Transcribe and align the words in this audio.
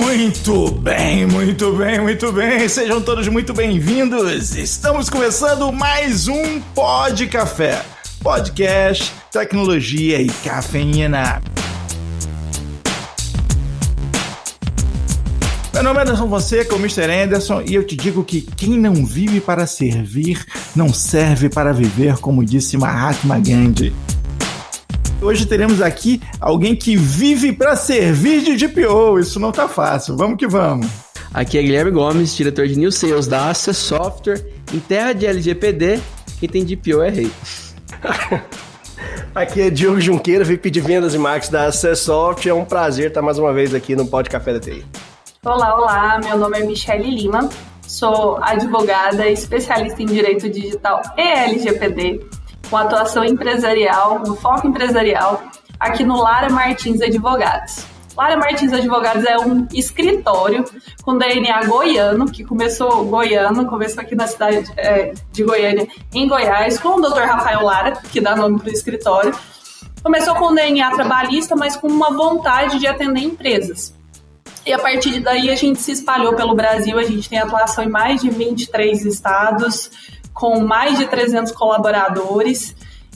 Muito 0.00 0.70
bem, 0.70 1.26
muito 1.26 1.72
bem, 1.72 2.00
muito 2.00 2.30
bem. 2.30 2.68
Sejam 2.68 3.02
todos 3.02 3.26
muito 3.26 3.52
bem-vindos. 3.52 4.54
Estamos 4.54 5.10
começando 5.10 5.72
mais 5.72 6.28
um 6.28 6.60
Pod 6.72 7.26
Café. 7.26 7.82
Podcast, 8.22 9.12
tecnologia 9.32 10.22
e 10.22 10.28
cafeína. 10.28 11.42
Meu 15.74 15.82
nome 15.82 15.98
é 15.98 16.02
Anderson 16.02 16.28
Fonseca, 16.28 16.76
o 16.76 16.78
Mr. 16.78 17.10
Anderson, 17.10 17.62
e 17.66 17.74
eu 17.74 17.84
te 17.84 17.96
digo 17.96 18.22
que 18.22 18.42
quem 18.42 18.78
não 18.78 19.04
vive 19.04 19.40
para 19.40 19.66
servir, 19.66 20.44
não 20.76 20.92
serve 20.92 21.48
para 21.48 21.72
viver, 21.72 22.18
como 22.18 22.44
disse 22.44 22.76
Mahatma 22.76 23.40
Gandhi. 23.40 23.92
Hoje 25.20 25.46
teremos 25.46 25.82
aqui 25.82 26.22
alguém 26.40 26.76
que 26.76 26.96
vive 26.96 27.52
para 27.52 27.74
servir 27.74 28.40
de 28.40 28.56
DPO. 28.56 29.18
Isso 29.18 29.40
não 29.40 29.50
tá 29.50 29.68
fácil. 29.68 30.16
Vamos 30.16 30.36
que 30.36 30.46
vamos. 30.46 30.86
Aqui 31.34 31.58
é 31.58 31.62
Guilherme 31.62 31.90
Gomes, 31.90 32.36
diretor 32.36 32.68
de 32.68 32.78
New 32.78 32.92
Sales 32.92 33.26
da 33.26 33.50
Access 33.50 33.80
Software. 33.80 34.46
Em 34.72 34.78
terra 34.78 35.12
de 35.12 35.26
LGPD, 35.26 36.00
quem 36.38 36.48
tem 36.48 36.64
DPO 36.64 37.02
é 37.02 37.10
rei. 37.10 37.30
Aqui 39.34 39.60
é 39.60 39.70
Diogo 39.70 40.00
Junqueira, 40.00 40.44
VP 40.44 40.70
de 40.70 40.80
Vendas 40.80 41.14
e 41.14 41.18
Marketing 41.18 41.52
da 41.52 41.66
Access 41.66 42.02
Software. 42.02 42.52
É 42.52 42.54
um 42.54 42.64
prazer 42.64 43.08
estar 43.08 43.22
mais 43.22 43.38
uma 43.38 43.52
vez 43.52 43.74
aqui 43.74 43.96
no 43.96 44.06
Pod 44.06 44.30
Café 44.30 44.52
da 44.52 44.60
TI. 44.60 44.84
Olá, 45.44 45.76
olá. 45.76 46.20
Meu 46.24 46.38
nome 46.38 46.58
é 46.58 46.64
Michele 46.64 47.10
Lima. 47.10 47.48
Sou 47.82 48.38
advogada, 48.40 49.28
especialista 49.28 50.02
em 50.02 50.06
Direito 50.06 50.48
Digital 50.48 51.02
e 51.16 51.22
LGPD 51.22 52.37
com 52.68 52.76
atuação 52.76 53.24
empresarial, 53.24 54.20
no 54.20 54.36
foco 54.36 54.66
empresarial, 54.66 55.42
aqui 55.78 56.04
no 56.04 56.20
Lara 56.20 56.50
Martins 56.50 57.00
Advogados. 57.00 57.84
Lara 58.16 58.36
Martins 58.36 58.72
Advogados 58.72 59.24
é 59.24 59.38
um 59.38 59.66
escritório 59.72 60.64
com 61.02 61.16
DNA 61.16 61.66
goiano, 61.66 62.28
que 62.30 62.44
começou 62.44 63.04
goiano, 63.04 63.66
começou 63.66 64.02
aqui 64.02 64.16
na 64.16 64.26
cidade 64.26 64.68
é, 64.76 65.12
de 65.30 65.44
Goiânia, 65.44 65.86
em 66.12 66.26
Goiás, 66.26 66.80
com 66.80 66.96
o 66.96 67.00
Dr. 67.00 67.20
Rafael 67.20 67.62
Lara, 67.62 67.92
que 67.92 68.20
dá 68.20 68.34
nome 68.34 68.58
para 68.58 68.70
o 68.70 68.72
escritório. 68.72 69.32
Começou 70.02 70.34
com 70.34 70.52
DNA 70.52 70.90
trabalhista, 70.90 71.54
mas 71.54 71.76
com 71.76 71.86
uma 71.86 72.10
vontade 72.10 72.80
de 72.80 72.88
atender 72.88 73.20
empresas. 73.20 73.94
E 74.66 74.72
a 74.72 74.78
partir 74.78 75.20
daí 75.20 75.48
a 75.50 75.54
gente 75.54 75.80
se 75.80 75.92
espalhou 75.92 76.34
pelo 76.34 76.54
Brasil, 76.54 76.98
a 76.98 77.04
gente 77.04 77.28
tem 77.28 77.38
atuação 77.38 77.84
em 77.84 77.88
mais 77.88 78.20
de 78.20 78.30
23 78.30 79.04
estados, 79.06 79.90
com 80.38 80.60
mais 80.60 80.96
de 80.96 81.06
300 81.06 81.52
colaboradores. 81.52 82.74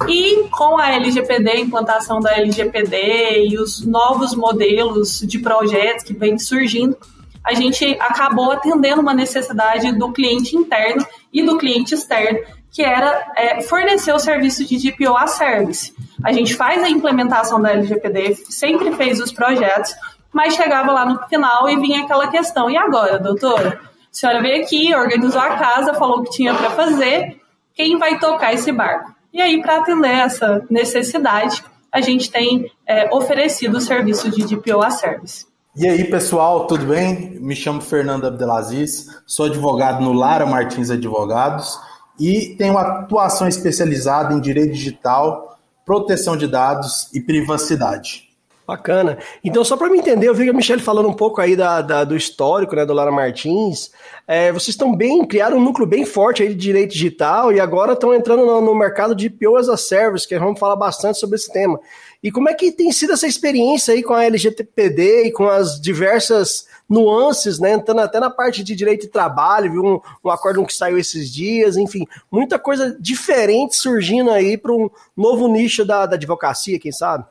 E 0.09 0.49
com 0.51 0.77
a 0.77 0.91
LGPD, 0.91 1.51
a 1.51 1.61
implantação 1.61 2.19
da 2.19 2.37
LGPD 2.37 3.47
e 3.49 3.59
os 3.59 3.87
novos 3.87 4.35
modelos 4.35 5.21
de 5.21 5.39
projetos 5.39 6.05
que 6.05 6.13
vêm 6.13 6.37
surgindo, 6.39 6.97
a 7.45 7.55
gente 7.55 7.97
acabou 8.01 8.51
atendendo 8.51 9.01
uma 9.01 9.15
necessidade 9.15 9.93
do 9.93 10.11
cliente 10.13 10.57
interno 10.57 11.07
e 11.33 11.43
do 11.43 11.57
cliente 11.59 11.95
externo, 11.95 12.41
que 12.73 12.83
era 12.83 13.33
é, 13.37 13.63
fornecer 13.63 14.13
o 14.13 14.19
serviço 14.19 14.65
de 14.65 14.79
DPO 14.79 15.17
a 15.17 15.29
service. 15.29 15.95
A 16.25 16.33
gente 16.33 16.55
faz 16.55 16.83
a 16.83 16.89
implementação 16.89 17.61
da 17.61 17.71
LGPD, 17.71 18.35
sempre 18.49 18.93
fez 18.97 19.21
os 19.21 19.31
projetos, 19.31 19.95
mas 20.33 20.55
chegava 20.55 20.91
lá 20.91 21.05
no 21.05 21.23
final 21.29 21.69
e 21.69 21.77
vinha 21.77 22.03
aquela 22.03 22.29
questão: 22.29 22.69
e 22.69 22.77
agora, 22.77 23.19
doutora? 23.19 23.92
A 24.13 24.15
senhora 24.15 24.43
veio 24.43 24.63
aqui, 24.63 24.95
organizou 24.95 25.41
a 25.41 25.57
casa, 25.57 25.95
falou 25.95 26.19
o 26.19 26.23
que 26.23 26.33
tinha 26.33 26.55
para 26.55 26.71
fazer, 26.71 27.41
quem 27.75 27.99
vai 27.99 28.19
tocar 28.19 28.53
esse 28.53 28.71
barco? 28.71 29.11
E 29.33 29.41
aí, 29.41 29.63
para 29.63 29.79
atender 29.79 30.11
essa 30.11 30.63
necessidade, 30.69 31.65
a 31.91 32.03
gente 32.03 32.31
tem 32.31 32.71
é, 32.87 33.09
oferecido 33.15 33.79
o 33.79 33.81
serviço 33.81 34.31
de 34.31 34.45
DPO 34.45 34.83
a 34.83 34.91
Service. 34.91 35.47
E 35.75 35.89
aí, 35.89 36.05
pessoal, 36.05 36.67
tudo 36.67 36.85
bem? 36.85 37.39
Me 37.41 37.57
chamo 37.57 37.81
Fernando 37.81 38.27
Abdelaziz, 38.27 39.07
sou 39.27 39.47
advogado 39.47 40.05
no 40.05 40.13
Lara 40.13 40.45
Martins 40.45 40.91
Advogados 40.91 41.79
e 42.21 42.55
tenho 42.59 42.77
atuação 42.77 43.49
especializada 43.49 44.35
em 44.35 44.41
direito 44.41 44.75
digital, 44.75 45.59
proteção 45.87 46.37
de 46.37 46.47
dados 46.47 47.09
e 47.15 47.21
privacidade. 47.23 48.32
Bacana. 48.67 49.19
Então, 49.43 49.65
só 49.65 49.77
para 49.77 49.91
me 49.91 49.99
entender, 49.99 50.29
eu 50.29 50.35
vi 50.35 50.49
a 50.49 50.53
Michelle 50.53 50.81
falando 50.81 51.09
um 51.09 51.15
pouco 51.15 51.41
aí 51.41 51.57
da, 51.57 51.83
da 51.83 52.05
do 52.05 52.17
histórico, 52.17 52.77
né, 52.77 52.87
do 52.87 52.93
Lara 52.93 53.11
Martins. 53.11 53.91
É, 54.27 54.53
vocês 54.53 54.69
estão 54.69 54.95
bem, 54.95 55.25
criaram 55.25 55.57
um 55.57 55.63
núcleo 55.63 55.87
bem 55.87 56.05
forte 56.05 56.43
aí 56.45 56.49
de 56.51 56.55
direito 56.55 56.93
digital 56.93 57.53
e 57.53 57.59
agora 57.59 57.95
estão 57.95 58.15
entrando 58.15 58.47
no, 58.47 58.61
no, 58.61 58.75
mercado 58.75 59.17
de 59.17 59.29
PO 59.29 59.57
as 59.57 59.69
a 59.69 59.77
Service, 59.77 60.29
que 60.29 60.39
vamos 60.39 60.61
falar 60.61 60.77
bastante 60.77 61.19
sobre 61.19 61.37
esse 61.37 61.53
tema. 61.53 61.79
E 62.23 62.31
como 62.31 62.49
é 62.49 62.55
que 62.55 62.71
tem 62.71 62.93
sido 62.93 63.15
essa 63.15 63.27
experiência 63.27 63.95
aí 63.95 64.03
com 64.03 64.15
a 64.15 64.25
LGTPD 64.25 65.25
e 65.25 65.33
com 65.33 65.49
as 65.49 65.81
diversas 65.81 66.69
nuances, 66.89 67.59
né, 67.59 67.73
entrando 67.73 68.01
até 68.01 68.21
na 68.21 68.31
parte 68.31 68.63
de 68.63 68.77
direito 68.77 69.03
de 69.03 69.09
trabalho, 69.09 69.73
viu 69.73 69.85
um, 69.85 70.01
um 70.25 70.31
acórdão 70.31 70.65
que 70.65 70.73
saiu 70.73 70.99
esses 70.99 71.33
dias, 71.33 71.77
enfim, 71.77 72.07
muita 72.31 72.61
coisa 72.61 72.97
diferente 73.01 73.75
surgindo 73.75 74.31
aí 74.31 74.57
para 74.57 74.73
um 74.73 74.89
novo 75.17 75.49
nicho 75.49 75.85
da, 75.85 76.07
da 76.07 76.15
advocacia, 76.15 76.79
quem 76.79 76.93
sabe? 76.93 77.25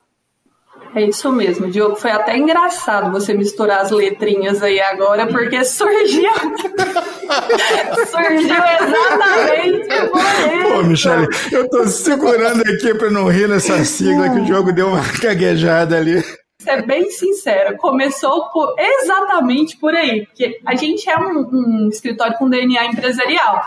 É 0.93 1.01
isso 1.03 1.31
mesmo, 1.31 1.69
Diogo. 1.69 1.95
Foi 1.95 2.11
até 2.11 2.37
engraçado 2.37 3.11
você 3.11 3.33
misturar 3.33 3.81
as 3.81 3.91
letrinhas 3.91 4.61
aí 4.61 4.79
agora, 4.79 5.25
porque 5.27 5.63
surgiu. 5.63 6.31
surgiu 8.07 8.61
exatamente 8.81 9.87
Pô, 10.63 10.83
Michele, 10.83 11.27
eu 11.51 11.69
tô 11.69 11.87
segurando 11.87 12.61
aqui 12.61 12.93
pra 12.93 13.09
não 13.09 13.29
rir 13.29 13.47
nessa 13.47 13.83
sigla 13.85 14.29
que 14.29 14.39
o 14.39 14.45
jogo 14.45 14.73
deu 14.73 14.87
uma 14.87 15.01
caguejada 15.21 15.97
ali 15.97 16.21
ser 16.61 16.85
bem 16.85 17.09
sincera, 17.09 17.75
começou 17.75 18.49
por, 18.49 18.75
exatamente 18.77 19.77
por 19.77 19.95
aí, 19.95 20.25
porque 20.27 20.59
a 20.65 20.75
gente 20.75 21.09
é 21.09 21.17
um, 21.17 21.49
um 21.51 21.89
escritório 21.89 22.37
com 22.37 22.47
DNA 22.47 22.85
empresarial. 22.85 23.61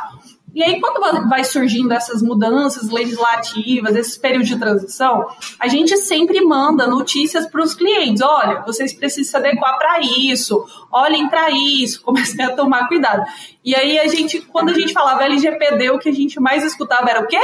E 0.55 0.63
aí, 0.63 0.81
quando 0.81 1.29
vai 1.29 1.43
surgindo 1.43 1.93
essas 1.93 2.23
mudanças 2.23 2.89
legislativas, 2.89 3.97
esses 3.97 4.17
períodos 4.17 4.49
de 4.49 4.59
transição, 4.59 5.27
a 5.59 5.67
gente 5.67 5.97
sempre 5.97 6.41
manda 6.43 6.87
notícias 6.87 7.47
para 7.47 7.63
os 7.63 7.75
clientes: 7.75 8.23
olha, 8.23 8.63
vocês 8.65 8.93
precisam 8.93 9.31
se 9.31 9.37
adequar 9.37 9.77
para 9.79 10.01
isso, 10.01 10.65
olhem 10.93 11.29
para 11.29 11.51
isso, 11.51 12.01
comecem 12.05 12.45
a 12.45 12.55
tomar 12.55 12.87
cuidado. 12.87 13.25
E 13.65 13.75
aí, 13.75 13.99
a 13.99 14.07
gente, 14.07 14.41
quando 14.43 14.71
a 14.71 14.75
gente 14.75 14.93
falava 14.93 15.25
LGPD, 15.25 15.91
o 15.91 15.99
que 15.99 16.09
a 16.09 16.15
gente 16.15 16.39
mais 16.39 16.65
escutava 16.65 17.11
era 17.11 17.21
o 17.21 17.27
quê? 17.27 17.41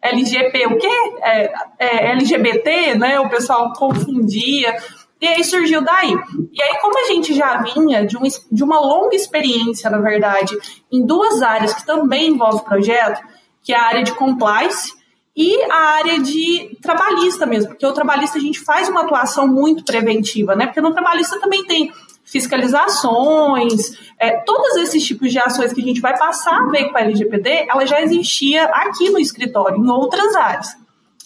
LGP 0.00 0.66
o 0.66 0.78
quê? 0.78 0.88
É, 1.22 1.52
é, 1.78 2.10
LGBT, 2.12 2.94
né? 2.94 3.20
O 3.20 3.28
pessoal 3.28 3.72
confundia. 3.72 4.76
E 5.20 5.26
aí 5.26 5.42
surgiu 5.42 5.82
daí. 5.82 6.16
E 6.52 6.62
aí, 6.62 6.78
como 6.80 6.98
a 6.98 7.08
gente 7.08 7.34
já 7.34 7.60
vinha 7.62 8.06
de, 8.06 8.16
um, 8.16 8.22
de 8.52 8.62
uma 8.62 8.78
longa 8.78 9.16
experiência, 9.16 9.90
na 9.90 9.98
verdade, 9.98 10.56
em 10.92 11.04
duas 11.04 11.42
áreas 11.42 11.74
que 11.74 11.84
também 11.84 12.28
envolvem 12.28 12.60
o 12.60 12.64
projeto, 12.64 13.20
que 13.62 13.72
é 13.72 13.76
a 13.76 13.86
área 13.86 14.02
de 14.04 14.12
compliance 14.12 14.92
e 15.36 15.62
a 15.70 15.76
área 15.76 16.18
de 16.20 16.76
trabalhista 16.82 17.46
mesmo, 17.46 17.70
porque 17.70 17.86
o 17.86 17.92
trabalhista 17.92 18.38
a 18.38 18.40
gente 18.40 18.58
faz 18.60 18.88
uma 18.88 19.02
atuação 19.02 19.46
muito 19.46 19.84
preventiva, 19.84 20.56
né? 20.56 20.66
Porque 20.66 20.80
no 20.80 20.92
trabalhista 20.92 21.38
também 21.40 21.64
tem 21.64 21.92
fiscalizações, 22.24 23.96
é, 24.18 24.38
todos 24.42 24.76
esses 24.76 25.02
tipos 25.04 25.30
de 25.30 25.38
ações 25.38 25.72
que 25.72 25.80
a 25.80 25.84
gente 25.84 26.00
vai 26.00 26.16
passar 26.18 26.56
a 26.56 26.66
ver 26.66 26.90
com 26.90 26.98
a 26.98 27.00
LGPD, 27.00 27.66
ela 27.70 27.86
já 27.86 28.02
existia 28.02 28.64
aqui 28.64 29.10
no 29.10 29.18
escritório, 29.18 29.78
em 29.78 29.88
outras 29.88 30.34
áreas. 30.36 30.76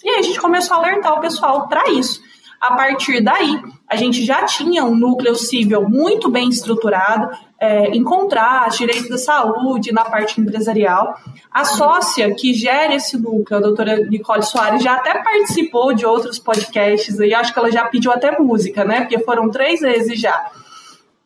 E 0.05 0.09
aí 0.09 0.19
a 0.19 0.23
gente 0.23 0.41
começou 0.41 0.77
a 0.77 0.81
alertar 0.81 1.15
o 1.15 1.21
pessoal 1.21 1.69
para 1.69 1.91
isso. 1.91 2.23
A 2.61 2.75
partir 2.77 3.21
daí, 3.21 3.61
a 3.93 3.97
gente 3.97 4.25
já 4.25 4.43
tinha 4.47 4.87
um 4.87 4.95
núcleo 4.95 5.35
civil 5.35 5.87
muito 5.87 6.31
bem 6.31 6.49
estruturado, 6.49 7.29
é, 7.61 7.89
em 7.89 8.03
contraste, 8.03 8.87
direito 8.87 9.11
da 9.11 9.19
saúde, 9.19 9.93
na 9.93 10.03
parte 10.03 10.41
empresarial. 10.41 11.15
A 11.51 11.63
sócia 11.67 12.35
que 12.35 12.55
gera 12.55 12.95
esse 12.95 13.19
núcleo, 13.19 13.59
a 13.59 13.61
doutora 13.61 13.97
Nicole 14.09 14.43
Soares, 14.43 14.83
já 14.83 14.95
até 14.95 15.23
participou 15.23 15.93
de 15.93 16.07
outros 16.07 16.39
podcasts 16.39 17.19
e 17.19 17.35
acho 17.35 17.53
que 17.53 17.59
ela 17.59 17.71
já 17.71 17.85
pediu 17.85 18.11
até 18.11 18.39
música, 18.39 18.83
né? 18.83 19.03
Porque 19.03 19.19
foram 19.19 19.51
três 19.51 19.81
vezes 19.81 20.19
já. 20.19 20.51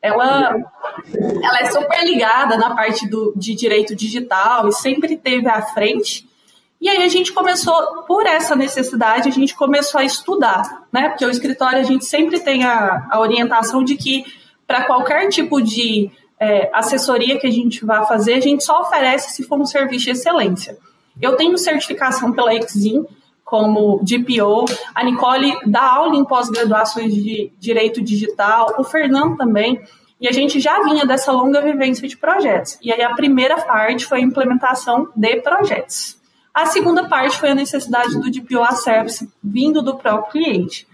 Ela, 0.02 0.56
ela 1.14 1.60
é 1.60 1.66
super 1.66 2.04
ligada 2.04 2.56
na 2.56 2.74
parte 2.74 3.08
do, 3.08 3.32
de 3.36 3.54
direito 3.54 3.94
digital 3.94 4.66
e 4.66 4.72
sempre 4.72 5.16
teve 5.16 5.48
à 5.48 5.62
frente. 5.62 6.25
E 6.81 6.88
aí 6.88 7.02
a 7.02 7.08
gente 7.08 7.32
começou, 7.32 8.02
por 8.06 8.26
essa 8.26 8.55
necessidade, 8.55 9.28
a 9.28 9.32
gente 9.32 9.55
começou 9.55 10.00
a 10.00 10.05
estudar, 10.05 10.87
né? 10.93 11.08
Porque 11.08 11.25
o 11.25 11.31
escritório 11.31 11.78
a 11.78 11.84
gente 11.84 12.05
sempre 12.05 12.38
tem 12.40 12.64
a, 12.64 13.06
a 13.11 13.19
orientação 13.19 13.82
de 13.82 13.96
que 13.96 14.25
para 14.67 14.84
qualquer 14.84 15.28
tipo 15.28 15.61
de 15.62 16.11
é, 16.38 16.70
assessoria 16.73 17.38
que 17.38 17.46
a 17.46 17.50
gente 17.50 17.84
vá 17.84 18.05
fazer, 18.05 18.34
a 18.34 18.40
gente 18.40 18.62
só 18.64 18.82
oferece 18.82 19.34
se 19.34 19.44
for 19.44 19.58
um 19.58 19.64
serviço 19.64 20.05
de 20.05 20.11
excelência. 20.11 20.76
Eu 21.20 21.34
tenho 21.37 21.56
certificação 21.56 22.32
pela 22.32 22.55
Exim 22.55 23.06
como 23.43 24.00
DPO, 24.02 24.64
a 24.93 25.05
Nicole 25.05 25.56
dá 25.67 25.81
aula 25.82 26.17
em 26.17 26.25
pós-graduações 26.25 27.14
de 27.14 27.52
Direito 27.61 28.02
Digital, 28.02 28.75
o 28.76 28.82
Fernando 28.82 29.37
também, 29.37 29.81
e 30.20 30.26
a 30.26 30.32
gente 30.32 30.58
já 30.58 30.82
vinha 30.82 31.06
dessa 31.06 31.31
longa 31.31 31.62
vivência 31.62 32.08
de 32.08 32.17
projetos. 32.17 32.76
E 32.82 32.93
aí 32.93 33.02
a 33.02 33.14
primeira 33.14 33.62
parte 33.62 34.05
foi 34.05 34.19
a 34.19 34.23
implementação 34.23 35.08
de 35.14 35.37
projetos. 35.37 36.15
A 36.56 36.64
segunda 36.64 37.06
parte 37.06 37.38
foi 37.38 37.50
a 37.50 37.54
necessidade 37.54 38.18
do 38.18 38.30
DPO 38.30 38.64
service 38.76 39.30
vindo 39.44 39.82
do 39.82 39.98
próprio 39.98 40.32
cliente. 40.32 40.88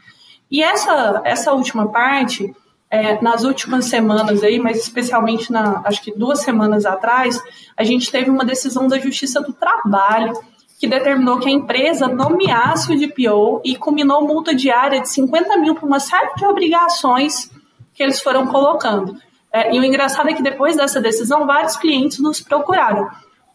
E 0.50 0.60
essa, 0.60 1.22
essa 1.24 1.52
última 1.52 1.86
parte, 1.86 2.52
é, 2.90 3.22
nas 3.22 3.44
últimas 3.44 3.84
semanas 3.84 4.42
aí, 4.42 4.58
mas 4.58 4.78
especialmente 4.78 5.52
na, 5.52 5.80
acho 5.84 6.02
que 6.02 6.10
duas 6.18 6.40
semanas 6.40 6.84
atrás, 6.84 7.40
a 7.76 7.84
gente 7.84 8.10
teve 8.10 8.28
uma 8.28 8.44
decisão 8.44 8.88
da 8.88 8.98
Justiça 8.98 9.40
do 9.40 9.52
Trabalho 9.52 10.32
que 10.80 10.88
determinou 10.88 11.38
que 11.38 11.48
a 11.48 11.52
empresa 11.52 12.08
nomeasse 12.08 12.92
o 12.92 12.98
DPO 12.98 13.62
e 13.64 13.76
combinou 13.76 14.26
multa 14.26 14.52
diária 14.52 15.00
de 15.00 15.08
50 15.10 15.58
mil 15.58 15.76
para 15.76 15.86
uma 15.86 16.00
série 16.00 16.34
de 16.34 16.44
obrigações 16.44 17.48
que 17.94 18.02
eles 18.02 18.20
foram 18.20 18.48
colocando. 18.48 19.16
É, 19.52 19.72
e 19.72 19.78
o 19.78 19.84
engraçado 19.84 20.28
é 20.28 20.32
que 20.32 20.42
depois 20.42 20.76
dessa 20.76 21.00
decisão, 21.00 21.46
vários 21.46 21.76
clientes 21.76 22.18
nos 22.18 22.40
procuraram. 22.40 23.08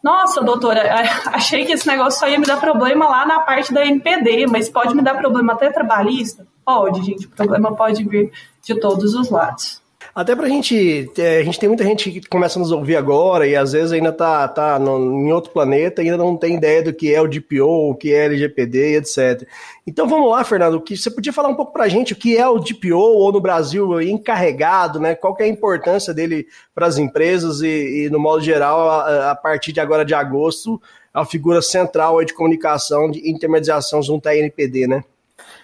Nossa, 0.08 0.42
doutora, 0.42 0.82
achei 1.34 1.66
que 1.66 1.74
esse 1.74 1.86
negócio 1.86 2.18
só 2.18 2.30
ia 2.30 2.40
me 2.40 2.46
dar 2.46 2.62
problema 2.62 3.10
lá 3.10 3.26
na 3.26 3.42
parte 3.42 3.74
da 3.74 3.86
NPD, 3.86 4.48
mas 4.48 4.70
pode 4.70 4.96
me 4.96 5.02
dar 5.02 5.16
problema 5.16 5.52
até 5.52 5.70
trabalhista? 5.70 6.48
Pode, 6.64 7.04
gente. 7.04 7.26
O 7.26 7.30
problema 7.30 7.76
pode 7.76 8.06
vir 8.06 8.32
de 8.64 8.80
todos 8.80 9.14
os 9.14 9.30
lados. 9.30 9.82
Até 10.14 10.36
pra 10.36 10.48
gente, 10.48 11.12
é, 11.18 11.38
a 11.38 11.44
gente 11.44 11.60
tem 11.60 11.70
muita 11.70 11.84
gente 11.84 12.12
que 12.12 12.28
começa 12.28 12.58
a 12.58 12.62
nos 12.62 12.72
ouvir 12.72 12.96
agora 12.96 13.46
e 13.48 13.56
às 13.56 13.72
vezes 13.72 13.92
ainda 13.92 14.12
tá, 14.12 14.48
tá 14.48 14.80
no, 14.80 14.98
em 14.98 15.32
outro 15.32 15.52
planeta 15.52 16.02
ainda 16.02 16.18
não 16.18 16.36
tem 16.36 16.56
ideia 16.56 16.82
do 16.82 16.94
que 16.94 17.14
é 17.14 17.22
o 17.22 17.28
DPO, 17.28 17.92
o 17.92 17.96
que 17.96 18.14
é 18.14 18.26
LGPD 18.26 18.94
e 18.94 18.96
etc. 18.96 19.48
Então 19.86 20.08
vamos 20.08 20.30
lá, 20.32 20.44
Fernando, 20.44 20.82
que 20.82 20.98
você 20.98 21.12
podia 21.12 21.34
falar 21.34 21.50
um 21.50 21.56
pouco 21.56 21.72
pra 21.72 21.88
gente 21.88 22.14
o 22.14 22.16
que 22.16 22.38
é 22.38 22.48
o 22.48 22.60
DPO 22.60 22.96
ou 22.96 23.32
no 23.32 23.40
Brasil 23.40 24.02
encarregado, 24.02 25.00
né? 25.00 25.14
Qual 25.14 25.36
que 25.36 25.44
é 25.44 25.46
a 25.46 25.50
importância 25.50 26.14
dele 26.14 26.48
para 26.74 26.88
as 26.88 26.98
empresas 26.98 27.62
e, 27.62 28.06
e, 28.06 28.10
no 28.10 28.20
modo 28.20 28.42
geral, 28.44 28.90
a, 28.90 29.32
a, 29.32 29.36
partir 29.36 29.72
de 29.72 29.80
agora 29.80 30.04
de 30.04 30.14
agosto, 30.14 30.82
a 31.14 31.26
figura 31.26 31.62
central 31.62 32.24
de 32.24 32.34
comunicação, 32.34 33.10
de 33.10 33.30
intermediação 33.30 34.02
junto 34.02 34.28
à 34.28 34.36
NPD, 34.36 34.88
né? 34.88 35.04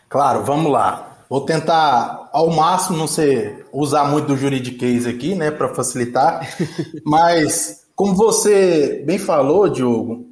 Claro, 0.07 0.43
vamos 0.43 0.71
lá. 0.71 1.12
Vou 1.33 1.41
tentar 1.41 2.29
ao 2.31 2.51
máximo 2.51 2.95
não 2.95 3.07
ser 3.07 3.65
usar 3.73 4.03
muito 4.03 4.27
do 4.27 4.37
juridiquês 4.37 5.07
aqui, 5.07 5.33
né, 5.33 5.49
para 5.49 5.73
facilitar. 5.73 6.47
Mas 7.03 7.87
como 7.95 8.13
você 8.13 9.01
bem 9.03 9.17
falou, 9.17 9.67
Diogo, 9.67 10.27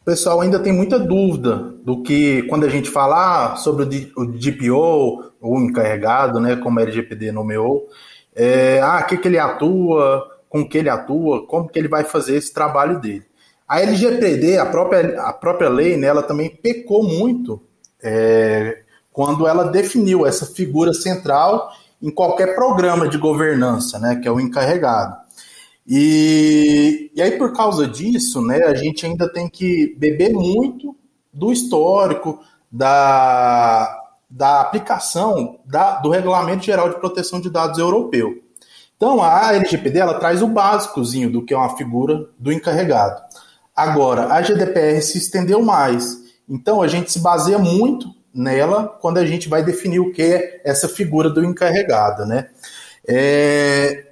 o 0.00 0.04
pessoal 0.04 0.40
ainda 0.40 0.60
tem 0.60 0.72
muita 0.72 1.00
dúvida 1.00 1.56
do 1.84 2.04
que 2.04 2.44
quando 2.44 2.64
a 2.64 2.68
gente 2.68 2.88
falar 2.88 3.56
sobre 3.56 4.12
o 4.16 4.24
DPO, 4.24 5.32
o 5.40 5.58
encarregado, 5.58 6.38
né, 6.38 6.54
como 6.54 6.78
a 6.78 6.82
LGPD 6.82 7.32
nomeou, 7.32 7.88
é, 8.32 8.80
ah, 8.84 9.02
que 9.02 9.16
que 9.16 9.26
ele 9.26 9.36
atua, 9.36 10.28
com 10.48 10.64
que 10.64 10.78
ele 10.78 10.90
atua, 10.90 11.44
como 11.44 11.68
que 11.68 11.76
ele 11.76 11.88
vai 11.88 12.04
fazer 12.04 12.36
esse 12.36 12.54
trabalho 12.54 13.00
dele. 13.00 13.24
A 13.66 13.80
LGPD, 13.80 14.58
a 14.58 14.66
própria, 14.66 15.22
a 15.22 15.32
própria 15.32 15.68
lei, 15.68 15.96
né, 15.96 16.06
ela 16.06 16.22
também 16.22 16.48
pecou 16.48 17.02
muito 17.02 17.60
é, 18.00 18.84
quando 19.20 19.46
ela 19.46 19.64
definiu 19.64 20.26
essa 20.26 20.46
figura 20.46 20.94
central 20.94 21.70
em 22.00 22.10
qualquer 22.10 22.54
programa 22.54 23.06
de 23.06 23.18
governança, 23.18 23.98
né, 23.98 24.16
que 24.16 24.26
é 24.26 24.30
o 24.30 24.40
encarregado. 24.40 25.14
E, 25.86 27.12
e 27.14 27.20
aí, 27.20 27.32
por 27.32 27.52
causa 27.52 27.86
disso, 27.86 28.40
né, 28.40 28.62
a 28.64 28.72
gente 28.72 29.04
ainda 29.04 29.30
tem 29.30 29.46
que 29.46 29.94
beber 29.98 30.32
muito 30.32 30.96
do 31.30 31.52
histórico, 31.52 32.40
da, 32.72 33.94
da 34.30 34.62
aplicação 34.62 35.58
da, 35.66 36.00
do 36.00 36.08
Regulamento 36.08 36.64
Geral 36.64 36.88
de 36.88 36.98
Proteção 36.98 37.42
de 37.42 37.50
Dados 37.50 37.78
Europeu. 37.78 38.42
Então, 38.96 39.22
a 39.22 39.52
LGPD 39.52 39.98
ela 39.98 40.18
traz 40.18 40.40
o 40.40 40.48
básicozinho 40.48 41.30
do 41.30 41.44
que 41.44 41.52
é 41.52 41.58
uma 41.58 41.76
figura 41.76 42.26
do 42.38 42.50
encarregado. 42.50 43.20
Agora, 43.76 44.32
a 44.32 44.40
GDPR 44.40 45.02
se 45.02 45.18
estendeu 45.18 45.60
mais. 45.60 46.16
Então, 46.48 46.80
a 46.80 46.88
gente 46.88 47.12
se 47.12 47.18
baseia 47.18 47.58
muito 47.58 48.18
nela 48.34 48.86
quando 49.00 49.18
a 49.18 49.26
gente 49.26 49.48
vai 49.48 49.62
definir 49.64 50.00
o 50.00 50.12
que 50.12 50.22
é 50.22 50.60
essa 50.64 50.88
figura 50.88 51.28
do 51.28 51.44
encarregado, 51.44 52.24
né? 52.26 52.48
É, 53.06 54.06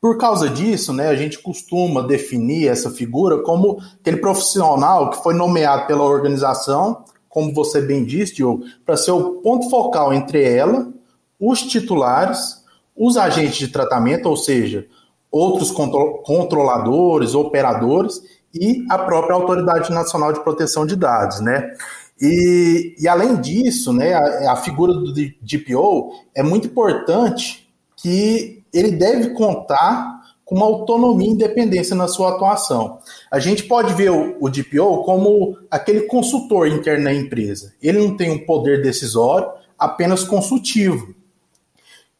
por 0.00 0.18
causa 0.18 0.50
disso, 0.50 0.92
né, 0.92 1.08
a 1.08 1.14
gente 1.14 1.38
costuma 1.38 2.02
definir 2.02 2.68
essa 2.68 2.90
figura 2.90 3.42
como 3.42 3.78
aquele 4.00 4.18
profissional 4.18 5.10
que 5.10 5.22
foi 5.22 5.32
nomeado 5.32 5.86
pela 5.86 6.02
organização, 6.02 7.04
como 7.26 7.54
você 7.54 7.80
bem 7.80 8.04
disse, 8.04 8.34
Diogo, 8.34 8.64
para 8.84 8.98
ser 8.98 9.12
o 9.12 9.40
ponto 9.40 9.70
focal 9.70 10.12
entre 10.12 10.44
ela, 10.44 10.92
os 11.40 11.62
titulares, 11.62 12.62
os 12.94 13.16
agentes 13.16 13.56
de 13.56 13.68
tratamento, 13.68 14.28
ou 14.28 14.36
seja, 14.36 14.86
outros 15.30 15.72
controladores, 15.72 17.34
operadores 17.34 18.22
e 18.54 18.86
a 18.88 18.98
própria 18.98 19.34
Autoridade 19.34 19.90
Nacional 19.90 20.32
de 20.32 20.44
Proteção 20.44 20.86
de 20.86 20.94
Dados, 20.94 21.40
né? 21.40 21.74
E, 22.20 22.94
e 22.98 23.08
além 23.08 23.36
disso, 23.40 23.92
né, 23.92 24.14
a, 24.14 24.52
a 24.52 24.56
figura 24.56 24.92
do 24.92 25.12
DPO 25.12 26.12
é 26.34 26.42
muito 26.42 26.68
importante 26.68 27.68
que 27.96 28.62
ele 28.72 28.92
deve 28.92 29.30
contar 29.30 30.14
com 30.44 30.54
uma 30.56 30.66
autonomia 30.66 31.28
e 31.28 31.32
independência 31.32 31.96
na 31.96 32.06
sua 32.06 32.30
atuação. 32.30 32.98
A 33.30 33.38
gente 33.38 33.64
pode 33.64 33.94
ver 33.94 34.10
o, 34.10 34.36
o 34.40 34.48
DPO 34.50 35.02
como 35.04 35.56
aquele 35.70 36.02
consultor 36.02 36.68
interno 36.68 37.04
da 37.04 37.14
empresa. 37.14 37.72
Ele 37.82 37.98
não 37.98 38.16
tem 38.16 38.30
um 38.30 38.44
poder 38.44 38.82
decisório, 38.82 39.48
apenas 39.78 40.22
consultivo. 40.22 41.14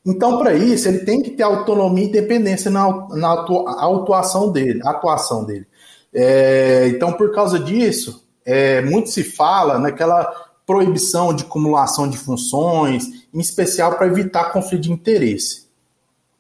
Então, 0.07 0.39
para 0.39 0.55
isso, 0.55 0.89
ele 0.89 1.01
tem 1.01 1.23
que 1.23 1.31
ter 1.31 1.43
autonomia 1.43 2.05
e 2.05 2.09
independência 2.09 2.71
na, 2.71 3.09
na 3.11 3.33
atuação 3.33 4.51
dele. 4.51 4.81
Atuação 4.85 5.45
dele. 5.45 5.67
É, 6.13 6.89
então, 6.89 7.13
por 7.13 7.33
causa 7.33 7.59
disso, 7.59 8.24
é, 8.45 8.83
muito 8.83 9.11
se 9.11 9.23
fala 9.23 9.79
naquela 9.79 10.25
proibição 10.67 11.35
de 11.35 11.45
acumulação 11.45 12.09
de 12.09 12.17
funções, 12.17 13.07
em 13.33 13.41
especial 13.41 13.97
para 13.97 14.07
evitar 14.07 14.53
conflito 14.53 14.83
de 14.83 14.93
interesse. 14.93 15.65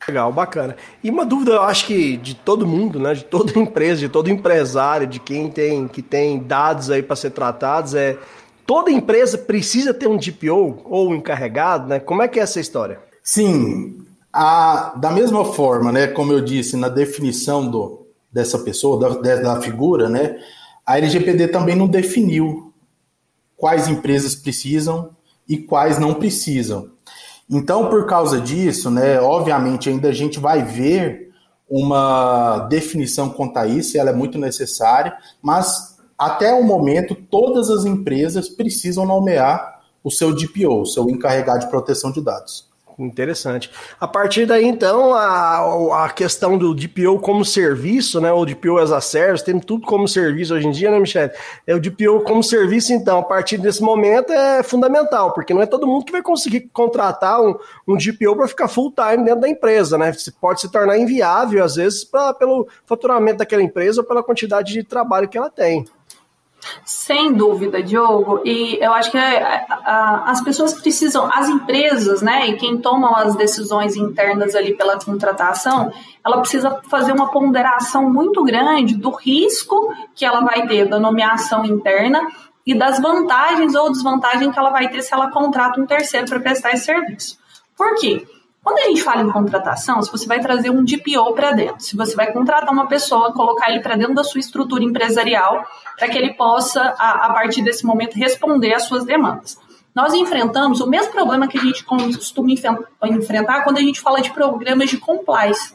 Legal, 0.06 0.32
bacana. 0.32 0.76
E 1.02 1.10
uma 1.10 1.24
dúvida, 1.24 1.52
eu 1.52 1.62
acho 1.62 1.86
que 1.86 2.16
de 2.16 2.34
todo 2.34 2.66
mundo, 2.66 2.98
né, 2.98 3.14
de 3.14 3.24
toda 3.24 3.52
empresa, 3.58 4.00
de 4.00 4.08
todo 4.08 4.30
empresário, 4.30 5.06
de 5.06 5.18
quem 5.18 5.50
tem 5.50 5.88
que 5.88 6.02
tem 6.02 6.38
dados 6.38 6.90
aí 6.90 7.02
para 7.02 7.16
ser 7.16 7.30
tratados, 7.30 7.94
é 7.94 8.18
toda 8.66 8.90
empresa 8.90 9.38
precisa 9.38 9.94
ter 9.94 10.06
um 10.06 10.16
DPO 10.16 10.82
ou 10.84 11.10
um 11.10 11.14
encarregado, 11.14 11.88
né? 11.88 12.00
Como 12.00 12.22
é 12.22 12.28
que 12.28 12.38
é 12.38 12.42
essa 12.42 12.60
história? 12.60 12.98
Sim, 13.22 14.04
a, 14.32 14.94
da 14.96 15.10
mesma 15.10 15.44
forma, 15.44 15.90
né, 15.90 16.06
como 16.06 16.32
eu 16.32 16.40
disse 16.40 16.76
na 16.76 16.88
definição 16.88 17.66
do, 17.66 18.06
dessa 18.30 18.58
pessoa, 18.58 18.98
da, 18.98 19.36
da 19.36 19.60
figura, 19.60 20.08
né, 20.08 20.36
a 20.86 20.98
LGPD 20.98 21.48
também 21.48 21.76
não 21.76 21.88
definiu 21.88 22.72
quais 23.56 23.88
empresas 23.88 24.34
precisam 24.34 25.10
e 25.48 25.56
quais 25.56 25.98
não 25.98 26.14
precisam. 26.14 26.90
Então, 27.48 27.88
por 27.88 28.06
causa 28.06 28.40
disso, 28.40 28.90
né, 28.90 29.20
obviamente 29.20 29.88
ainda 29.88 30.08
a 30.08 30.12
gente 30.12 30.40
vai 30.40 30.62
ver 30.62 31.30
uma 31.68 32.66
definição 32.68 33.30
quanto 33.30 33.56
a 33.58 33.66
isso, 33.66 33.98
ela 33.98 34.10
é 34.10 34.14
muito 34.14 34.38
necessária, 34.38 35.16
mas 35.42 35.96
até 36.18 36.52
o 36.52 36.62
momento 36.62 37.14
todas 37.14 37.70
as 37.70 37.84
empresas 37.84 38.48
precisam 38.48 39.06
nomear 39.06 39.82
o 40.02 40.10
seu 40.10 40.34
DPO, 40.34 40.82
o 40.82 40.86
seu 40.86 41.08
encarregado 41.08 41.60
de 41.60 41.68
proteção 41.68 42.12
de 42.12 42.20
dados. 42.20 42.68
Interessante. 42.96 43.70
A 43.98 44.06
partir 44.06 44.46
daí, 44.46 44.64
então, 44.64 45.14
a, 45.14 46.04
a 46.04 46.10
questão 46.10 46.56
do 46.56 46.72
DPO 46.72 47.18
como 47.18 47.44
serviço, 47.44 48.20
né? 48.20 48.32
O 48.32 48.44
DPO 48.44 48.78
as 48.78 48.92
a 48.92 49.00
service, 49.00 49.44
tem 49.44 49.58
tudo 49.58 49.84
como 49.84 50.06
serviço 50.06 50.54
hoje 50.54 50.68
em 50.68 50.70
dia, 50.70 50.90
né, 50.92 51.00
Michele? 51.00 51.32
É 51.66 51.74
o 51.74 51.80
DPO 51.80 52.20
como 52.20 52.42
serviço, 52.42 52.92
então, 52.92 53.18
a 53.18 53.22
partir 53.22 53.58
desse 53.58 53.82
momento 53.82 54.32
é 54.32 54.62
fundamental, 54.62 55.32
porque 55.34 55.52
não 55.52 55.62
é 55.62 55.66
todo 55.66 55.88
mundo 55.88 56.04
que 56.04 56.12
vai 56.12 56.22
conseguir 56.22 56.70
contratar 56.72 57.40
um, 57.42 57.56
um 57.88 57.96
DPO 57.96 58.36
para 58.36 58.46
ficar 58.46 58.68
full 58.68 58.92
time 58.92 59.24
dentro 59.24 59.40
da 59.40 59.48
empresa, 59.48 59.98
né? 59.98 60.12
Pode 60.40 60.60
se 60.60 60.70
tornar 60.70 60.96
inviável, 60.96 61.64
às 61.64 61.74
vezes, 61.74 62.04
pra, 62.04 62.32
pelo 62.32 62.68
faturamento 62.86 63.38
daquela 63.38 63.62
empresa 63.62 64.02
ou 64.02 64.06
pela 64.06 64.22
quantidade 64.22 64.72
de 64.72 64.84
trabalho 64.84 65.28
que 65.28 65.36
ela 65.36 65.50
tem. 65.50 65.84
Sem 66.84 67.32
dúvida, 67.32 67.82
Diogo. 67.82 68.40
E 68.44 68.78
eu 68.80 68.92
acho 68.92 69.10
que 69.10 69.18
é, 69.18 69.66
as 69.86 70.40
pessoas 70.42 70.72
precisam, 70.74 71.28
as 71.32 71.48
empresas, 71.48 72.22
né, 72.22 72.48
e 72.48 72.56
quem 72.56 72.78
tomam 72.78 73.14
as 73.14 73.34
decisões 73.36 73.96
internas 73.96 74.54
ali 74.54 74.74
pela 74.74 74.98
contratação, 74.98 75.92
ela 76.24 76.38
precisa 76.38 76.80
fazer 76.88 77.12
uma 77.12 77.30
ponderação 77.30 78.10
muito 78.10 78.42
grande 78.42 78.96
do 78.96 79.10
risco 79.10 79.94
que 80.14 80.24
ela 80.24 80.40
vai 80.40 80.66
ter 80.66 80.88
da 80.88 80.98
nomeação 80.98 81.64
interna 81.64 82.20
e 82.66 82.74
das 82.74 82.98
vantagens 82.98 83.74
ou 83.74 83.90
desvantagens 83.90 84.52
que 84.52 84.58
ela 84.58 84.70
vai 84.70 84.88
ter 84.88 85.02
se 85.02 85.12
ela 85.12 85.30
contrata 85.30 85.80
um 85.80 85.86
terceiro 85.86 86.26
para 86.26 86.40
prestar 86.40 86.72
esse 86.72 86.86
serviço. 86.86 87.38
Por 87.76 87.94
quê? 87.96 88.26
Quando 88.64 88.78
a 88.78 88.88
gente 88.88 89.02
fala 89.02 89.20
em 89.20 89.30
contratação, 89.30 90.00
se 90.00 90.10
você 90.10 90.26
vai 90.26 90.40
trazer 90.40 90.70
um 90.70 90.82
DPO 90.82 91.34
para 91.34 91.52
dentro, 91.52 91.80
se 91.80 91.94
você 91.94 92.16
vai 92.16 92.32
contratar 92.32 92.72
uma 92.72 92.86
pessoa, 92.86 93.30
colocar 93.34 93.70
ele 93.70 93.80
para 93.80 93.94
dentro 93.94 94.14
da 94.14 94.24
sua 94.24 94.40
estrutura 94.40 94.82
empresarial, 94.82 95.62
para 95.98 96.08
que 96.08 96.16
ele 96.16 96.32
possa, 96.32 96.80
a, 96.98 97.26
a 97.26 97.32
partir 97.34 97.62
desse 97.62 97.84
momento, 97.84 98.14
responder 98.14 98.72
às 98.72 98.84
suas 98.84 99.04
demandas. 99.04 99.58
Nós 99.94 100.14
enfrentamos 100.14 100.80
o 100.80 100.88
mesmo 100.88 101.12
problema 101.12 101.46
que 101.46 101.58
a 101.58 101.60
gente 101.60 101.84
costuma 101.84 102.50
enfrentar 103.04 103.64
quando 103.64 103.76
a 103.76 103.82
gente 103.82 104.00
fala 104.00 104.22
de 104.22 104.32
programas 104.32 104.88
de 104.88 104.96
compliance. 104.96 105.74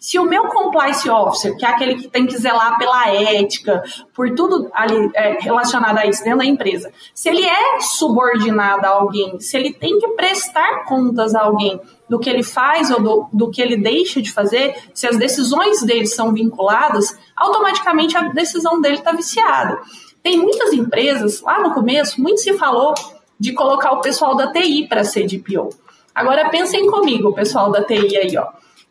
Se 0.00 0.18
o 0.18 0.24
meu 0.24 0.44
compliance 0.44 1.08
officer, 1.10 1.54
que 1.58 1.66
é 1.66 1.68
aquele 1.68 1.96
que 1.96 2.08
tem 2.08 2.26
que 2.26 2.34
zelar 2.38 2.78
pela 2.78 3.06
ética, 3.10 3.82
por 4.14 4.34
tudo 4.34 4.70
ali 4.72 5.10
é, 5.14 5.36
relacionado 5.38 5.98
a 5.98 6.06
isso 6.06 6.24
dentro 6.24 6.38
da 6.38 6.46
empresa, 6.46 6.90
se 7.14 7.28
ele 7.28 7.44
é 7.44 7.80
subordinado 7.80 8.86
a 8.86 8.88
alguém, 8.92 9.38
se 9.38 9.58
ele 9.58 9.74
tem 9.74 9.98
que 9.98 10.08
prestar 10.12 10.86
contas 10.86 11.34
a 11.34 11.42
alguém 11.42 11.78
do 12.08 12.18
que 12.18 12.30
ele 12.30 12.42
faz 12.42 12.90
ou 12.90 13.02
do, 13.02 13.28
do 13.30 13.50
que 13.50 13.60
ele 13.60 13.76
deixa 13.76 14.22
de 14.22 14.32
fazer, 14.32 14.74
se 14.94 15.06
as 15.06 15.18
decisões 15.18 15.82
dele 15.82 16.06
são 16.06 16.32
vinculadas, 16.32 17.14
automaticamente 17.36 18.16
a 18.16 18.22
decisão 18.22 18.80
dele 18.80 18.96
está 18.96 19.12
viciada. 19.12 19.78
Tem 20.22 20.38
muitas 20.38 20.72
empresas, 20.72 21.42
lá 21.42 21.60
no 21.60 21.74
começo, 21.74 22.22
muito 22.22 22.40
se 22.40 22.54
falou 22.54 22.94
de 23.38 23.52
colocar 23.52 23.92
o 23.92 24.00
pessoal 24.00 24.34
da 24.34 24.50
TI 24.50 24.88
para 24.88 25.04
ser 25.04 25.26
DPO. 25.26 25.68
Agora 26.14 26.48
pensem 26.48 26.90
comigo, 26.90 27.28
o 27.28 27.34
pessoal 27.34 27.70
da 27.70 27.84
TI 27.84 28.16
aí, 28.16 28.38
ó. 28.38 28.48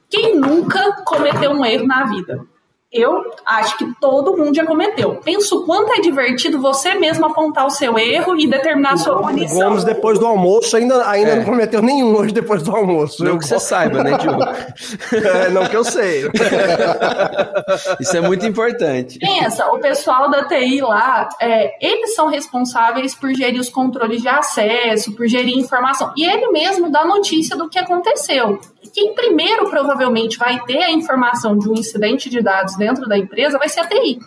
Quem 0.09 0.35
nunca 0.35 1.03
cometeu 1.05 1.51
um 1.51 1.63
erro 1.63 1.85
na 1.85 2.05
vida? 2.05 2.45
Eu 2.91 3.23
acho 3.45 3.77
que 3.77 3.85
todo 4.01 4.35
mundo 4.35 4.55
já 4.55 4.65
cometeu. 4.65 5.17
Penso 5.23 5.63
quanto 5.63 5.93
é 5.93 6.01
divertido 6.01 6.59
você 6.59 6.95
mesmo 6.95 7.23
apontar 7.23 7.67
o 7.67 7.69
seu 7.69 7.99
erro 7.99 8.35
e 8.35 8.47
determinar 8.47 8.93
a 8.93 8.97
sua 8.97 9.21
punição. 9.21 9.69
Gomes, 9.69 9.83
depois 9.83 10.17
do 10.17 10.25
almoço, 10.25 10.75
ainda, 10.75 11.07
ainda 11.07 11.29
é. 11.29 11.35
não 11.35 11.45
cometeu 11.45 11.83
nenhum 11.83 12.15
hoje 12.15 12.33
depois 12.33 12.63
do 12.63 12.75
almoço. 12.75 13.23
Não 13.23 13.33
eu 13.33 13.37
que 13.37 13.45
você 13.45 13.59
saiba, 13.59 14.03
né, 14.03 14.17
Diogo? 14.17 14.41
é, 15.13 15.49
não 15.49 15.67
que 15.67 15.77
eu 15.77 15.83
sei. 15.83 16.23
Isso 18.01 18.17
é 18.17 18.21
muito 18.21 18.43
importante. 18.47 19.19
Pensa, 19.19 19.67
o 19.67 19.77
pessoal 19.77 20.27
da 20.27 20.45
TI 20.45 20.81
lá, 20.81 21.29
é, 21.39 21.87
eles 21.87 22.15
são 22.15 22.25
responsáveis 22.25 23.13
por 23.13 23.31
gerir 23.35 23.61
os 23.61 23.69
controles 23.69 24.23
de 24.23 24.29
acesso, 24.29 25.15
por 25.15 25.27
gerir 25.27 25.55
informação. 25.55 26.11
E 26.17 26.25
ele 26.25 26.47
mesmo 26.47 26.91
dá 26.91 27.05
notícia 27.05 27.55
do 27.55 27.69
que 27.69 27.77
aconteceu. 27.77 28.59
Quem 28.93 29.13
primeiro 29.13 29.69
provavelmente 29.69 30.37
vai 30.37 30.63
ter 30.65 30.83
a 30.83 30.91
informação 30.91 31.57
de 31.57 31.69
um 31.69 31.73
incidente 31.73 32.29
de 32.29 32.41
dados 32.41 32.75
dentro 32.77 33.07
da 33.07 33.17
empresa 33.17 33.57
vai 33.57 33.69
ser 33.69 33.81
a 33.81 33.87
TI. 33.87 34.19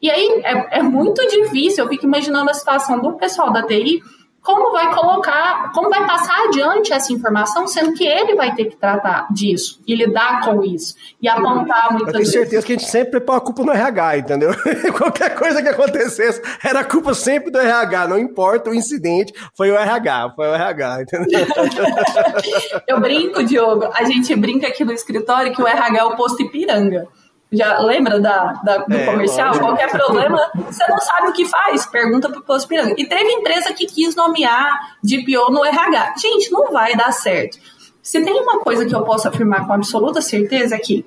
E 0.00 0.10
aí 0.10 0.42
é, 0.44 0.78
é 0.78 0.82
muito 0.82 1.26
difícil, 1.26 1.84
eu 1.84 1.88
fico 1.88 2.04
imaginando 2.04 2.50
a 2.50 2.54
situação 2.54 3.00
do 3.00 3.14
pessoal 3.14 3.52
da 3.52 3.62
TI 3.62 4.02
como 4.46 4.70
vai 4.70 4.94
colocar, 4.94 5.72
como 5.72 5.90
vai 5.90 6.06
passar 6.06 6.44
adiante 6.44 6.92
essa 6.92 7.12
informação, 7.12 7.66
sendo 7.66 7.94
que 7.94 8.06
ele 8.06 8.36
vai 8.36 8.54
ter 8.54 8.66
que 8.66 8.76
tratar 8.76 9.26
disso 9.28 9.80
e 9.84 9.92
lidar 9.92 10.44
com 10.44 10.62
isso 10.62 10.94
e 11.20 11.28
apontar 11.28 11.88
muitas 11.90 12.12
vezes. 12.12 12.28
Eu 12.28 12.42
tenho 12.42 12.44
certeza 12.44 12.66
que 12.66 12.72
a 12.72 12.78
gente 12.78 12.88
sempre 12.88 13.18
põe 13.18 13.36
a 13.36 13.40
culpa 13.40 13.64
no 13.64 13.72
RH, 13.72 14.18
entendeu? 14.18 14.50
Qualquer 14.96 15.34
coisa 15.34 15.60
que 15.60 15.68
acontecesse 15.68 16.40
era 16.62 16.84
culpa 16.84 17.12
sempre 17.12 17.50
do 17.50 17.58
RH, 17.58 18.06
não 18.06 18.16
importa 18.20 18.70
o 18.70 18.74
incidente, 18.74 19.32
foi 19.52 19.72
o 19.72 19.76
RH, 19.76 20.34
foi 20.36 20.46
o 20.46 20.54
RH, 20.54 21.02
entendeu? 21.02 21.46
Eu 22.86 23.00
brinco, 23.00 23.42
Diogo, 23.42 23.90
a 23.92 24.04
gente 24.04 24.32
brinca 24.36 24.68
aqui 24.68 24.84
no 24.84 24.92
escritório 24.92 25.52
que 25.52 25.60
o 25.60 25.66
RH 25.66 25.98
é 25.98 26.04
o 26.04 26.14
posto 26.14 26.40
Ipiranga. 26.44 27.08
Já 27.56 27.78
lembra 27.80 28.20
da, 28.20 28.52
da 28.62 28.78
do 28.78 28.94
é, 28.94 29.06
comercial? 29.06 29.48
Lógico. 29.48 29.66
Qualquer 29.66 29.90
problema, 29.90 30.50
você 30.54 30.86
não 30.88 30.98
sabe 30.98 31.28
o 31.28 31.32
que 31.32 31.46
faz, 31.46 31.86
pergunta 31.86 32.28
pro 32.28 32.42
Posto 32.42 32.68
Piranga. 32.68 32.94
E 32.98 33.06
teve 33.06 33.32
empresa 33.32 33.72
que 33.72 33.86
quis 33.86 34.14
nomear 34.14 34.96
DPO 35.02 35.50
no 35.50 35.64
RH. 35.64 36.14
Gente, 36.18 36.52
não 36.52 36.70
vai 36.70 36.94
dar 36.94 37.12
certo. 37.12 37.58
Se 38.02 38.22
tem 38.22 38.40
uma 38.40 38.60
coisa 38.60 38.84
que 38.84 38.94
eu 38.94 39.02
posso 39.02 39.26
afirmar 39.26 39.66
com 39.66 39.72
absoluta 39.72 40.20
certeza 40.20 40.76
é 40.76 40.78
que 40.78 41.04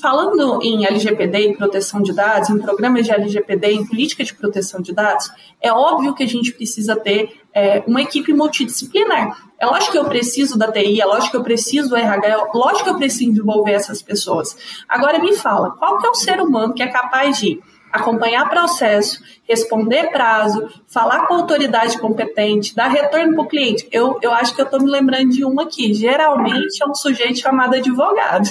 Falando 0.00 0.60
em 0.62 0.84
LGPD, 0.84 1.38
em 1.38 1.56
proteção 1.56 2.02
de 2.02 2.12
dados, 2.12 2.50
em 2.50 2.58
programas 2.58 3.06
de 3.06 3.12
LGPD, 3.12 3.70
em 3.70 3.86
política 3.86 4.24
de 4.24 4.34
proteção 4.34 4.82
de 4.82 4.92
dados, 4.92 5.30
é 5.62 5.72
óbvio 5.72 6.12
que 6.12 6.24
a 6.24 6.28
gente 6.28 6.52
precisa 6.52 6.96
ter 6.96 7.42
é, 7.56 7.82
uma 7.86 8.02
equipe 8.02 8.34
multidisciplinar. 8.34 9.34
É 9.58 9.64
lógico 9.64 9.92
que 9.92 9.98
eu 9.98 10.04
preciso 10.04 10.58
da 10.58 10.70
TI, 10.70 11.00
é 11.00 11.06
lógico 11.06 11.30
que 11.30 11.36
eu 11.38 11.42
preciso 11.42 11.88
do 11.88 11.96
RH, 11.96 12.28
é 12.28 12.36
lógico 12.54 12.84
que 12.84 12.90
eu 12.90 12.98
preciso 12.98 13.30
desenvolver 13.30 13.72
essas 13.72 14.02
pessoas. 14.02 14.54
Agora 14.86 15.18
me 15.18 15.34
fala, 15.34 15.70
qual 15.70 15.98
que 15.98 16.06
é 16.06 16.10
o 16.10 16.14
ser 16.14 16.38
humano 16.38 16.74
que 16.74 16.82
é 16.82 16.86
capaz 16.88 17.38
de 17.38 17.58
acompanhar 17.90 18.50
processo, 18.50 19.22
responder 19.48 20.10
prazo, 20.10 20.68
falar 20.86 21.26
com 21.26 21.32
a 21.32 21.38
autoridade 21.38 21.98
competente, 21.98 22.76
dar 22.76 22.88
retorno 22.88 23.32
para 23.32 23.44
o 23.44 23.48
cliente? 23.48 23.88
Eu, 23.90 24.18
eu 24.20 24.32
acho 24.32 24.54
que 24.54 24.60
eu 24.60 24.66
estou 24.66 24.82
me 24.82 24.90
lembrando 24.90 25.30
de 25.30 25.42
uma 25.42 25.62
aqui. 25.62 25.94
Geralmente 25.94 26.82
é 26.82 26.86
um 26.86 26.94
sujeito 26.94 27.38
chamado 27.38 27.74
advogado. 27.74 28.50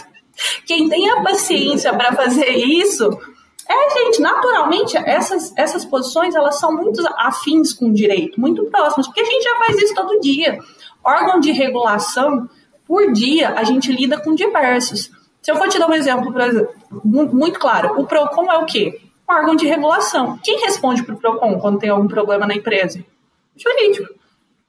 Quem 0.65 0.89
tem 0.89 1.12
a 1.12 1.21
paciência 1.21 1.93
para 1.93 2.12
fazer 2.13 2.50
isso 2.50 3.15
é, 3.75 3.89
gente, 3.89 4.22
naturalmente, 4.22 4.98
essas, 4.98 5.53
essas 5.58 5.86
posições, 5.86 6.36
elas 6.36 6.60
são 6.60 6.74
muito 6.74 7.01
afins 7.17 7.74
com 7.74 7.88
o 7.88 7.94
direito, 7.94 8.39
muito 8.39 8.63
próximas, 8.65 9.08
porque 9.08 9.22
a 9.22 9.25
gente 9.25 9.44
já 9.44 9.55
faz 9.58 9.82
isso 9.82 9.94
todo 9.94 10.20
dia. 10.20 10.60
Órgão 11.03 11.39
de 11.39 11.51
regulação, 11.51 12.50
por 12.86 13.12
dia, 13.12 13.53
a 13.55 13.63
gente 13.63 13.91
lida 13.91 14.20
com 14.20 14.36
diversos. 14.36 15.12
Se 15.41 15.51
eu 15.51 15.55
for 15.55 15.67
te 15.67 15.77
dar 15.77 15.89
um 15.89 15.94
exemplo, 15.94 16.34
muito 17.03 17.60
claro, 17.60 18.00
o 18.00 18.05
PROCON 18.05 18.51
é 18.51 18.58
o 18.58 18.65
quê? 18.65 19.00
Um 19.29 19.34
órgão 19.34 19.55
de 19.55 19.67
regulação. 19.67 20.39
Quem 20.44 20.60
responde 20.62 21.03
para 21.03 21.15
o 21.15 21.17
PROCON 21.17 21.60
quando 21.60 21.79
tem 21.79 21.89
algum 21.89 22.08
problema 22.08 22.48
na 22.48 22.55
empresa? 22.55 23.03
Jurídico. 23.55 24.13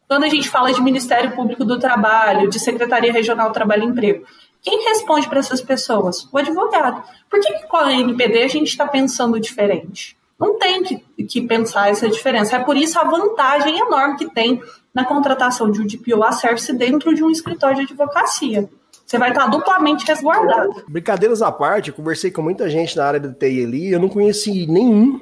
Quando 0.08 0.24
a 0.24 0.28
gente 0.28 0.48
fala 0.48 0.72
de 0.72 0.80
Ministério 0.80 1.32
Público 1.32 1.64
do 1.64 1.78
Trabalho, 1.78 2.48
de 2.48 2.60
Secretaria 2.60 3.12
Regional 3.12 3.48
do 3.48 3.54
Trabalho 3.54 3.82
e 3.82 3.86
Emprego, 3.86 4.24
quem 4.66 4.82
responde 4.82 5.28
para 5.28 5.38
essas 5.38 5.60
pessoas? 5.60 6.28
O 6.32 6.38
advogado. 6.38 7.00
Por 7.30 7.38
que, 7.38 7.52
que 7.52 7.68
com 7.68 7.76
a 7.76 7.92
NPD 7.92 8.42
a 8.42 8.48
gente 8.48 8.66
está 8.66 8.84
pensando 8.84 9.38
diferente? 9.38 10.16
Não 10.36 10.58
tem 10.58 10.82
que, 10.82 10.96
que 11.24 11.40
pensar 11.40 11.88
essa 11.88 12.08
diferença. 12.08 12.56
É 12.56 12.58
por 12.58 12.76
isso 12.76 12.98
a 12.98 13.04
vantagem 13.04 13.78
enorme 13.78 14.16
que 14.16 14.28
tem 14.28 14.60
na 14.92 15.04
contratação 15.04 15.70
de 15.70 15.80
um 15.80 15.86
DPO 15.86 16.20
a 16.24 16.32
service 16.32 16.72
dentro 16.72 17.14
de 17.14 17.22
um 17.22 17.30
escritório 17.30 17.76
de 17.76 17.82
advocacia. 17.84 18.68
Você 19.06 19.16
vai 19.18 19.28
estar 19.28 19.46
duplamente 19.46 20.04
resguardado. 20.04 20.82
Brincadeiras 20.88 21.42
à 21.42 21.52
parte, 21.52 21.90
eu 21.90 21.94
conversei 21.94 22.32
com 22.32 22.42
muita 22.42 22.68
gente 22.68 22.96
na 22.96 23.04
área 23.04 23.20
do 23.20 23.32
TI 23.32 23.62
ali, 23.62 23.92
eu 23.92 24.00
não 24.00 24.08
conheci 24.08 24.66
nenhum 24.66 25.20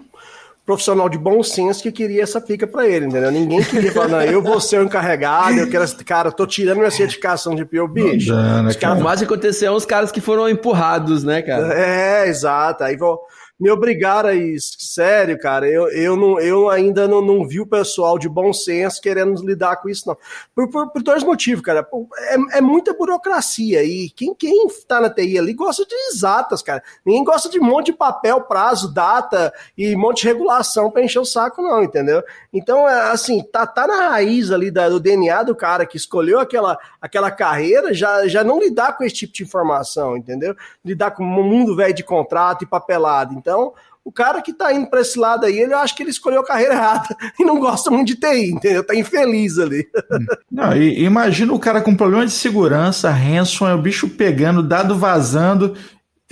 profissional 0.64 1.09
de 1.09 1.18
bom 1.18 1.42
senso 1.42 1.83
que 1.83 1.92
queria 1.92 2.23
essa 2.23 2.40
pica 2.40 2.66
para 2.66 2.87
ele, 2.87 3.06
entendeu? 3.06 3.30
Ninguém 3.30 3.62
queria 3.62 3.92
falar, 3.92 4.09
não, 4.09 4.23
eu 4.23 4.42
vou 4.42 4.59
ser 4.61 4.80
o 4.80 4.85
encarregado, 4.85 5.59
eu 5.59 5.68
quero, 5.68 5.85
cara, 6.04 6.33
tô 6.33 6.47
tirando 6.47 6.78
minha 6.78 6.90
certificação 6.90 7.54
de 7.54 7.64
PO, 7.64 7.87
bicho. 7.87 8.33
Não, 8.33 8.62
não, 8.62 8.68
os 8.71 8.76
caras, 8.76 9.02
mais 9.02 9.23
aconteceu 9.23 9.73
os 9.75 9.85
caras 9.85 10.11
que 10.11 10.21
foram 10.21 10.49
empurrados, 10.49 11.23
né, 11.23 11.42
cara? 11.42 11.75
É, 11.75 12.28
exato. 12.28 12.83
Aí 12.83 12.97
vou 12.97 13.21
me 13.58 13.70
obrigaram 13.70 14.30
a 14.30 14.34
isso. 14.34 14.76
Sério, 14.78 15.38
cara, 15.38 15.68
eu, 15.68 15.88
eu, 15.88 16.16
não, 16.16 16.40
eu 16.40 16.68
ainda 16.68 17.06
não, 17.06 17.23
não 17.23 17.46
vi 17.46 17.61
o 17.61 17.66
pessoal 17.66 18.18
de 18.18 18.28
bom 18.28 18.52
senso 18.52 19.00
querendo 19.00 19.44
lidar 19.44 19.76
com 19.76 19.88
isso, 19.88 20.08
não. 20.08 20.16
Por, 20.54 20.68
por, 20.70 20.90
por 20.90 21.02
dois 21.02 21.23
motivos, 21.23 21.62
cara. 21.62 21.87
É, 22.18 22.58
é, 22.58 22.61
muita 22.61 22.92
burocracia 22.94 23.84
e 23.84 24.11
quem, 24.11 24.34
quem 24.34 24.66
tá 24.88 25.00
na 25.00 25.08
TI 25.08 25.38
ali 25.38 25.54
gosta 25.54 25.87
de 25.87 25.94
exatas, 26.11 26.62
cara. 26.62 26.82
Ninguém 27.06 27.25
gosta 27.25 27.49
de 27.49 27.61
um 27.61 27.64
monte 27.64 27.87
de 27.87 27.92
papel, 27.92 28.40
prazo, 28.42 28.92
data 28.92 29.52
e 29.78 29.94
um 29.94 30.00
monte 30.00 30.23
de 30.23 30.28
regulação 30.28 30.90
para 30.90 31.04
encher 31.04 31.20
o 31.20 31.25
saco, 31.25 31.62
não, 31.62 31.82
entendeu? 31.82 32.23
Então, 32.52 32.88
é, 32.88 33.11
assim, 33.11 33.42
tá, 33.42 33.66
tá 33.66 33.87
na 33.87 34.08
raiz 34.08 34.50
ali 34.50 34.70
da, 34.70 34.88
do 34.88 34.99
DNA 34.99 35.44
do 35.44 35.54
cara 35.54 35.87
que 35.87 35.96
escolheu 35.96 36.40
aquela, 36.40 36.76
aquela 37.00 37.30
carreira 37.30 37.94
já, 37.94 38.26
já 38.26 38.42
não 38.42 38.58
lidar 38.58 38.96
com 38.96 39.04
esse 39.04 39.14
tipo 39.14 39.32
de 39.32 39.44
informação, 39.44 40.16
entendeu? 40.16 40.56
Lidar 40.84 41.12
com 41.12 41.23
um 41.25 41.42
mundo 41.44 41.76
velho 41.76 41.94
de 41.94 42.02
contrato 42.02 42.64
e 42.64 42.66
papelado. 42.66 43.44
Então, 43.45 43.75
o 44.03 44.11
cara 44.11 44.41
que 44.41 44.55
tá 44.55 44.73
indo 44.73 44.89
para 44.89 45.03
esse 45.03 45.19
lado 45.19 45.45
aí, 45.45 45.59
ele 45.59 45.75
acha 45.75 45.95
que 45.95 46.03
ele 46.03 46.11
escolheu 46.11 46.41
a 46.41 46.47
carreira 46.47 46.73
errada 46.75 47.15
e 47.39 47.45
não 47.45 47.61
gosta 47.61 47.91
muito 47.91 48.09
de 48.09 48.17
TI, 48.17 48.53
entendeu? 48.53 48.83
Tá 48.83 48.95
infeliz 48.95 49.59
ali. 49.59 49.87
Não, 50.51 50.75
e, 50.75 51.05
imagina 51.05 51.53
o 51.53 51.59
cara 51.59 51.83
com 51.83 51.95
problema 51.95 52.25
de 52.25 52.33
segurança, 52.33 53.11
ransom, 53.11 53.69
é 53.69 53.75
o 53.75 53.83
bicho 53.83 54.09
pegando, 54.09 54.63
dado 54.63 54.97
vazando, 54.97 55.77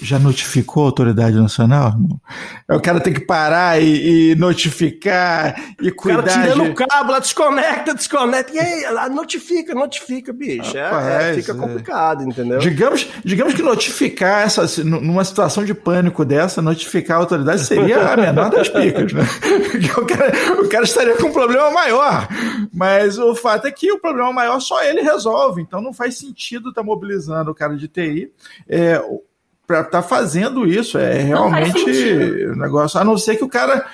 já 0.01 0.19
notificou 0.19 0.85
a 0.85 0.87
autoridade 0.87 1.37
nacional? 1.37 1.95
É 2.69 2.75
o 2.75 2.81
cara 2.81 2.99
tem 2.99 3.13
que 3.13 3.21
parar 3.21 3.81
e, 3.81 4.33
e 4.33 4.35
notificar 4.35 5.55
e 5.81 5.91
cuidar. 5.91 6.21
O 6.21 6.23
cara 6.25 6.43
tirando 6.43 6.65
de... 6.65 6.71
o 6.71 6.75
cabo, 6.75 7.13
lá 7.13 7.19
desconecta, 7.19 7.95
desconecta. 7.95 8.53
E 8.55 8.59
aí, 8.59 8.91
lá 8.93 9.09
notifica, 9.09 9.75
notifica, 9.75 10.33
bicho. 10.33 10.77
É, 10.77 10.83
Rapaz, 10.83 11.07
é, 11.07 11.35
fica 11.35 11.55
complicado, 11.55 12.23
é. 12.23 12.25
entendeu? 12.25 12.59
Digamos, 12.59 13.09
digamos 13.25 13.55
que 13.55 13.63
notificar 13.63 14.43
essa, 14.43 14.83
numa 14.83 15.25
situação 15.25 15.65
de 15.65 15.75
pânico 15.75 16.25
dessa, 16.25 16.63
notificar 16.63 17.19
a 17.19 17.21
autoridade 17.21 17.65
seria 17.65 18.13
a 18.13 18.17
menor 18.17 18.51
das 18.51 18.69
picas, 18.69 19.13
né? 19.13 19.23
o, 19.97 20.07
cara, 20.07 20.63
o 20.63 20.69
cara 20.69 20.85
estaria 20.85 21.17
com 21.17 21.29
um 21.29 21.33
problema 21.33 21.71
maior. 21.71 22.27
Mas 22.73 23.19
o 23.19 23.35
fato 23.35 23.67
é 23.67 23.71
que 23.71 23.93
o 23.93 24.01
problema 24.01 24.33
maior 24.33 24.59
só 24.61 24.83
ele 24.83 25.03
resolve. 25.03 25.63
Então 25.63 25.83
não 25.83 25.93
faz 25.93 26.17
sentido 26.17 26.71
estar 26.71 26.81
tá 26.81 26.87
mobilizando 26.87 27.51
o 27.51 27.55
cara 27.55 27.77
de 27.77 27.89
TI. 27.89 28.33
É, 28.69 29.01
para 29.67 29.81
estar 29.81 29.91
tá 29.91 30.03
fazendo 30.03 30.67
isso. 30.67 30.99
É 30.99 31.21
realmente 31.21 32.47
um 32.49 32.57
negócio. 32.57 32.99
A 33.01 33.05
não 33.05 33.17
ser 33.17 33.37
que 33.37 33.45
o 33.45 33.49
cara. 33.49 33.87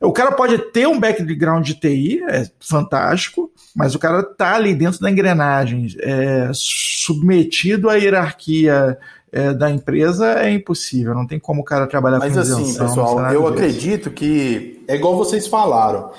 O 0.00 0.12
cara 0.12 0.32
pode 0.32 0.58
ter 0.58 0.86
um 0.86 1.00
background 1.00 1.64
de 1.64 1.74
TI, 1.74 2.22
é 2.28 2.46
fantástico, 2.60 3.50
mas 3.74 3.94
o 3.94 3.98
cara 3.98 4.22
tá 4.22 4.54
ali 4.54 4.74
dentro 4.74 5.00
da 5.00 5.10
engrenagem, 5.10 5.86
é, 5.98 6.50
submetido 6.52 7.88
à 7.88 7.94
hierarquia 7.94 8.98
é, 9.32 9.54
da 9.54 9.70
empresa, 9.70 10.40
é 10.40 10.50
impossível. 10.50 11.14
Não 11.14 11.26
tem 11.26 11.38
como 11.38 11.62
o 11.62 11.64
cara 11.64 11.86
trabalhar 11.86 12.18
mas 12.18 12.32
com 12.32 12.38
Mas 12.38 12.50
assim, 12.50 12.78
pessoal, 12.78 13.32
eu 13.32 13.50
desse. 13.50 13.52
acredito 13.52 14.10
que 14.10 14.84
é 14.86 14.94
igual 14.94 15.16
vocês 15.16 15.46
falaram. 15.46 16.10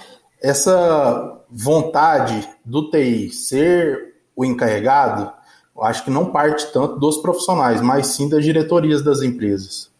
Essa 0.42 1.38
vontade 1.50 2.48
do 2.64 2.90
TI 2.90 3.30
ser 3.30 4.16
o 4.36 4.44
encarregado 4.44 5.32
Eu 5.76 5.84
acho 5.84 6.06
que 6.06 6.10
não 6.10 6.32
parte 6.32 6.72
tanto 6.72 6.98
dos 6.98 7.18
profissionais, 7.18 7.82
mas 7.82 8.08
sim 8.08 8.30
das 8.30 8.44
diretorias 8.44 9.04
das 9.04 9.22
empresas. 9.22 9.92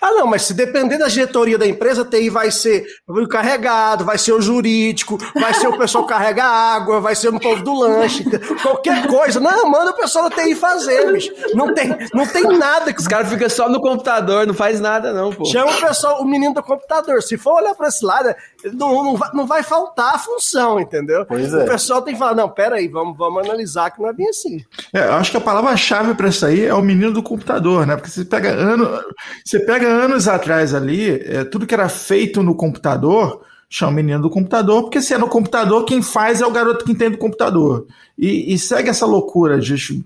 Ah, 0.00 0.12
não, 0.12 0.26
mas 0.26 0.42
se 0.42 0.54
depender 0.54 0.98
da 0.98 1.08
diretoria 1.08 1.58
da 1.58 1.66
empresa, 1.66 2.02
a 2.02 2.04
TI 2.04 2.30
vai 2.30 2.50
ser 2.50 2.86
o 3.06 3.28
carregado, 3.28 4.04
vai 4.04 4.18
ser 4.18 4.32
o 4.32 4.40
jurídico, 4.40 5.18
vai 5.34 5.54
ser 5.54 5.68
o 5.68 5.78
pessoal 5.78 6.04
que 6.04 6.12
carrega 6.12 6.44
água, 6.44 7.00
vai 7.00 7.14
ser 7.14 7.28
o 7.28 7.40
povo 7.40 7.62
do 7.62 7.74
lanche, 7.74 8.24
qualquer 8.62 9.06
coisa. 9.06 9.40
Não, 9.40 9.68
manda 9.70 9.90
o 9.90 9.96
pessoal 9.96 10.28
da 10.28 10.36
TI 10.36 10.54
fazer, 10.54 11.12
bicho. 11.12 11.32
Não 11.54 11.74
tem, 11.74 11.96
não 12.12 12.26
tem 12.26 12.42
nada. 12.42 12.92
Que... 12.92 13.00
Os 13.00 13.08
caras 13.08 13.28
ficam 13.28 13.48
só 13.48 13.68
no 13.68 13.80
computador, 13.80 14.46
não 14.46 14.54
faz 14.54 14.80
nada, 14.80 15.12
não, 15.12 15.32
pô. 15.32 15.44
Chama 15.44 15.72
o 15.72 15.80
pessoal, 15.80 16.20
o 16.20 16.24
menino 16.24 16.54
do 16.54 16.62
computador. 16.62 17.22
Se 17.22 17.36
for 17.36 17.54
olhar 17.54 17.74
para 17.74 17.88
esse 17.88 18.04
lado, 18.04 18.34
não, 18.72 19.04
não, 19.04 19.16
vai, 19.16 19.30
não 19.32 19.46
vai 19.46 19.62
faltar 19.62 20.14
a 20.14 20.18
função, 20.18 20.80
entendeu? 20.80 21.24
Pois 21.26 21.52
é. 21.52 21.64
O 21.64 21.66
pessoal 21.66 22.02
tem 22.02 22.14
que 22.14 22.18
falar, 22.18 22.34
não, 22.34 22.48
peraí, 22.48 22.88
vamos, 22.88 23.16
vamos 23.16 23.44
analisar 23.44 23.90
que 23.90 24.00
não 24.00 24.08
é 24.08 24.12
bem 24.12 24.28
assim. 24.28 24.64
É, 24.92 25.06
eu 25.06 25.14
acho 25.14 25.30
que 25.30 25.36
a 25.36 25.40
palavra-chave 25.40 26.14
para 26.14 26.28
isso 26.28 26.44
aí 26.46 26.64
é 26.66 26.74
o 26.74 26.82
menino 26.82 27.12
do 27.12 27.22
computador, 27.22 27.86
né? 27.86 27.96
Porque 27.96 28.10
você 28.10 28.24
pega 28.24 28.50
ano, 28.50 29.02
você 29.44 29.58
pega 29.60 29.71
anos 29.74 30.28
atrás 30.28 30.74
ali, 30.74 31.10
é, 31.10 31.44
tudo 31.44 31.66
que 31.66 31.74
era 31.74 31.88
feito 31.88 32.42
no 32.42 32.54
computador, 32.54 33.42
chama 33.68 33.92
menino 33.92 34.20
do 34.20 34.30
computador, 34.30 34.82
porque 34.82 35.00
se 35.00 35.14
é 35.14 35.18
no 35.18 35.28
computador, 35.28 35.84
quem 35.84 36.02
faz 36.02 36.42
é 36.42 36.46
o 36.46 36.50
garoto 36.50 36.84
que 36.84 36.92
entende 36.92 37.14
o 37.14 37.18
computador. 37.18 37.86
E, 38.18 38.52
e 38.52 38.58
segue 38.58 38.90
essa 38.90 39.06
loucura 39.06 39.58
de. 39.58 40.04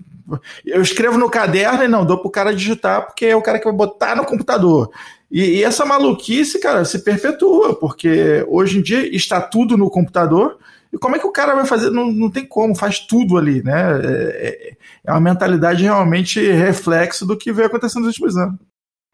Eu 0.65 0.81
escrevo 0.81 1.17
no 1.17 1.29
caderno 1.29 1.83
e 1.83 1.87
não 1.87 2.05
dou 2.05 2.17
pro 2.17 2.29
cara 2.29 2.55
digitar, 2.55 3.05
porque 3.05 3.25
é 3.25 3.35
o 3.35 3.41
cara 3.41 3.59
que 3.59 3.65
vai 3.65 3.73
botar 3.73 4.15
no 4.15 4.25
computador. 4.25 4.89
E, 5.29 5.41
e, 5.57 5.63
essa 5.63 5.85
maluquice, 5.85 6.59
cara, 6.59 6.85
se 6.85 6.99
perpetua, 6.99 7.75
porque 7.75 8.45
hoje 8.47 8.79
em 8.79 8.81
dia 8.81 9.05
está 9.13 9.41
tudo 9.41 9.77
no 9.77 9.89
computador. 9.89 10.57
E 10.91 10.97
como 10.97 11.17
é 11.17 11.19
que 11.19 11.27
o 11.27 11.31
cara 11.31 11.53
vai 11.53 11.65
fazer? 11.65 11.89
Não, 11.89 12.09
não 12.09 12.31
tem 12.31 12.45
como, 12.45 12.73
faz 12.73 12.99
tudo 12.99 13.37
ali, 13.37 13.61
né? 13.61 13.99
É, 14.01 14.73
é 15.05 15.11
uma 15.11 15.19
mentalidade 15.19 15.83
realmente 15.83 16.39
reflexo 16.39 17.25
do 17.25 17.37
que 17.37 17.51
veio 17.51 17.67
acontecendo 17.67 18.05
nos 18.05 18.13
últimos 18.13 18.37
anos. 18.37 18.57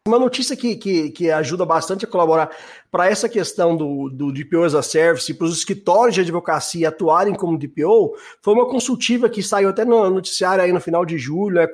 Uma 0.05 0.19
notícia 0.19 0.53
que, 0.57 0.75
que, 0.75 1.11
que 1.11 1.31
ajuda 1.31 1.65
bastante 1.65 2.03
a 2.03 2.07
colaborar 2.09 2.51
para 2.93 3.09
essa 3.09 3.27
questão 3.27 3.75
do, 3.75 4.07
do 4.07 4.31
DPO 4.31 4.65
as 4.65 4.75
a 4.75 4.83
Service, 4.83 5.33
para 5.33 5.47
os 5.47 5.57
escritórios 5.57 6.13
de 6.13 6.21
advocacia 6.21 6.89
atuarem 6.89 7.33
como 7.33 7.57
DPO, 7.57 8.15
foi 8.39 8.53
uma 8.53 8.69
consultiva 8.69 9.27
que 9.27 9.41
saiu 9.41 9.69
até 9.69 9.83
no 9.83 10.11
noticiário 10.11 10.63
aí 10.63 10.71
no 10.71 10.79
final 10.79 11.03
de 11.03 11.17
julho, 11.17 11.57
é, 11.57 11.67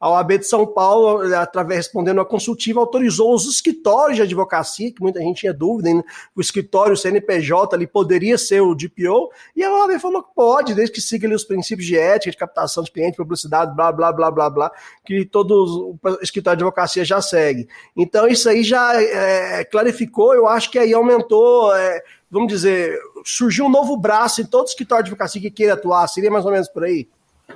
a 0.00 0.08
OAB 0.08 0.38
de 0.38 0.46
São 0.46 0.64
Paulo, 0.66 1.22
através 1.34 1.86
respondendo 1.86 2.22
a 2.22 2.24
consultiva, 2.24 2.80
autorizou 2.80 3.34
os 3.34 3.46
escritórios 3.46 4.16
de 4.16 4.22
advocacia, 4.22 4.90
que 4.90 5.02
muita 5.02 5.20
gente 5.20 5.40
tinha 5.40 5.52
dúvida, 5.52 5.90
hein? 5.90 6.02
o 6.34 6.40
escritório 6.40 6.94
o 6.94 6.96
CNPJ 6.96 7.76
ali 7.76 7.86
poderia 7.86 8.38
ser 8.38 8.62
o 8.62 8.74
DPO, 8.74 9.30
e 9.54 9.62
a 9.62 9.70
OAB 9.70 10.00
falou 10.00 10.22
que 10.22 10.34
pode, 10.34 10.72
desde 10.72 10.94
que 10.94 11.02
siga 11.02 11.26
ali 11.26 11.34
os 11.34 11.44
princípios 11.44 11.86
de 11.86 11.98
ética, 11.98 12.30
de 12.30 12.36
captação 12.36 12.82
de 12.82 12.90
cliente, 12.90 13.16
publicidade, 13.16 13.74
blá, 13.76 13.92
blá, 13.92 14.10
blá, 14.10 14.30
blá, 14.30 14.48
blá, 14.48 14.72
que 15.04 15.26
todos 15.26 15.70
o 15.70 15.98
escritório 16.22 16.56
de 16.56 16.64
advocacia 16.64 17.04
já 17.04 17.20
segue. 17.20 17.68
Então 17.94 18.26
isso 18.26 18.48
aí 18.48 18.62
já 18.62 19.02
é, 19.02 19.64
clarificou, 19.64 20.32
eu 20.32 20.46
acho 20.46 20.59
acho 20.60 20.70
que 20.70 20.78
aí 20.78 20.92
aumentou, 20.92 21.74
é, 21.74 22.02
vamos 22.30 22.48
dizer, 22.48 22.98
surgiu 23.24 23.64
um 23.64 23.70
novo 23.70 23.96
braço 23.96 24.42
em 24.42 24.44
todo 24.44 24.66
escritório 24.66 25.04
de 25.04 25.10
advocacia 25.10 25.40
que 25.40 25.50
queira 25.50 25.72
atuar, 25.72 26.06
seria 26.06 26.30
mais 26.30 26.44
ou 26.44 26.52
menos 26.52 26.68
por 26.68 26.84
aí? 26.84 27.08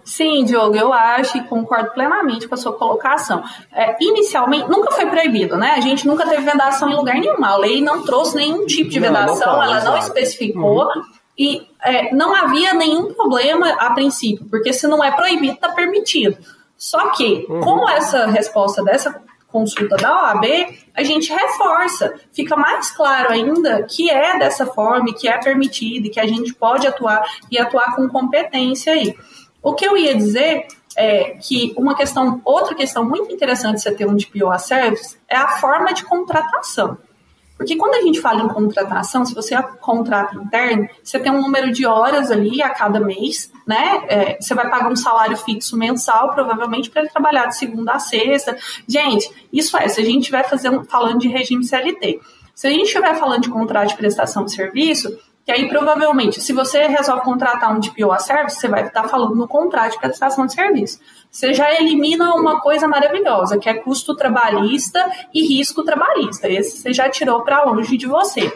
Sim, 0.02 0.44
Diogo, 0.44 0.74
eu 0.74 0.92
acho 0.92 1.38
e 1.38 1.44
concordo 1.44 1.92
plenamente 1.92 2.48
com 2.48 2.54
a 2.54 2.58
sua 2.58 2.72
colocação. 2.72 3.44
É, 3.72 3.96
inicialmente, 4.00 4.68
nunca 4.68 4.90
foi 4.90 5.06
proibido, 5.06 5.56
né? 5.56 5.72
A 5.76 5.80
gente 5.80 6.06
nunca 6.06 6.26
teve 6.26 6.42
vedação 6.42 6.90
em 6.90 6.96
lugar 6.96 7.14
nenhum. 7.14 7.44
A 7.44 7.56
lei 7.56 7.80
não 7.80 8.02
trouxe 8.02 8.34
nenhum 8.34 8.66
tipo 8.66 8.90
de 8.90 8.98
vedação, 8.98 9.52
não, 9.52 9.56
não 9.56 9.62
ela 9.62 9.84
não 9.84 9.98
especificou. 9.98 10.86
Uhum. 10.86 11.02
E 11.38 11.68
é, 11.82 12.12
não 12.12 12.34
havia 12.34 12.74
nenhum 12.74 13.14
problema 13.14 13.70
a 13.74 13.90
princípio, 13.90 14.46
porque 14.50 14.72
se 14.72 14.88
não 14.88 15.02
é 15.02 15.12
proibido, 15.12 15.54
está 15.54 15.68
permitido. 15.68 16.36
Só 16.76 17.10
que, 17.10 17.46
uhum. 17.48 17.60
com 17.60 17.88
essa 17.88 18.26
resposta 18.26 18.82
dessa 18.82 19.22
consulta 19.54 19.96
da 19.96 20.10
OAB, 20.10 20.44
a 20.92 21.04
gente 21.04 21.32
reforça, 21.32 22.12
fica 22.32 22.56
mais 22.56 22.90
claro 22.90 23.32
ainda 23.32 23.84
que 23.84 24.10
é 24.10 24.36
dessa 24.36 24.66
forma, 24.66 25.14
que 25.14 25.28
é 25.28 25.38
permitido, 25.38 26.10
que 26.10 26.18
a 26.18 26.26
gente 26.26 26.52
pode 26.52 26.88
atuar 26.88 27.22
e 27.48 27.56
atuar 27.56 27.94
com 27.94 28.08
competência 28.08 28.92
aí. 28.92 29.16
O 29.62 29.72
que 29.72 29.86
eu 29.86 29.96
ia 29.96 30.16
dizer 30.16 30.66
é 30.96 31.36
que 31.40 31.72
uma 31.76 31.94
questão, 31.94 32.40
outra 32.44 32.74
questão 32.74 33.04
muito 33.04 33.32
interessante 33.32 33.76
de 33.76 33.82
você 33.82 33.94
ter 33.94 34.06
um 34.06 34.16
DPO 34.16 34.50
a 34.50 34.58
service 34.58 35.16
é 35.28 35.36
a 35.36 35.48
forma 35.58 35.94
de 35.94 36.04
contratação. 36.04 36.98
Porque 37.56 37.76
quando 37.76 37.94
a 37.94 38.02
gente 38.02 38.20
fala 38.20 38.42
em 38.42 38.48
contratação, 38.48 39.24
se 39.24 39.34
você 39.34 39.56
contrata 39.80 40.36
interno, 40.36 40.88
você 41.02 41.18
tem 41.20 41.30
um 41.30 41.40
número 41.40 41.70
de 41.70 41.86
horas 41.86 42.30
ali 42.30 42.60
a 42.60 42.70
cada 42.70 42.98
mês, 42.98 43.50
né? 43.66 44.02
É, 44.08 44.36
você 44.40 44.54
vai 44.54 44.68
pagar 44.68 44.90
um 44.90 44.96
salário 44.96 45.36
fixo 45.36 45.76
mensal, 45.76 46.32
provavelmente, 46.34 46.90
para 46.90 47.02
ele 47.02 47.10
trabalhar 47.10 47.46
de 47.46 47.56
segunda 47.56 47.92
a 47.92 47.98
sexta. 47.98 48.56
Gente, 48.88 49.30
isso 49.52 49.76
é, 49.76 49.88
se 49.88 50.00
a 50.00 50.04
gente 50.04 50.20
estiver 50.20 50.44
falando 50.88 51.18
de 51.18 51.28
regime 51.28 51.64
CLT. 51.64 52.20
Se 52.54 52.66
a 52.66 52.70
gente 52.70 52.86
estiver 52.86 53.14
falando 53.16 53.42
de 53.42 53.50
contrato 53.50 53.88
de 53.88 53.96
prestação 53.96 54.44
de 54.44 54.52
serviço, 54.52 55.16
que 55.44 55.52
aí, 55.52 55.68
provavelmente, 55.68 56.40
se 56.40 56.54
você 56.54 56.86
resolve 56.86 57.22
contratar 57.22 57.70
um 57.74 57.78
DPO 57.78 58.10
a 58.10 58.18
service, 58.18 58.58
você 58.58 58.66
vai 58.66 58.86
estar 58.86 59.06
falando 59.08 59.34
no 59.34 59.46
contrato 59.46 59.92
de 59.92 59.98
prestação 59.98 60.46
de 60.46 60.54
serviço. 60.54 60.98
Você 61.30 61.52
já 61.52 61.70
elimina 61.74 62.34
uma 62.34 62.60
coisa 62.60 62.88
maravilhosa, 62.88 63.58
que 63.58 63.68
é 63.68 63.74
custo 63.74 64.16
trabalhista 64.16 65.04
e 65.34 65.46
risco 65.46 65.84
trabalhista. 65.84 66.48
Esse 66.48 66.78
você 66.78 66.94
já 66.94 67.10
tirou 67.10 67.42
para 67.42 67.62
longe 67.64 67.96
de 67.98 68.06
você. 68.06 68.50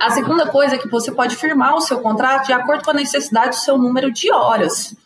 A 0.00 0.10
segunda 0.10 0.46
coisa 0.46 0.76
é 0.76 0.78
que 0.78 0.88
você 0.88 1.10
pode 1.10 1.34
firmar 1.34 1.74
o 1.74 1.80
seu 1.80 2.00
contrato 2.00 2.46
de 2.46 2.52
acordo 2.52 2.84
com 2.84 2.90
a 2.90 2.94
necessidade 2.94 3.50
do 3.50 3.56
seu 3.56 3.76
número 3.76 4.12
de 4.12 4.32
horas. 4.32 4.96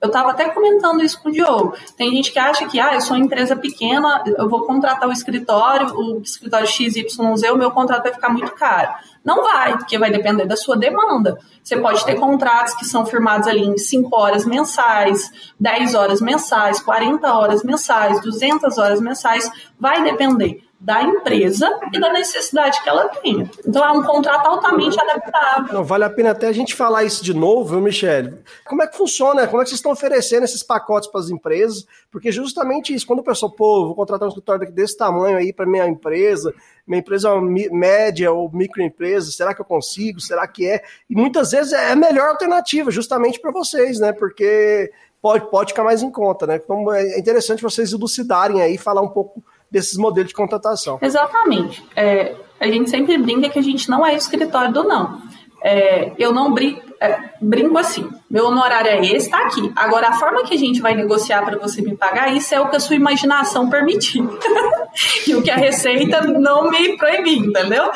Eu 0.00 0.08
estava 0.08 0.30
até 0.30 0.48
comentando 0.50 1.02
isso 1.02 1.20
com 1.20 1.28
o 1.28 1.32
Diogo. 1.32 1.74
Tem 1.96 2.10
gente 2.10 2.30
que 2.30 2.38
acha 2.38 2.68
que, 2.68 2.78
ah, 2.78 2.94
eu 2.94 3.00
sou 3.00 3.16
uma 3.16 3.24
empresa 3.24 3.56
pequena, 3.56 4.22
eu 4.26 4.48
vou 4.48 4.64
contratar 4.64 5.08
o 5.08 5.12
escritório, 5.12 5.92
o 5.96 6.20
escritório 6.22 6.68
XYZ, 6.68 7.18
o 7.18 7.56
meu 7.56 7.72
contrato 7.72 8.04
vai 8.04 8.12
ficar 8.12 8.28
muito 8.28 8.52
caro. 8.52 8.90
Não 9.24 9.42
vai, 9.42 9.76
porque 9.76 9.98
vai 9.98 10.10
depender 10.10 10.46
da 10.46 10.56
sua 10.56 10.76
demanda. 10.76 11.36
Você 11.62 11.76
pode 11.76 12.04
ter 12.04 12.14
contratos 12.14 12.74
que 12.74 12.84
são 12.84 13.04
firmados 13.04 13.48
ali 13.48 13.64
em 13.64 13.76
5 13.76 14.16
horas 14.16 14.46
mensais, 14.46 15.52
10 15.58 15.94
horas 15.94 16.20
mensais, 16.20 16.80
40 16.80 17.34
horas 17.34 17.64
mensais, 17.64 18.22
200 18.22 18.78
horas 18.78 19.00
mensais, 19.00 19.50
vai 19.78 20.02
depender 20.04 20.67
da 20.80 21.02
empresa 21.02 21.68
e 21.92 21.98
da 21.98 22.12
necessidade 22.12 22.80
que 22.82 22.88
ela 22.88 23.08
tenha. 23.08 23.50
Então 23.66 23.84
é 23.84 23.90
um 23.90 24.02
contrato 24.02 24.46
altamente 24.46 24.98
adaptável. 25.00 25.74
Não, 25.74 25.84
vale 25.84 26.04
a 26.04 26.10
pena 26.10 26.30
até 26.30 26.46
a 26.46 26.52
gente 26.52 26.74
falar 26.74 27.02
isso 27.02 27.24
de 27.24 27.34
novo, 27.34 27.70
viu, 27.70 27.80
Michele? 27.80 28.38
Como 28.64 28.82
é 28.82 28.86
que 28.86 28.96
funciona? 28.96 29.46
Como 29.48 29.60
é 29.60 29.64
que 29.64 29.70
vocês 29.70 29.78
estão 29.78 29.90
oferecendo 29.90 30.44
esses 30.44 30.62
pacotes 30.62 31.10
para 31.10 31.20
as 31.20 31.30
empresas? 31.30 31.84
Porque 32.12 32.30
justamente 32.30 32.94
isso, 32.94 33.06
quando 33.06 33.18
o 33.18 33.24
pessoal, 33.24 33.50
pô, 33.50 33.86
vou 33.86 33.94
contratar 33.96 34.26
um 34.26 34.30
escritório 34.30 34.70
desse 34.70 34.96
tamanho 34.96 35.36
aí 35.36 35.52
para 35.52 35.66
minha 35.66 35.86
empresa, 35.86 36.54
minha 36.86 37.00
empresa 37.00 37.28
é 37.28 37.32
uma 37.32 37.50
média 37.72 38.30
ou 38.30 38.48
microempresa, 38.52 39.32
será 39.32 39.52
que 39.52 39.60
eu 39.60 39.64
consigo? 39.64 40.20
Será 40.20 40.46
que 40.46 40.64
é? 40.64 40.82
E 41.10 41.14
muitas 41.14 41.50
vezes 41.50 41.72
é 41.72 41.90
a 41.90 41.96
melhor 41.96 42.28
alternativa, 42.28 42.90
justamente 42.90 43.40
para 43.40 43.50
vocês, 43.50 43.98
né? 43.98 44.12
Porque 44.12 44.92
pode, 45.20 45.50
pode 45.50 45.72
ficar 45.72 45.82
mais 45.82 46.04
em 46.04 46.10
conta, 46.10 46.46
né? 46.46 46.60
Então 46.62 46.92
é 46.92 47.18
interessante 47.18 47.62
vocês 47.62 47.92
elucidarem 47.92 48.62
aí, 48.62 48.78
falar 48.78 49.02
um 49.02 49.08
pouco 49.08 49.42
desses 49.70 49.96
modelos 49.96 50.28
de 50.28 50.34
contratação. 50.34 50.98
Exatamente. 51.02 51.84
É, 51.94 52.34
a 52.60 52.66
gente 52.66 52.90
sempre 52.90 53.16
brinca 53.18 53.48
que 53.48 53.58
a 53.58 53.62
gente 53.62 53.88
não 53.88 54.04
é 54.04 54.14
escritório 54.14 54.72
do 54.72 54.84
não. 54.84 55.20
É, 55.62 56.12
eu 56.18 56.32
não 56.32 56.52
brinco, 56.52 56.82
é, 57.00 57.30
brinco 57.40 57.76
assim, 57.76 58.08
meu 58.30 58.46
honorário 58.46 58.90
é 58.90 59.04
esse, 59.06 59.28
tá 59.28 59.38
aqui. 59.38 59.72
Agora, 59.74 60.08
a 60.08 60.12
forma 60.12 60.44
que 60.44 60.54
a 60.54 60.58
gente 60.58 60.80
vai 60.80 60.94
negociar 60.94 61.44
para 61.44 61.58
você 61.58 61.82
me 61.82 61.96
pagar, 61.96 62.32
isso 62.34 62.54
é 62.54 62.60
o 62.60 62.68
que 62.68 62.76
a 62.76 62.80
sua 62.80 62.96
imaginação 62.96 63.68
permitir. 63.68 64.22
e 65.26 65.34
o 65.34 65.42
que 65.42 65.50
a 65.50 65.56
Receita 65.56 66.20
não 66.20 66.70
me 66.70 66.96
proibir, 66.96 67.38
entendeu? 67.38 67.90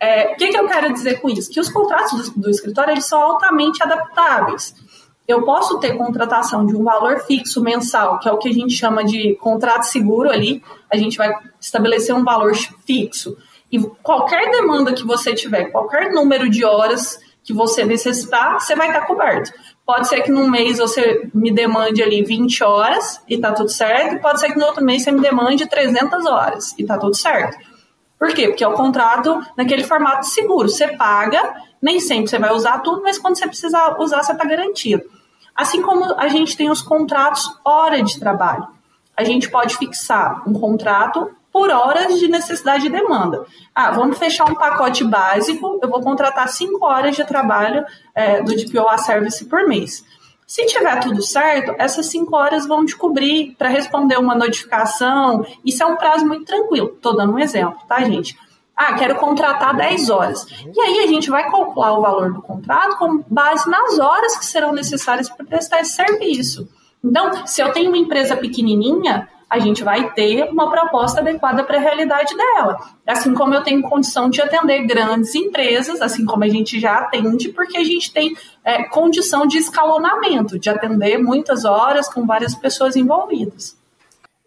É, 0.00 0.32
o 0.32 0.36
que, 0.36 0.48
que 0.48 0.58
eu 0.58 0.66
quero 0.66 0.92
dizer 0.92 1.20
com 1.20 1.28
isso? 1.28 1.50
Que 1.50 1.60
os 1.60 1.68
contratos 1.68 2.30
do, 2.30 2.40
do 2.40 2.50
escritório 2.50 2.92
eles 2.92 3.06
são 3.06 3.20
altamente 3.20 3.82
adaptáveis. 3.82 4.74
Eu 5.32 5.42
posso 5.42 5.78
ter 5.78 5.96
contratação 5.96 6.66
de 6.66 6.76
um 6.76 6.84
valor 6.84 7.20
fixo 7.20 7.62
mensal, 7.62 8.18
que 8.18 8.28
é 8.28 8.32
o 8.32 8.36
que 8.36 8.50
a 8.50 8.52
gente 8.52 8.74
chama 8.74 9.02
de 9.02 9.34
contrato 9.36 9.84
seguro 9.84 10.30
ali. 10.30 10.62
A 10.92 10.96
gente 10.96 11.16
vai 11.16 11.32
estabelecer 11.58 12.14
um 12.14 12.22
valor 12.22 12.54
fixo. 12.86 13.36
E 13.70 13.78
qualquer 14.02 14.50
demanda 14.50 14.92
que 14.92 15.06
você 15.06 15.34
tiver, 15.34 15.70
qualquer 15.70 16.12
número 16.12 16.50
de 16.50 16.64
horas 16.64 17.18
que 17.42 17.54
você 17.54 17.84
necessitar, 17.84 18.60
você 18.60 18.76
vai 18.76 18.88
estar 18.88 19.06
coberto. 19.06 19.52
Pode 19.86 20.06
ser 20.06 20.20
que 20.20 20.30
num 20.30 20.50
mês 20.50 20.76
você 20.78 21.28
me 21.34 21.50
demande 21.50 22.02
ali 22.02 22.22
20 22.22 22.62
horas 22.62 23.20
e 23.26 23.38
tá 23.38 23.52
tudo 23.52 23.70
certo, 23.70 24.20
pode 24.20 24.38
ser 24.38 24.52
que 24.52 24.58
no 24.58 24.66
outro 24.66 24.84
mês 24.84 25.02
você 25.02 25.10
me 25.10 25.20
demande 25.20 25.66
300 25.66 26.26
horas 26.26 26.74
e 26.78 26.84
tá 26.84 26.98
tudo 26.98 27.16
certo. 27.16 27.56
Por 28.18 28.32
quê? 28.34 28.48
Porque 28.48 28.62
é 28.62 28.68
o 28.68 28.74
contrato 28.74 29.40
naquele 29.56 29.82
formato 29.82 30.26
seguro. 30.26 30.68
Você 30.68 30.88
paga, 30.88 31.54
nem 31.80 31.98
sempre 31.98 32.28
você 32.28 32.38
vai 32.38 32.52
usar 32.52 32.78
tudo, 32.80 33.02
mas 33.02 33.18
quando 33.18 33.36
você 33.36 33.48
precisar 33.48 33.96
usar, 33.98 34.22
você 34.22 34.32
está 34.32 34.44
garantido. 34.44 35.02
Assim 35.54 35.82
como 35.82 36.14
a 36.18 36.28
gente 36.28 36.56
tem 36.56 36.70
os 36.70 36.82
contratos 36.82 37.46
hora 37.64 38.02
de 38.02 38.18
trabalho. 38.18 38.66
A 39.16 39.24
gente 39.24 39.50
pode 39.50 39.76
fixar 39.76 40.42
um 40.48 40.52
contrato 40.52 41.30
por 41.52 41.68
horas 41.70 42.18
de 42.18 42.28
necessidade 42.28 42.86
e 42.86 42.90
demanda. 42.90 43.44
Ah, 43.74 43.90
vamos 43.90 44.18
fechar 44.18 44.50
um 44.50 44.54
pacote 44.54 45.04
básico, 45.04 45.78
eu 45.82 45.88
vou 45.88 46.00
contratar 46.00 46.48
cinco 46.48 46.86
horas 46.86 47.14
de 47.14 47.24
trabalho 47.24 47.84
é, 48.14 48.42
do 48.42 48.56
DPO 48.56 48.88
a 48.88 48.96
service 48.96 49.44
por 49.44 49.68
mês. 49.68 50.02
Se 50.46 50.66
tiver 50.66 50.98
tudo 51.00 51.22
certo, 51.22 51.74
essas 51.78 52.06
cinco 52.06 52.36
horas 52.36 52.66
vão 52.66 52.84
te 52.84 52.96
cobrir 52.96 53.54
para 53.56 53.68
responder 53.68 54.18
uma 54.18 54.34
notificação. 54.34 55.46
Isso 55.64 55.82
é 55.82 55.86
um 55.86 55.96
prazo 55.96 56.26
muito 56.26 56.44
tranquilo. 56.44 56.92
Estou 56.94 57.16
dando 57.16 57.34
um 57.34 57.38
exemplo, 57.38 57.78
tá, 57.88 58.00
gente? 58.00 58.36
Ah, 58.84 58.94
quero 58.94 59.14
contratar 59.14 59.76
10 59.76 60.10
horas. 60.10 60.44
E 60.74 60.80
aí 60.80 61.04
a 61.04 61.06
gente 61.06 61.30
vai 61.30 61.48
calcular 61.48 61.96
o 61.96 62.02
valor 62.02 62.32
do 62.32 62.42
contrato 62.42 62.98
com 62.98 63.22
base 63.30 63.70
nas 63.70 63.96
horas 64.00 64.36
que 64.36 64.44
serão 64.44 64.72
necessárias 64.72 65.28
para 65.28 65.46
prestar 65.46 65.82
esse 65.82 65.92
serviço. 65.92 66.68
Então, 67.04 67.46
se 67.46 67.62
eu 67.62 67.72
tenho 67.72 67.90
uma 67.90 67.96
empresa 67.96 68.36
pequenininha, 68.36 69.28
a 69.48 69.60
gente 69.60 69.84
vai 69.84 70.10
ter 70.14 70.50
uma 70.50 70.68
proposta 70.68 71.20
adequada 71.20 71.62
para 71.62 71.76
a 71.76 71.80
realidade 71.80 72.36
dela. 72.36 72.76
Assim 73.06 73.32
como 73.34 73.54
eu 73.54 73.62
tenho 73.62 73.82
condição 73.82 74.28
de 74.28 74.42
atender 74.42 74.84
grandes 74.84 75.32
empresas, 75.36 76.02
assim 76.02 76.24
como 76.24 76.42
a 76.42 76.48
gente 76.48 76.80
já 76.80 76.94
atende, 76.94 77.50
porque 77.50 77.76
a 77.76 77.84
gente 77.84 78.12
tem 78.12 78.36
é, 78.64 78.82
condição 78.84 79.46
de 79.46 79.58
escalonamento, 79.58 80.58
de 80.58 80.68
atender 80.68 81.18
muitas 81.18 81.64
horas 81.64 82.08
com 82.08 82.26
várias 82.26 82.52
pessoas 82.56 82.96
envolvidas. 82.96 83.80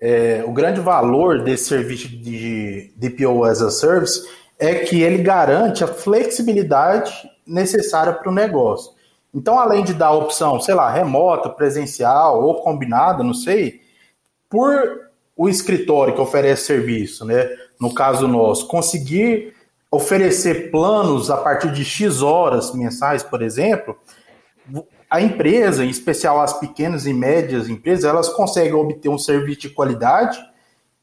É, 0.07 0.43
o 0.45 0.51
grande 0.51 0.79
valor 0.79 1.41
desse 1.41 1.65
serviço 1.65 2.07
de 2.07 2.93
DPO 2.95 3.43
as 3.43 3.59
a 3.59 3.71
Service 3.71 4.21
é 4.59 4.75
que 4.75 5.01
ele 5.01 5.23
garante 5.23 5.83
a 5.83 5.87
flexibilidade 5.87 7.11
necessária 7.43 8.13
para 8.13 8.29
o 8.29 8.31
negócio. 8.31 8.93
Então, 9.33 9.59
além 9.59 9.83
de 9.83 9.95
dar 9.95 10.09
a 10.09 10.13
opção, 10.13 10.59
sei 10.59 10.75
lá, 10.75 10.91
remota, 10.91 11.49
presencial 11.49 12.43
ou 12.43 12.61
combinada, 12.61 13.23
não 13.23 13.33
sei, 13.33 13.81
por 14.47 15.09
o 15.35 15.49
escritório 15.49 16.13
que 16.13 16.21
oferece 16.21 16.65
serviço, 16.65 17.25
né, 17.25 17.49
no 17.81 17.91
caso 17.91 18.27
nosso, 18.27 18.67
conseguir 18.67 19.55
oferecer 19.89 20.69
planos 20.69 21.31
a 21.31 21.37
partir 21.37 21.71
de 21.71 21.83
X 21.83 22.21
horas 22.21 22.75
mensais, 22.75 23.23
por 23.23 23.41
exemplo, 23.41 23.97
a 25.09 25.21
empresa, 25.21 25.85
em 25.85 25.89
especial 25.89 26.41
as 26.41 26.59
pequenas 26.59 27.05
e 27.05 27.13
médias 27.13 27.69
empresas, 27.69 28.05
elas 28.05 28.29
conseguem 28.29 28.73
obter 28.73 29.09
um 29.09 29.17
serviço 29.17 29.61
de 29.61 29.69
qualidade 29.69 30.37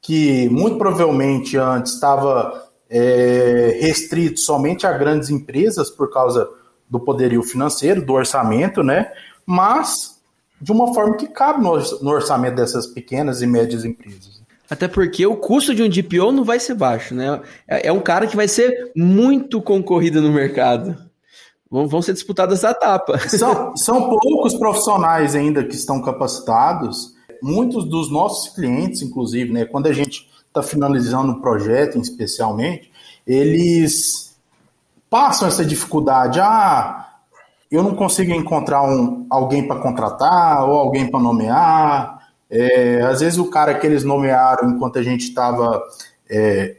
que 0.01 0.49
muito 0.49 0.77
provavelmente 0.77 1.57
antes 1.57 1.95
estava 1.95 2.69
é, 2.91 3.79
restrito 3.81 4.41
somente 4.41 4.87
a 4.87 4.93
grandes 4.93 5.31
empresas 5.31 5.89
por 5.89 6.13
causa 6.13 6.49
do 6.91 6.99
poderio 7.01 7.43
financeiro, 7.43 8.05
do 8.05 8.13
orçamento, 8.13 8.83
né? 8.83 9.11
Mas 9.47 10.21
de 10.61 10.71
uma 10.71 10.93
forma 10.93 11.17
que 11.17 11.27
cabe 11.27 11.63
no, 11.63 12.11
orçamento 12.11 12.57
dessas 12.57 12.87
pequenas 12.87 13.43
e 13.43 13.47
médias 13.47 13.85
empresas. 13.85 14.43
Até 14.69 14.87
porque 14.87 15.27
o 15.27 15.37
custo 15.37 15.75
de 15.75 15.83
um 15.83 15.89
DPO 15.89 16.33
não 16.33 16.45
vai 16.45 16.61
ser 16.61 16.75
baixo, 16.75 17.15
né? 17.15 17.41
É, 17.67 17.89
é 17.89 17.93
um 17.93 18.01
cara 18.01 18.27
que 18.27 18.37
vai 18.37 18.47
ser 18.47 18.93
muito 18.95 19.61
concorrido 19.61 20.21
no 20.21 20.31
mercado. 20.31 20.97
Vão, 21.73 21.89
vão 21.89 22.03
ser 22.03 22.13
disputadas 22.13 22.63
a 22.67 22.73
etapa. 22.73 23.19
São, 23.31 23.75
são 23.75 24.19
poucos 24.19 24.55
profissionais 24.55 25.35
ainda 25.35 25.65
que 25.65 25.75
estão 25.75 26.03
capacitados. 26.03 27.15
Muitos 27.43 27.89
dos 27.89 28.13
nossos 28.13 28.55
clientes, 28.55 29.01
inclusive, 29.01 29.51
né, 29.51 29.65
quando 29.65 29.87
a 29.87 29.93
gente 29.93 30.29
está 30.47 30.63
finalizando 30.63 31.33
um 31.33 31.41
projeto, 31.41 31.99
especialmente, 31.99 32.93
eles 33.27 34.37
passam 35.09 35.49
essa 35.49 35.65
dificuldade. 35.65 36.39
Ah, 36.41 37.09
eu 37.71 37.83
não 37.83 37.95
consigo 37.95 38.33
encontrar 38.33 38.83
um, 38.83 39.27
alguém 39.31 39.67
para 39.67 39.81
contratar 39.81 40.69
ou 40.69 40.77
alguém 40.77 41.11
para 41.11 41.21
nomear. 41.21 42.29
É, 42.51 43.01
às 43.01 43.21
vezes 43.21 43.39
o 43.39 43.49
cara 43.49 43.73
que 43.73 43.87
eles 43.87 44.05
nomearam 44.05 44.69
enquanto 44.69 44.99
a 44.99 45.03
gente 45.03 45.23
estava 45.23 45.83
é, 46.29 46.77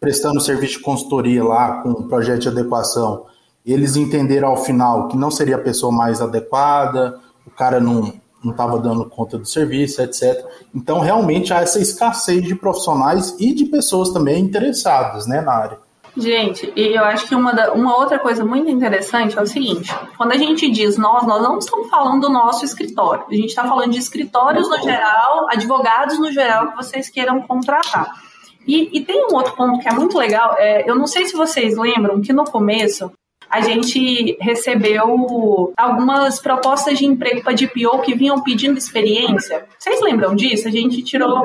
prestando 0.00 0.40
serviço 0.40 0.78
de 0.78 0.84
consultoria 0.84 1.44
lá 1.44 1.82
com 1.82 1.90
um 1.90 2.08
projeto 2.08 2.40
de 2.40 2.48
adequação, 2.48 3.26
eles 3.66 3.96
entenderam 3.96 4.48
ao 4.48 4.56
final 4.56 5.08
que 5.08 5.16
não 5.16 5.30
seria 5.30 5.56
a 5.56 5.60
pessoa 5.60 5.92
mais 5.92 6.20
adequada, 6.20 7.18
o 7.46 7.50
cara 7.50 7.80
não 7.80 8.12
estava 8.44 8.78
dando 8.78 9.04
conta 9.06 9.36
do 9.36 9.46
serviço, 9.46 10.00
etc. 10.02 10.44
Então, 10.74 11.00
realmente 11.00 11.52
há 11.52 11.60
essa 11.60 11.80
escassez 11.80 12.44
de 12.44 12.54
profissionais 12.54 13.34
e 13.40 13.52
de 13.52 13.64
pessoas 13.66 14.10
também 14.10 14.40
interessadas 14.40 15.26
né, 15.26 15.40
na 15.40 15.52
área. 15.52 15.78
Gente, 16.16 16.72
e 16.74 16.96
eu 16.96 17.04
acho 17.04 17.28
que 17.28 17.34
uma, 17.34 17.52
da, 17.52 17.74
uma 17.74 17.94
outra 17.98 18.18
coisa 18.18 18.42
muito 18.42 18.70
interessante 18.70 19.38
é 19.38 19.42
o 19.42 19.46
seguinte: 19.46 19.94
quando 20.16 20.32
a 20.32 20.38
gente 20.38 20.70
diz 20.70 20.96
nós, 20.96 21.26
nós 21.26 21.42
não 21.42 21.58
estamos 21.58 21.90
falando 21.90 22.22
do 22.22 22.32
nosso 22.32 22.64
escritório. 22.64 23.24
A 23.28 23.34
gente 23.34 23.48
está 23.48 23.68
falando 23.68 23.90
de 23.90 23.98
escritórios 23.98 24.66
no 24.66 24.80
geral, 24.82 25.46
advogados 25.50 26.18
no 26.18 26.32
geral 26.32 26.68
que 26.68 26.76
vocês 26.76 27.10
queiram 27.10 27.42
contratar. 27.42 28.10
E, 28.66 28.96
e 28.96 29.04
tem 29.04 29.26
um 29.30 29.34
outro 29.34 29.54
ponto 29.54 29.78
que 29.78 29.88
é 29.88 29.92
muito 29.92 30.16
legal. 30.16 30.54
É, 30.56 30.88
eu 30.88 30.94
não 30.94 31.06
sei 31.06 31.26
se 31.26 31.36
vocês 31.36 31.76
lembram 31.76 32.22
que 32.22 32.32
no 32.32 32.44
começo 32.44 33.12
a 33.56 33.60
gente 33.62 34.36
recebeu 34.38 35.72
algumas 35.76 36.38
propostas 36.38 36.98
de 36.98 37.06
emprego 37.06 37.42
para 37.42 37.54
DPO 37.54 38.02
que 38.02 38.14
vinham 38.14 38.42
pedindo 38.42 38.76
experiência. 38.76 39.64
Vocês 39.78 39.98
lembram 40.02 40.36
disso? 40.36 40.68
A 40.68 40.70
gente 40.70 41.02
tirou. 41.02 41.42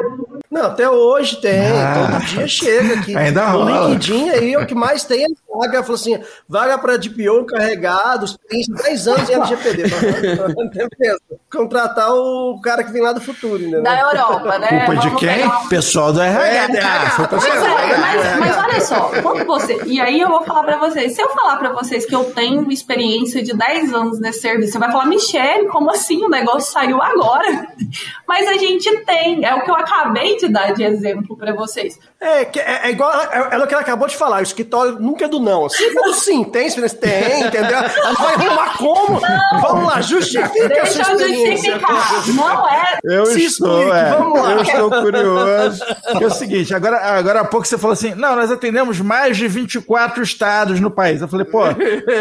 Não, 0.50 0.66
até 0.66 0.90
hoje 0.90 1.40
tem. 1.40 1.70
Ah, 1.70 2.10
todo 2.12 2.26
dia 2.26 2.48
chega 2.50 2.96
aqui. 2.96 3.16
Ainda 3.16 3.46
rola. 3.48 3.88
No 3.88 3.94
LinkedIn 3.94 4.30
aí, 4.30 4.58
o 4.58 4.66
que 4.66 4.76
mais 4.76 5.06
tem 5.06 5.24
é 5.24 5.28
vaga. 5.58 5.84
Falou 5.84 5.96
assim: 5.96 6.20
vaga 6.48 6.78
para 6.78 6.98
DPO 6.98 7.46
carregados, 7.46 8.38
tem 8.48 8.62
10 8.68 9.08
anos 9.08 9.30
em 9.30 9.34
LGPD. 9.34 9.84
Contratar 11.52 12.14
o 12.14 12.60
cara 12.62 12.84
que 12.84 12.92
vem 12.92 13.02
lá 13.02 13.14
do 13.14 13.22
futuro, 13.22 13.60
né? 13.68 13.82
Da 13.82 14.00
Europa, 14.00 14.58
né? 14.58 14.86
Culpa 14.86 15.02
de 15.02 15.16
quem? 15.16 15.30
Pegar... 15.30 15.70
Pessoal 15.70 16.14
do 16.14 16.22
RH. 16.22 16.78
É. 16.78 17.10
Foi 17.10 17.28
mas, 17.32 17.46
é, 17.46 17.98
mas, 17.98 18.40
mas 18.40 18.58
olha 18.58 18.82
só, 18.82 19.12
quando 19.22 19.46
você. 19.46 19.82
E 19.86 20.00
aí 20.00 20.20
eu 20.20 20.30
vou 20.30 20.44
falar 20.44 20.64
para 20.64 20.78
vocês: 20.78 21.14
se 21.14 21.22
eu 21.22 21.30
falar 21.30 21.58
para 21.58 21.72
vocês 21.74 22.06
que 22.06 22.16
eu 22.16 22.26
tenho 22.26 22.72
experiência 22.72 23.44
de 23.44 23.54
10 23.54 23.94
anos 23.94 24.20
nesse 24.20 24.42
serviço. 24.42 24.74
Você 24.74 24.80
vai 24.80 24.92
falar, 24.92 25.06
Michelle, 25.06 25.68
como 25.68 25.92
assim? 25.92 26.24
O 26.24 26.30
negócio 26.30 26.72
saiu 26.72 27.02
agora. 27.02 27.68
Mas 28.28 28.48
a 28.48 28.54
gente 28.54 28.90
tem, 29.06 29.46
é 29.46 29.54
o 29.54 29.64
que 29.64 29.70
eu 29.70 29.76
acabei 29.76 30.38
de 30.38 30.48
dar 30.48 30.74
de 30.74 30.84
exemplo 30.84 31.36
para 31.36 31.54
vocês. 31.54 32.00
É, 32.20 32.44
é, 32.44 32.88
é 32.88 32.92
igual, 32.92 33.12
é, 33.14 33.50
é, 33.52 33.58
o 33.58 33.68
que 33.68 33.74
ela 33.74 33.82
acabou 33.82 34.08
de 34.08 34.16
falar, 34.16 34.40
o 34.40 34.44
escritório 34.44 35.00
nunca 35.00 35.26
é 35.26 35.28
do 35.28 35.40
não. 35.42 35.70
Sim, 35.70 35.86
sim, 36.14 36.44
tem 36.44 36.68
experiência? 36.68 36.98
Tem, 37.00 37.46
entendeu? 37.48 37.78
Ela 37.78 38.14
vai 38.14 38.36
arrumar 38.36 38.78
como? 38.78 39.20
Não, 39.22 39.62
Vamos 39.62 39.86
lá, 39.88 40.02
justifica 40.02 40.68
deixa 40.68 41.02
a 41.02 41.06
sua 41.06 41.14
experiência. 41.16 41.80
Justificar. 41.80 42.28
Não 42.36 42.70
é. 42.70 43.00
Eu 43.04 43.26
Se 43.28 43.46
estou, 43.46 43.80
explique, 43.80 43.98
é, 43.98 44.10
vamos 44.12 44.42
lá. 44.42 44.52
eu 44.52 44.62
estou 44.62 44.90
curioso. 44.90 45.84
É 46.08 46.26
o 46.26 46.30
seguinte, 46.30 46.74
agora, 46.74 46.98
agora 46.98 47.42
há 47.42 47.46
pouco 47.46 47.68
você 47.68 47.78
falou 47.78 47.94
assim, 47.94 48.14
não, 48.16 48.36
nós 48.36 48.52
atendemos 48.52 49.00
mais 49.00 49.38
de 49.38 49.48
24 49.48 50.22
estados 50.24 50.80
no 50.80 50.90
país. 50.92 51.22
Eu 51.22 51.28
falei, 51.28 51.46
pô, 51.46 51.62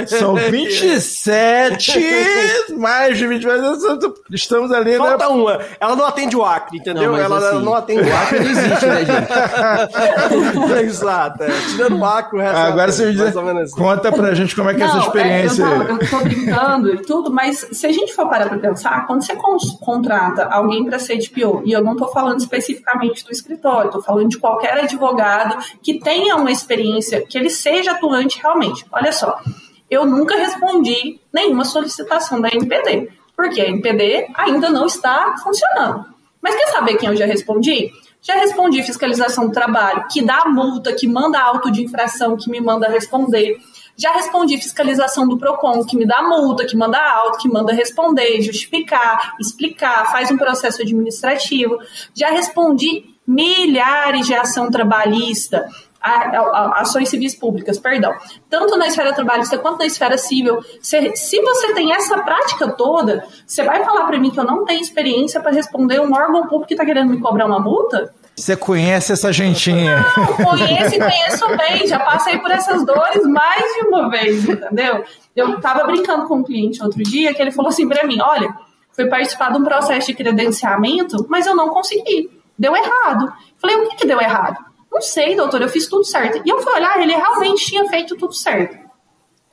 são 0.07 0.35
27, 0.51 2.73
mais 2.77 3.19
de 3.19 3.27
24, 3.27 4.15
estamos 4.33 4.71
ali, 4.73 4.97
Falta 4.97 5.29
né? 5.29 5.35
uma. 5.35 5.61
Ela 5.81 5.97
não 5.97 6.07
atende 6.07 6.37
o 6.37 6.45
Acre, 6.45 6.79
entendeu? 6.79 7.13
Não, 7.13 7.19
ela, 7.19 7.37
ela 7.37 7.51
assim, 7.51 7.65
não 7.65 7.75
atende 7.75 8.09
o 8.09 8.17
Acre. 8.17 8.41
não 8.41 8.51
existe, 8.51 8.87
né, 8.87 9.05
gente? 9.05 10.81
Exato. 10.85 11.43
É. 11.43 11.49
Tirando 11.71 11.99
o 11.99 12.05
Acre, 12.05 12.39
o 12.39 12.41
resto 12.41 12.57
Agora 12.59 12.91
é 12.91 12.93
você 12.93 13.10
menos 13.17 13.73
assim. 13.73 13.83
conta 13.83 14.13
pra 14.13 14.35
gente 14.35 14.55
como 14.57 14.71
é 14.71 14.75
que 14.75 14.83
é 14.83 14.87
essa 14.87 14.99
experiência. 14.99 15.63
É, 15.63 15.67
eu, 15.67 15.81
aí. 15.81 15.87
tô, 15.87 15.93
eu 16.05 16.11
tô 16.11 16.19
brincando 16.25 16.95
e 16.95 17.03
tudo, 17.03 17.31
mas 17.33 17.67
se 17.73 17.87
a 17.87 17.93
gente 17.93 18.15
for 18.15 18.29
parar 18.29 18.49
pra 18.49 18.59
pensar, 18.59 19.07
quando 19.07 19.25
você 19.25 19.35
cons- 19.37 19.79
contrata 19.81 20.45
alguém 20.47 20.85
para 20.85 20.99
ser 20.99 21.17
DPO, 21.19 21.63
e 21.65 21.73
eu 21.73 21.83
não 21.83 21.97
tô 21.97 22.09
falando 22.09 22.39
especificamente 22.41 23.25
do 23.25 23.31
escritório, 23.33 23.91
tô 23.91 24.03
falando 24.03 24.29
de 24.29 24.39
qualquer 24.39 24.73
advogado 24.85 25.57
que 25.83 25.99
tenha 26.01 26.37
uma 26.37 26.51
experiência, 26.51 27.25
que 27.27 27.37
ele 27.39 27.51
seja 27.51 27.93
atuante 27.93 28.41
realmente. 28.43 28.85
Olha 28.93 29.13
só, 29.13 29.39
eu 29.91 30.07
nunca 30.07 30.37
respondi 30.37 31.21
nenhuma 31.33 31.65
solicitação 31.65 32.41
da 32.41 32.49
NPD, 32.49 33.09
porque 33.37 33.61
a 33.61 33.69
NPD 33.69 34.29
ainda 34.35 34.69
não 34.71 34.87
está 34.87 35.35
funcionando. 35.43 36.05
Mas 36.43 36.55
quer 36.55 36.69
saber 36.69 36.95
quem 36.97 37.09
eu 37.09 37.17
já 37.17 37.27
respondi? 37.27 37.91
Já 38.23 38.35
respondi 38.35 38.83
fiscalização 38.83 39.47
do 39.47 39.53
trabalho, 39.53 40.07
que 40.11 40.23
dá 40.23 40.45
multa, 40.47 40.93
que 40.93 41.07
manda 41.07 41.41
auto 41.41 41.71
de 41.71 41.83
infração, 41.83 42.37
que 42.37 42.51
me 42.51 42.61
manda 42.61 42.89
responder. 42.89 43.59
Já 43.97 44.13
respondi 44.13 44.57
fiscalização 44.57 45.27
do 45.27 45.39
PROCON, 45.39 45.85
que 45.85 45.97
me 45.97 46.07
dá 46.07 46.23
multa, 46.23 46.65
que 46.65 46.77
manda 46.77 46.99
auto, 46.99 47.39
que 47.39 47.49
manda 47.49 47.73
responder, 47.73 48.41
justificar, 48.43 49.37
explicar, 49.41 50.11
faz 50.11 50.31
um 50.31 50.37
processo 50.37 50.83
administrativo. 50.83 51.79
Já 52.15 52.31
respondi 52.31 53.05
milhares 53.27 54.27
de 54.27 54.35
ação 54.35 54.71
trabalhista, 54.71 55.69
a- 56.01 56.39
a- 56.39 56.81
ações 56.81 57.09
civis 57.09 57.35
públicas, 57.35 57.79
perdão, 57.79 58.13
tanto 58.49 58.77
na 58.77 58.87
esfera 58.87 59.13
trabalhista 59.13 59.59
quanto 59.59 59.79
na 59.81 59.87
esfera 59.87 60.17
civil. 60.17 60.59
Se, 60.81 61.15
se 61.17 61.41
você 61.43 61.75
tem 61.75 61.93
essa 61.93 62.19
prática 62.23 62.69
toda, 62.73 63.25
você 63.47 63.63
vai 63.63 63.85
falar 63.85 64.07
para 64.07 64.19
mim 64.19 64.31
que 64.31 64.41
eu 64.41 64.45
não 64.45 64.65
tenho 64.65 64.81
experiência 64.81 65.41
para 65.41 65.51
responder 65.53 66.01
um 66.01 66.13
órgão 66.15 66.43
público 66.43 66.67
que 66.69 66.75
está 66.75 66.85
querendo 66.85 67.11
me 67.11 67.21
cobrar 67.21 67.47
uma 67.47 67.61
multa? 67.61 68.15
Você 68.37 68.57
conhece 68.57 69.13
essa 69.13 69.31
gentinha? 69.33 70.03
Não, 70.17 70.27
conheço 70.47 70.95
e 70.95 70.99
conheço 70.99 71.57
bem, 71.59 71.87
já 71.87 71.99
passei 71.99 72.39
por 72.39 72.51
essas 72.51 72.87
dores 72.87 73.23
mais 73.27 73.63
de 73.75 73.81
uma 73.89 74.09
vez, 74.09 74.49
entendeu? 74.49 75.05
Eu 75.37 75.61
tava 75.61 75.85
brincando 75.85 76.27
com 76.27 76.37
um 76.37 76.43
cliente 76.43 76.83
outro 76.83 77.03
dia 77.03 77.35
que 77.35 77.43
ele 77.43 77.51
falou 77.51 77.69
assim 77.69 77.87
para 77.87 78.07
mim: 78.07 78.19
olha, 78.23 78.49
fui 78.93 79.05
participar 79.07 79.53
de 79.53 79.59
um 79.59 79.65
processo 79.65 80.07
de 80.07 80.15
credenciamento, 80.15 81.27
mas 81.29 81.47
eu 81.47 81.55
não 81.55 81.69
consegui. 81.69 82.31
Deu 82.59 82.75
errado. 82.75 83.31
Falei, 83.59 83.77
o 83.77 83.89
que, 83.89 83.97
que 83.97 84.07
deu 84.07 84.21
errado? 84.21 84.57
Não 84.91 85.01
sei, 85.01 85.37
doutor, 85.37 85.63
eu 85.63 85.69
fiz 85.69 85.87
tudo 85.87 86.05
certo. 86.05 86.43
E 86.45 86.49
eu 86.49 86.61
fui 86.61 86.73
olhar, 86.73 87.01
ele 87.01 87.15
realmente 87.15 87.65
tinha 87.65 87.89
feito 87.89 88.17
tudo 88.17 88.35
certo. 88.35 88.91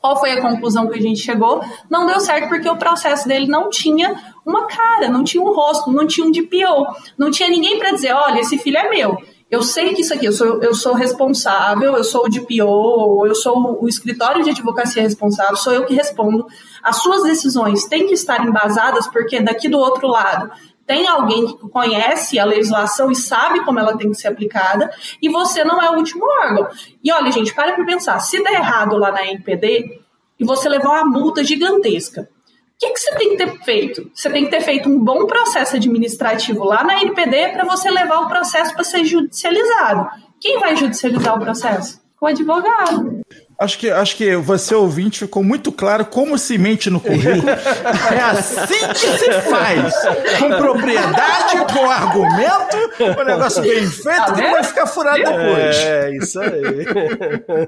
Qual 0.02 0.20
foi 0.20 0.32
a 0.32 0.42
conclusão 0.42 0.88
que 0.88 0.98
a 0.98 1.02
gente 1.02 1.20
chegou? 1.20 1.62
Não 1.90 2.06
deu 2.06 2.20
certo 2.20 2.48
porque 2.48 2.70
o 2.70 2.78
processo 2.78 3.28
dele 3.28 3.48
não 3.48 3.70
tinha 3.70 4.16
uma 4.46 4.68
cara, 4.68 5.10
não 5.10 5.24
tinha 5.24 5.44
um 5.44 5.54
rosto, 5.54 5.92
não 5.92 6.08
tinha 6.08 6.26
um 6.26 6.32
DPO, 6.32 6.88
não 7.18 7.32
tinha 7.32 7.50
ninguém 7.50 7.78
para 7.78 7.92
dizer, 7.92 8.14
olha, 8.14 8.40
esse 8.40 8.58
filho 8.58 8.78
é 8.78 8.90
meu. 8.90 9.18
Eu 9.50 9.62
sei 9.62 9.94
que 9.94 10.02
isso 10.02 10.14
aqui, 10.14 10.26
eu 10.26 10.34
sou, 10.34 10.62
eu 10.62 10.74
sou 10.74 10.94
responsável, 10.94 11.96
eu 11.96 12.04
sou 12.04 12.26
o 12.26 12.30
DPO, 12.30 13.26
eu 13.26 13.34
sou 13.34 13.82
o 13.82 13.88
escritório 13.88 14.44
de 14.44 14.50
advocacia 14.50 15.02
responsável, 15.02 15.56
sou 15.56 15.74
eu 15.74 15.86
que 15.86 15.94
respondo. 15.94 16.46
As 16.84 16.98
suas 16.98 17.24
decisões 17.24 17.86
têm 17.86 18.08
que 18.08 18.14
estar 18.14 18.46
embasadas, 18.46 19.08
porque 19.08 19.42
daqui 19.42 19.70
do 19.70 19.80
outro 19.80 20.08
lado 20.08 20.52
tem 20.88 21.06
alguém 21.06 21.46
que 21.46 21.70
conhece 21.70 22.40
a 22.40 22.46
legislação 22.46 23.12
e 23.12 23.16
sabe 23.16 23.64
como 23.66 23.78
ela 23.78 23.98
tem 23.98 24.10
que 24.10 24.18
ser 24.18 24.30
aplicada, 24.30 24.90
e 25.22 25.28
você 25.28 25.64
não 25.66 25.82
é 25.82 25.92
o 25.92 25.98
último 25.98 26.26
órgão. 26.42 26.68
E 27.04 27.12
olha, 27.12 27.30
gente, 27.30 27.54
para 27.54 27.74
para 27.74 27.86
pensar, 27.86 28.18
se 28.20 28.42
der 28.42 28.54
errado 28.54 28.98
lá 28.98 29.12
na 29.12 29.28
NPD 29.28 30.00
e 30.40 30.46
você 30.46 30.70
levar 30.70 30.90
uma 30.90 31.06
multa 31.06 31.44
gigantesca, 31.44 32.22
o 32.22 32.80
que, 32.80 32.92
que 32.92 33.00
você 33.00 33.16
tem 33.16 33.30
que 33.32 33.38
ter 33.38 33.64
feito? 33.64 34.10
Você 34.14 34.30
tem 34.30 34.46
que 34.46 34.52
ter 34.52 34.62
feito 34.62 34.88
um 34.88 35.04
bom 35.04 35.26
processo 35.26 35.76
administrativo 35.76 36.64
lá 36.64 36.84
na 36.84 37.02
NPD 37.02 37.50
para 37.50 37.66
você 37.66 37.90
levar 37.90 38.20
o 38.20 38.28
processo 38.28 38.74
para 38.74 38.84
ser 38.84 39.04
judicializado. 39.04 40.08
Quem 40.40 40.60
vai 40.60 40.76
judicializar 40.78 41.36
o 41.36 41.40
processo? 41.40 42.00
O 42.22 42.28
advogado. 42.28 43.22
Acho 43.60 43.80
que, 43.80 43.90
acho 43.90 44.16
que 44.16 44.36
você, 44.36 44.76
ouvinte, 44.76 45.20
ficou 45.22 45.44
muito 45.44 45.72
claro 45.72 46.06
como 46.06 46.38
se 46.38 46.60
mente 46.60 46.92
no 46.92 47.00
currículo. 47.00 47.50
é 47.50 48.20
assim 48.20 48.88
que 48.90 49.18
se 49.18 49.32
faz. 49.50 49.94
Com 50.38 50.50
propriedade, 50.58 51.74
com 51.74 51.90
argumento, 51.90 53.20
o 53.20 53.24
negócio 53.24 53.64
bem 53.64 53.88
feito, 53.88 54.34
que 54.36 54.42
vai 54.42 54.64
ficar 54.64 54.86
furado 54.86 55.18
depois. 55.18 55.76
É, 55.76 56.16
isso 56.16 56.40
aí. 56.40 56.86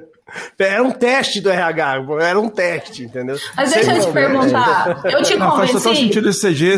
Era 0.59 0.83
um 0.83 0.91
teste 0.91 1.41
do 1.41 1.49
RH, 1.49 2.05
era 2.21 2.39
um 2.39 2.49
teste, 2.49 3.03
entendeu? 3.03 3.35
Mas 3.57 3.71
deixa 3.73 3.95
eu 3.95 3.99
te 3.99 4.11
perguntar, 4.11 5.01
eu 5.05 5.23
te 5.23 5.35
Não, 5.35 5.49
convenci... 5.49 5.73
faz 5.73 5.83
total 5.83 5.95
sentido 5.95 6.29
esse 6.29 6.47
CG, 6.47 6.75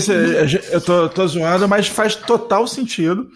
eu 0.71 0.80
tô, 0.80 1.10
tô 1.10 1.28
zoando, 1.28 1.67
mas 1.67 1.86
faz 1.88 2.15
total 2.15 2.65
sentido 2.65 3.28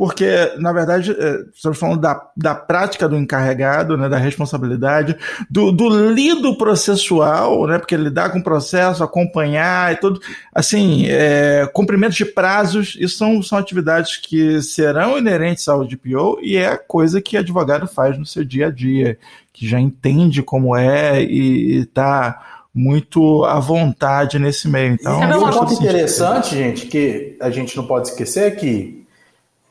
porque, 0.00 0.54
na 0.56 0.72
verdade, 0.72 1.12
é, 1.12 1.44
estamos 1.54 1.76
falando 1.76 2.00
da, 2.00 2.18
da 2.34 2.54
prática 2.54 3.06
do 3.06 3.18
encarregado, 3.18 3.98
né, 3.98 4.08
da 4.08 4.16
responsabilidade, 4.16 5.14
do, 5.50 5.70
do 5.70 6.10
lido 6.10 6.56
processual, 6.56 7.66
né, 7.66 7.78
porque 7.78 7.98
lidar 7.98 8.30
com 8.30 8.38
o 8.38 8.42
processo, 8.42 9.04
acompanhar 9.04 9.92
e 9.92 9.96
tudo, 9.96 10.18
assim, 10.54 11.04
é, 11.06 11.68
cumprimento 11.74 12.14
de 12.14 12.24
prazos, 12.24 12.96
isso 12.98 13.18
são, 13.18 13.42
são 13.42 13.58
atividades 13.58 14.16
que 14.16 14.62
serão 14.62 15.18
inerentes 15.18 15.68
ao 15.68 15.84
DPO 15.84 16.38
e 16.40 16.56
é 16.56 16.78
coisa 16.78 17.20
que 17.20 17.36
advogado 17.36 17.86
faz 17.86 18.18
no 18.18 18.24
seu 18.24 18.42
dia 18.42 18.68
a 18.68 18.70
dia, 18.70 19.18
que 19.52 19.68
já 19.68 19.78
entende 19.78 20.42
como 20.42 20.74
é 20.74 21.22
e 21.22 21.80
está 21.80 22.64
muito 22.74 23.44
à 23.44 23.60
vontade 23.60 24.38
nesse 24.38 24.66
meio. 24.66 24.94
Então, 24.94 25.22
e 25.22 25.36
um 25.36 25.50
ponto 25.50 25.74
interessante, 25.74 26.56
gente, 26.56 26.86
que 26.86 27.36
a 27.38 27.50
gente 27.50 27.76
não 27.76 27.86
pode 27.86 28.08
esquecer 28.08 28.44
é 28.44 28.50
que 28.50 28.99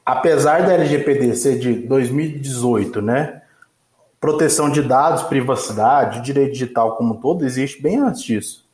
apesar 0.10 0.66
da 0.66 0.74
LGPD 0.74 1.36
ser 1.36 1.60
de 1.60 1.74
2018, 1.74 3.00
né? 3.00 3.44
Proteção 4.20 4.70
de 4.70 4.82
dados, 4.82 5.22
privacidade, 5.24 6.22
direito 6.22 6.54
digital 6.54 6.96
como 6.96 7.14
um 7.14 7.18
todo 7.18 7.46
existe 7.46 7.80
bem 7.80 8.00
antes 8.00 8.24
disso. 8.24 8.66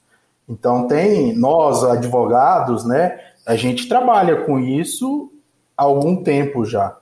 Então 0.47 0.87
tem 0.87 1.37
nós 1.37 1.83
advogados, 1.83 2.85
né? 2.85 3.19
A 3.45 3.55
gente 3.55 3.89
trabalha 3.89 4.43
com 4.43 4.57
isso 4.57 5.29
há 5.77 5.83
algum 5.83 6.23
tempo 6.23 6.63
já, 6.63 6.95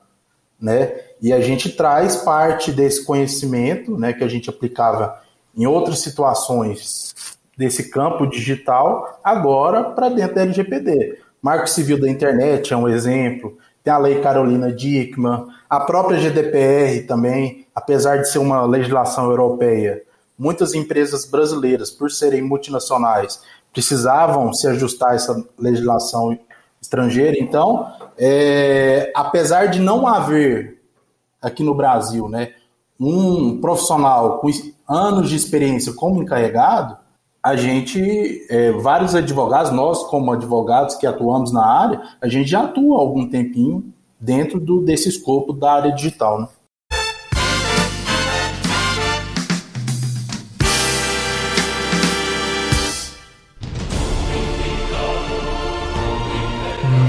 né? 0.59 0.91
E 1.21 1.31
a 1.31 1.39
gente 1.39 1.69
traz 1.69 2.17
parte 2.17 2.71
desse 2.71 3.05
conhecimento, 3.05 3.97
né, 3.97 4.11
que 4.13 4.23
a 4.23 4.27
gente 4.27 4.49
aplicava 4.49 5.21
em 5.55 5.65
outras 5.65 5.99
situações 5.99 7.13
desse 7.55 7.89
campo 7.91 8.25
digital 8.25 9.19
agora 9.23 9.91
para 9.91 10.09
dentro 10.09 10.35
da 10.35 10.41
LGPD. 10.41 11.19
Marco 11.41 11.69
Civil 11.69 12.01
da 12.01 12.09
Internet 12.09 12.73
é 12.73 12.77
um 12.77 12.89
exemplo, 12.89 13.57
tem 13.83 13.93
a 13.93 13.97
Lei 13.97 14.21
Carolina 14.21 14.71
Dickmann, 14.71 15.47
a 15.69 15.79
própria 15.81 16.19
GDPR 16.19 17.05
também, 17.05 17.67
apesar 17.75 18.17
de 18.17 18.29
ser 18.29 18.39
uma 18.39 18.65
legislação 18.65 19.29
europeia, 19.29 20.01
muitas 20.37 20.73
empresas 20.73 21.25
brasileiras, 21.25 21.91
por 21.91 22.09
serem 22.09 22.41
multinacionais, 22.41 23.41
precisavam 23.73 24.53
se 24.53 24.67
ajustar 24.67 25.11
a 25.11 25.15
essa 25.15 25.45
legislação 25.57 26.37
estrangeira. 26.81 27.37
Então, 27.39 27.91
é, 28.17 29.11
apesar 29.15 29.65
de 29.65 29.79
não 29.79 30.07
haver 30.07 30.81
aqui 31.41 31.63
no 31.63 31.73
Brasil 31.73 32.29
né, 32.29 32.53
um 32.99 33.59
profissional 33.59 34.39
com 34.39 34.49
anos 34.87 35.29
de 35.29 35.35
experiência 35.35 35.93
como 35.93 36.21
encarregado, 36.21 36.97
a 37.45 37.57
gente, 37.57 38.47
é, 38.49 38.71
vários 38.71 39.13
advogados, 39.13 39.69
nós 39.73 40.01
como 40.05 40.31
advogados 40.31 40.95
que 40.95 41.05
atuamos 41.05 41.51
na 41.51 41.65
área, 41.65 42.01
a 42.21 42.29
gente 42.29 42.49
já 42.49 42.63
atua 42.63 42.97
algum 42.97 43.27
tempinho 43.27 43.83
dentro 44.17 44.61
do, 44.61 44.79
desse 44.79 45.09
escopo 45.09 45.51
da 45.51 45.73
área 45.73 45.91
digital. 45.91 46.39
Né? 46.39 46.47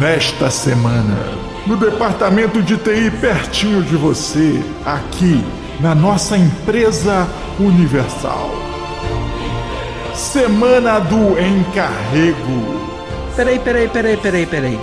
Nesta 0.00 0.50
semana, 0.50 1.16
no 1.64 1.76
departamento 1.76 2.60
de 2.60 2.76
TI 2.76 3.12
pertinho 3.20 3.84
de 3.84 3.96
você, 3.96 4.60
aqui 4.84 5.40
na 5.80 5.94
nossa 5.94 6.36
empresa 6.36 7.28
Universal. 7.60 8.63
Semana 10.14 11.00
do 11.00 11.38
Encarrego. 11.40 12.38
Peraí, 13.34 13.58
peraí, 13.58 13.88
peraí, 13.88 14.16
peraí, 14.16 14.46
peraí. 14.46 14.80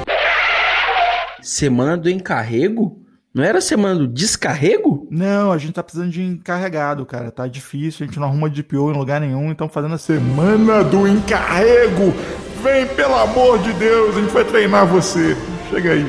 Semana 1.42 1.96
do 1.98 2.10
Encarrego? 2.10 3.02
Não 3.34 3.42
era 3.42 3.62
semana 3.62 3.96
do 3.96 4.08
descarrego? 4.10 5.08
Não, 5.10 5.54
a 5.54 5.58
gente 5.58 5.72
tá 5.72 5.82
precisando 5.82 6.12
de 6.12 6.22
encarregado, 6.22 7.06
cara. 7.06 7.32
Tá 7.32 7.48
difícil, 7.48 8.04
a 8.04 8.08
gente 8.08 8.20
não 8.20 8.28
arruma 8.28 8.50
DPO 8.50 8.92
em 8.92 8.98
lugar 8.98 9.22
nenhum, 9.22 9.50
então 9.50 9.70
fazendo 9.70 9.96
a 9.96 9.98
semana 9.98 10.84
do 10.84 11.08
encarrego. 11.08 12.14
Vem, 12.62 12.86
pelo 12.88 13.16
amor 13.16 13.60
de 13.60 13.72
Deus, 13.74 14.18
a 14.18 14.20
gente 14.20 14.32
vai 14.32 14.44
treinar 14.44 14.86
você. 14.86 15.38
Chega 15.70 15.94
aí. 15.94 16.06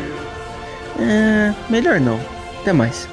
É, 0.98 1.54
melhor 1.70 2.00
não. 2.00 2.18
Até 2.60 2.72
mais. 2.72 3.08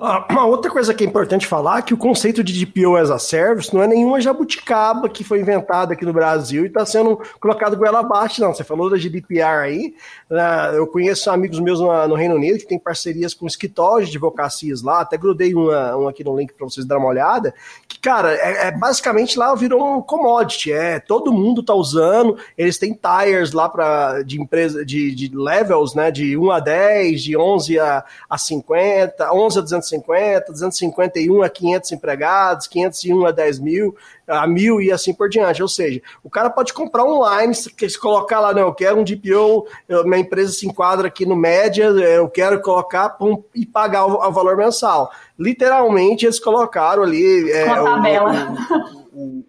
Uma 0.00 0.46
outra 0.48 0.70
coisa 0.70 0.94
que 0.94 1.04
é 1.04 1.06
importante 1.06 1.46
falar 1.46 1.80
é 1.80 1.82
que 1.82 1.92
o 1.92 1.96
conceito 1.96 2.42
de 2.42 2.64
DPO 2.64 2.96
as 2.96 3.10
a 3.10 3.18
service 3.18 3.74
não 3.74 3.82
é 3.82 3.86
nenhuma 3.86 4.18
jabuticaba 4.18 5.10
que 5.10 5.22
foi 5.22 5.40
inventada 5.40 5.92
aqui 5.92 6.06
no 6.06 6.12
Brasil 6.12 6.64
e 6.64 6.68
está 6.68 6.86
sendo 6.86 7.20
colocado 7.38 7.76
goela 7.76 8.00
abaixo, 8.00 8.40
não. 8.40 8.54
Você 8.54 8.64
falou 8.64 8.88
da 8.88 8.96
GDPR 8.96 9.62
aí. 9.62 9.94
Né? 10.28 10.72
Eu 10.74 10.86
conheço 10.86 11.30
amigos 11.30 11.60
meus 11.60 11.80
no 11.80 12.14
Reino 12.14 12.36
Unido 12.36 12.58
que 12.58 12.66
têm 12.66 12.78
parcerias 12.78 13.34
com 13.34 13.46
escritórios 13.46 14.08
de 14.08 14.16
advocacias 14.16 14.80
lá, 14.80 15.00
até 15.00 15.18
grudei 15.18 15.54
uma, 15.54 15.96
um 15.96 16.08
aqui 16.08 16.24
no 16.24 16.36
link 16.36 16.54
para 16.54 16.66
vocês 16.66 16.86
darem 16.86 17.04
uma 17.04 17.10
olhada, 17.10 17.54
que, 17.86 17.98
cara, 17.98 18.32
é, 18.32 18.68
é, 18.68 18.70
basicamente 18.70 19.38
lá 19.38 19.54
virou 19.54 19.98
um 19.98 20.00
commodity, 20.00 20.72
é, 20.72 20.98
todo 20.98 21.32
mundo 21.32 21.62
tá 21.62 21.74
usando, 21.74 22.38
eles 22.56 22.78
têm 22.78 22.94
tires 22.94 23.52
lá 23.52 23.68
para 23.68 24.22
de 24.22 24.40
empresa, 24.40 24.84
de, 24.84 25.14
de 25.14 25.30
levels, 25.34 25.94
né, 25.94 26.10
de 26.10 26.36
1 26.36 26.50
a 26.50 26.60
10, 26.60 27.22
de 27.22 27.36
11 27.36 27.78
a, 27.78 28.04
a 28.28 28.38
50, 28.38 29.32
11 29.32 29.58
a 29.58 29.62
250, 29.62 29.89
250, 29.90 30.52
251 30.52 31.42
a 31.42 31.48
500 31.48 31.92
empregados, 31.92 32.66
501 32.66 33.26
a 33.26 33.30
10 33.30 33.58
mil, 33.58 33.96
a 34.26 34.46
mil 34.46 34.80
e 34.80 34.92
assim 34.92 35.12
por 35.12 35.28
diante. 35.28 35.62
Ou 35.62 35.68
seja, 35.68 36.00
o 36.22 36.30
cara 36.30 36.50
pode 36.50 36.72
comprar 36.72 37.04
online, 37.04 37.54
se 37.54 37.98
colocar 37.98 38.40
lá, 38.40 38.52
não, 38.52 38.62
eu 38.62 38.74
quero 38.74 38.98
um 38.98 39.04
DPO, 39.04 39.66
minha 40.04 40.18
empresa 40.18 40.52
se 40.52 40.66
enquadra 40.66 41.08
aqui 41.08 41.26
no 41.26 41.36
média, 41.36 41.84
eu 41.84 42.28
quero 42.28 42.60
colocar 42.60 43.10
pum, 43.10 43.42
e 43.54 43.66
pagar 43.66 44.06
o, 44.06 44.26
o, 44.26 44.32
valor 44.32 44.56
mensal. 44.56 45.10
Literalmente, 45.38 46.26
eles 46.26 46.38
colocaram 46.38 47.02
ali. 47.02 47.50
É, 47.50 47.68
a 47.68 47.82
tabela. 47.82 48.32
O, 48.70 48.98
o, 48.98 48.99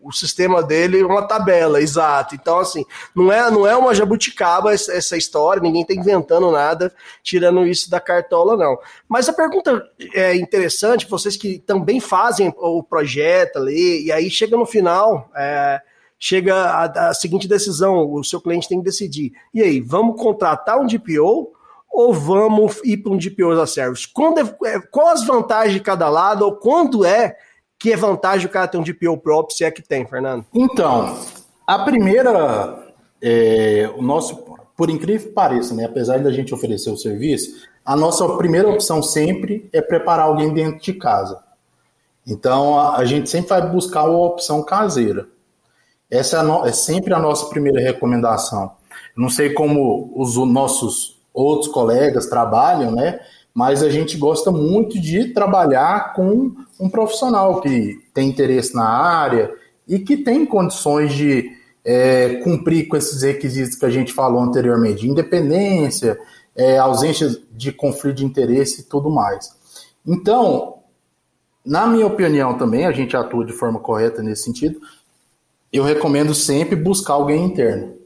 o, 0.01 0.11
sistema 0.11 0.61
dele 0.61 0.99
é 0.99 1.05
uma 1.05 1.27
tabela, 1.27 1.81
exato. 1.81 2.35
Então, 2.35 2.59
assim, 2.59 2.85
não 3.15 3.31
é, 3.31 3.49
não 3.49 3.67
é 3.67 3.75
uma 3.75 3.93
jabuticaba 3.93 4.73
essa, 4.73 5.17
história, 5.17 5.61
ninguém 5.61 5.81
está 5.81 5.93
inventando 5.93 6.51
nada, 6.51 6.93
tirando 7.23 7.65
isso 7.65 7.89
da 7.89 7.99
cartola, 7.99 8.57
não. 8.57 8.77
Mas 9.07 9.29
a 9.29 9.33
pergunta 9.33 9.83
é 10.13 10.35
interessante, 10.35 11.07
vocês 11.09 11.37
que 11.37 11.59
também 11.59 11.99
fazem 11.99 12.53
o 12.57 12.83
projeto 12.83 13.57
ali, 13.57 14.05
e 14.05 14.11
aí 14.11 14.29
chega 14.29 14.57
no 14.57 14.65
final. 14.65 15.29
É, 15.35 15.81
chega 16.19 16.55
a, 16.55 17.09
a 17.09 17.13
seguinte 17.13 17.47
decisão: 17.47 18.13
o 18.13 18.23
seu 18.23 18.39
cliente 18.39 18.69
tem 18.69 18.77
que 18.77 18.85
decidir. 18.85 19.31
E 19.53 19.61
aí, 19.61 19.81
vamos 19.81 20.21
contratar 20.21 20.79
um 20.79 20.85
DPO 20.85 21.51
ou 21.91 22.13
vamos 22.13 22.79
ir 22.85 22.97
para 22.97 23.11
um 23.11 23.17
DPO 23.17 23.51
as 23.51 23.59
a 23.59 23.67
service? 23.67 24.07
Quando 24.07 24.39
é, 24.39 24.75
é, 24.75 24.79
qual 24.79 25.09
as 25.09 25.25
vantagens 25.25 25.73
de 25.73 25.81
cada 25.81 26.07
lado, 26.09 26.45
ou 26.45 26.55
quando 26.55 27.03
é 27.03 27.35
que 27.81 27.95
vantagem 27.95 28.45
o 28.45 28.49
cara 28.49 28.67
ter 28.67 28.77
um 28.77 28.83
DPO 28.83 29.17
próprio, 29.17 29.57
se 29.57 29.63
é 29.63 29.71
que 29.71 29.81
tem, 29.81 30.05
Fernando? 30.05 30.45
Então, 30.53 31.17
a 31.65 31.79
primeira, 31.79 32.93
é, 33.19 33.91
o 33.97 34.03
nosso, 34.03 34.35
por 34.77 34.91
incrível 34.91 35.29
que 35.29 35.33
pareça, 35.33 35.73
né, 35.73 35.85
apesar 35.85 36.19
da 36.19 36.31
gente 36.31 36.53
oferecer 36.53 36.91
o 36.91 36.97
serviço, 36.97 37.67
a 37.83 37.95
nossa 37.95 38.37
primeira 38.37 38.69
opção 38.69 39.01
sempre 39.01 39.67
é 39.73 39.81
preparar 39.81 40.27
alguém 40.27 40.53
dentro 40.53 40.79
de 40.79 40.93
casa. 40.93 41.39
Então 42.25 42.79
a, 42.79 42.97
a 42.97 43.05
gente 43.05 43.27
sempre 43.27 43.49
vai 43.49 43.67
buscar 43.67 44.03
uma 44.03 44.27
opção 44.27 44.63
caseira. 44.63 45.27
Essa 46.09 46.37
é, 46.37 46.43
no, 46.43 46.63
é 46.63 46.71
sempre 46.71 47.15
a 47.15 47.19
nossa 47.19 47.47
primeira 47.47 47.81
recomendação. 47.81 48.73
Não 49.17 49.27
sei 49.27 49.53
como 49.53 50.13
os 50.15 50.35
nossos 50.37 51.19
outros 51.33 51.71
colegas 51.71 52.27
trabalham, 52.27 52.91
né? 52.91 53.21
Mas 53.53 53.83
a 53.83 53.89
gente 53.89 54.17
gosta 54.17 54.49
muito 54.51 54.99
de 54.99 55.33
trabalhar 55.33 56.13
com 56.13 56.53
um 56.79 56.89
profissional 56.89 57.61
que 57.61 57.99
tem 58.13 58.29
interesse 58.29 58.73
na 58.73 58.87
área 58.87 59.53
e 59.87 59.99
que 59.99 60.17
tem 60.17 60.45
condições 60.45 61.13
de 61.13 61.51
é, 61.83 62.35
cumprir 62.43 62.87
com 62.87 62.95
esses 62.95 63.23
requisitos 63.23 63.75
que 63.75 63.85
a 63.85 63.89
gente 63.89 64.13
falou 64.13 64.41
anteriormente, 64.41 65.01
de 65.01 65.09
independência, 65.09 66.17
é, 66.55 66.77
ausência 66.77 67.29
de 67.51 67.71
conflito 67.71 68.17
de 68.17 68.25
interesse 68.25 68.81
e 68.81 68.83
tudo 68.83 69.09
mais. 69.09 69.49
Então, 70.05 70.75
na 71.65 71.85
minha 71.85 72.07
opinião 72.07 72.57
também, 72.57 72.85
a 72.85 72.91
gente 72.91 73.15
atua 73.17 73.45
de 73.45 73.53
forma 73.53 73.79
correta 73.79 74.23
nesse 74.23 74.43
sentido, 74.43 74.79
eu 75.71 75.83
recomendo 75.83 76.33
sempre 76.33 76.75
buscar 76.75 77.13
alguém 77.13 77.45
interno 77.45 78.00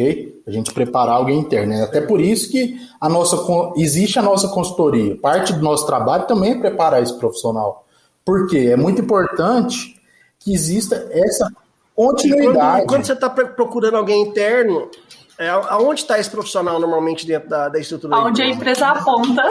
ok? 0.00 0.42
A 0.46 0.50
gente 0.50 0.72
preparar 0.72 1.16
alguém 1.16 1.38
interno. 1.38 1.72
É 1.74 1.82
até 1.82 2.00
por 2.00 2.20
isso 2.20 2.50
que 2.50 2.76
a 3.00 3.08
nossa, 3.08 3.36
existe 3.76 4.18
a 4.18 4.22
nossa 4.22 4.48
consultoria. 4.48 5.16
Parte 5.16 5.52
do 5.52 5.62
nosso 5.62 5.86
trabalho 5.86 6.26
também 6.26 6.52
é 6.52 6.58
preparar 6.58 7.02
esse 7.02 7.16
profissional. 7.18 7.86
Porque 8.24 8.58
é 8.58 8.76
muito 8.76 9.02
importante 9.02 10.00
que 10.38 10.52
exista 10.54 11.08
essa 11.10 11.50
continuidade. 11.94 12.80
Quando, 12.80 12.88
quando 12.88 13.04
você 13.06 13.12
está 13.12 13.28
procurando 13.28 13.96
alguém 13.96 14.22
interno, 14.22 14.90
é, 15.38 15.48
aonde 15.48 16.00
está 16.00 16.18
esse 16.18 16.30
profissional 16.30 16.80
normalmente 16.80 17.26
dentro 17.26 17.48
da, 17.48 17.68
da 17.68 17.78
estrutura? 17.78 18.16
Onde 18.16 18.42
a 18.42 18.46
empresa 18.46 18.88
aponta. 18.88 19.42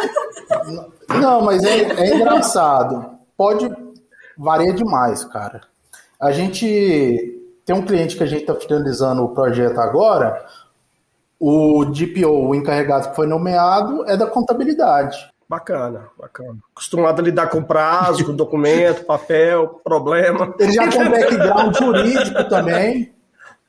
Não, 1.21 1.41
mas 1.41 1.63
é, 1.63 1.81
é 1.81 2.15
engraçado. 2.15 3.17
Pode 3.37 3.69
varia 4.39 4.73
demais, 4.73 5.25
cara. 5.25 5.61
A 6.19 6.31
gente 6.31 7.38
tem 7.69 7.75
um 7.77 7.85
cliente 7.85 8.17
que 8.17 8.23
a 8.23 8.25
gente 8.25 8.41
está 8.41 8.55
finalizando 8.55 9.23
o 9.23 9.29
projeto 9.29 9.77
agora, 9.77 10.43
o 11.39 11.85
DPO, 11.85 12.47
o 12.47 12.55
encarregado 12.55 13.09
que 13.09 13.15
foi 13.15 13.27
nomeado, 13.27 14.03
é 14.07 14.17
da 14.17 14.25
contabilidade. 14.25 15.29
Bacana, 15.47 16.07
bacana. 16.17 16.57
Acostumado 16.71 17.19
a 17.19 17.23
lidar 17.23 17.45
com 17.45 17.61
prazo, 17.61 18.25
com 18.25 18.35
documento, 18.35 19.05
papel, 19.05 19.79
problema. 19.83 20.51
Ele 20.57 20.71
já 20.71 20.87
tem 20.87 21.05
background 21.11 21.77
jurídico 21.77 22.49
também 22.49 23.13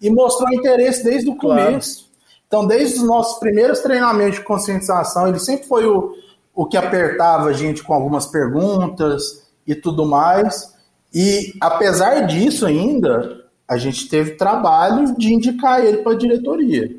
e 0.01 0.09
mostrou 0.09 0.51
interesse 0.51 1.05
desde 1.05 1.29
o 1.29 1.37
começo. 1.37 1.99
Claro. 1.99 2.11
Então, 2.47 2.67
desde 2.67 3.01
os 3.01 3.03
nossos 3.07 3.39
primeiros 3.39 3.81
treinamentos 3.81 4.37
de 4.37 4.45
conscientização, 4.47 5.29
ele 5.29 5.39
sempre 5.39 5.67
foi 5.67 5.85
o, 5.85 6.15
o 6.55 6.65
que 6.65 6.79
apertava 6.79 7.51
a 7.51 7.53
gente 7.53 7.83
com 7.83 7.93
algumas 7.93 8.25
perguntas 8.25 9.47
e 9.67 9.75
tudo 9.75 10.07
mais. 10.07 10.75
E 11.13 11.53
apesar 11.61 12.21
disso 12.21 12.65
ainda, 12.65 13.41
a 13.71 13.77
gente 13.77 14.09
teve 14.09 14.33
trabalho 14.33 15.17
de 15.17 15.33
indicar 15.33 15.85
ele 15.85 15.99
para 15.99 16.11
a 16.11 16.19
diretoria. 16.19 16.91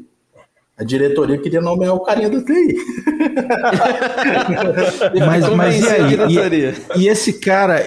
A 0.77 0.85
diretoria 0.85 1.37
queria 1.37 1.59
nomear 1.59 1.93
o 1.93 1.99
carinha 1.99 2.29
do 2.29 2.41
TI. 2.45 2.77
mas, 5.27 5.49
mas 5.49 5.81
e 5.81 5.89
aí? 5.89 6.15
E, 6.95 7.01
e, 7.01 7.07
esse 7.09 7.33
cara, 7.33 7.83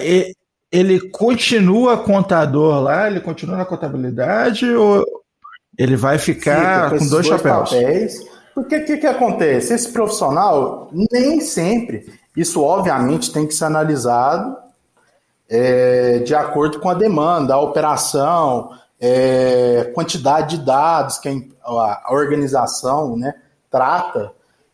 ele 0.71 0.99
continua 1.09 1.97
contador 1.97 2.79
lá? 2.79 3.07
Ele 3.07 3.19
continua 3.19 3.57
na 3.57 3.65
contabilidade 3.65 4.69
ou 4.69 5.03
ele 5.75 5.95
vai 5.95 6.19
ficar 6.19 6.85
Fica 6.85 6.89
com, 6.91 6.97
com 6.99 7.09
dois, 7.09 7.09
dois 7.09 7.27
chapéus? 7.27 7.69
Papéis, 7.71 8.19
porque 8.53 8.77
o 8.77 8.85
que, 8.85 8.97
que 8.97 9.07
acontece? 9.07 9.73
Esse 9.73 9.91
profissional, 9.91 10.91
nem 10.93 11.41
sempre, 11.41 12.05
isso 12.37 12.61
obviamente 12.61 13.33
tem 13.33 13.47
que 13.47 13.55
ser 13.55 13.65
analisado 13.65 14.55
é, 15.49 16.19
de 16.19 16.33
acordo 16.33 16.79
com 16.79 16.89
a 16.89 16.93
demanda, 16.93 17.53
a 17.53 17.61
operação, 17.61 18.71
é, 18.99 19.91
quantidade 19.93 20.57
de 20.57 20.65
dados 20.65 21.17
que 21.19 21.49
a, 21.63 22.13
organização 22.13 23.15
né, 23.15 23.33
trata. 23.69 24.31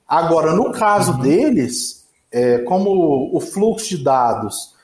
Agora, 0.08 0.54
no 0.54 0.72
caso 0.72 1.14
uhum. 1.14 1.20
deles, 1.20 2.08
é, 2.32 2.60
como 2.60 3.36
o 3.36 3.40
fluxo 3.40 3.90
de 3.90 4.04
dados 4.04 4.76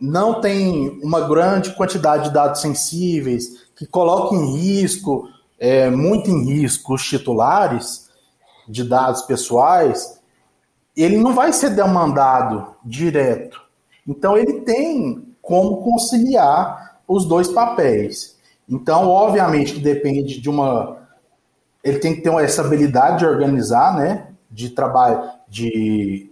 não 0.00 0.40
tem 0.40 1.00
uma 1.02 1.20
grande 1.20 1.70
quantidade 1.76 2.24
de 2.24 2.34
dados 2.34 2.60
sensíveis, 2.60 3.62
que 3.76 3.86
coloca 3.86 4.34
em 4.34 4.56
risco, 4.56 5.28
é, 5.58 5.88
muito 5.90 6.28
em 6.28 6.44
risco, 6.44 6.94
os 6.94 7.04
titulares 7.04 8.10
de 8.68 8.82
dados 8.82 9.22
pessoais, 9.22 10.20
ele 10.96 11.16
não 11.18 11.32
vai 11.32 11.52
ser 11.52 11.70
demandado 11.70 12.74
direto. 12.84 13.61
Então, 14.06 14.36
ele 14.36 14.60
tem 14.60 15.22
como 15.40 15.78
conciliar 15.78 17.00
os 17.06 17.26
dois 17.26 17.48
papéis. 17.48 18.36
Então, 18.68 19.08
obviamente, 19.08 19.78
depende 19.78 20.40
de 20.40 20.48
uma. 20.48 20.98
Ele 21.82 21.98
tem 21.98 22.14
que 22.14 22.22
ter 22.22 22.32
essa 22.42 22.62
habilidade 22.62 23.18
de 23.18 23.26
organizar, 23.26 23.96
né? 23.96 24.28
De 24.50 24.70
trabalho, 24.70 25.30
de 25.48 26.30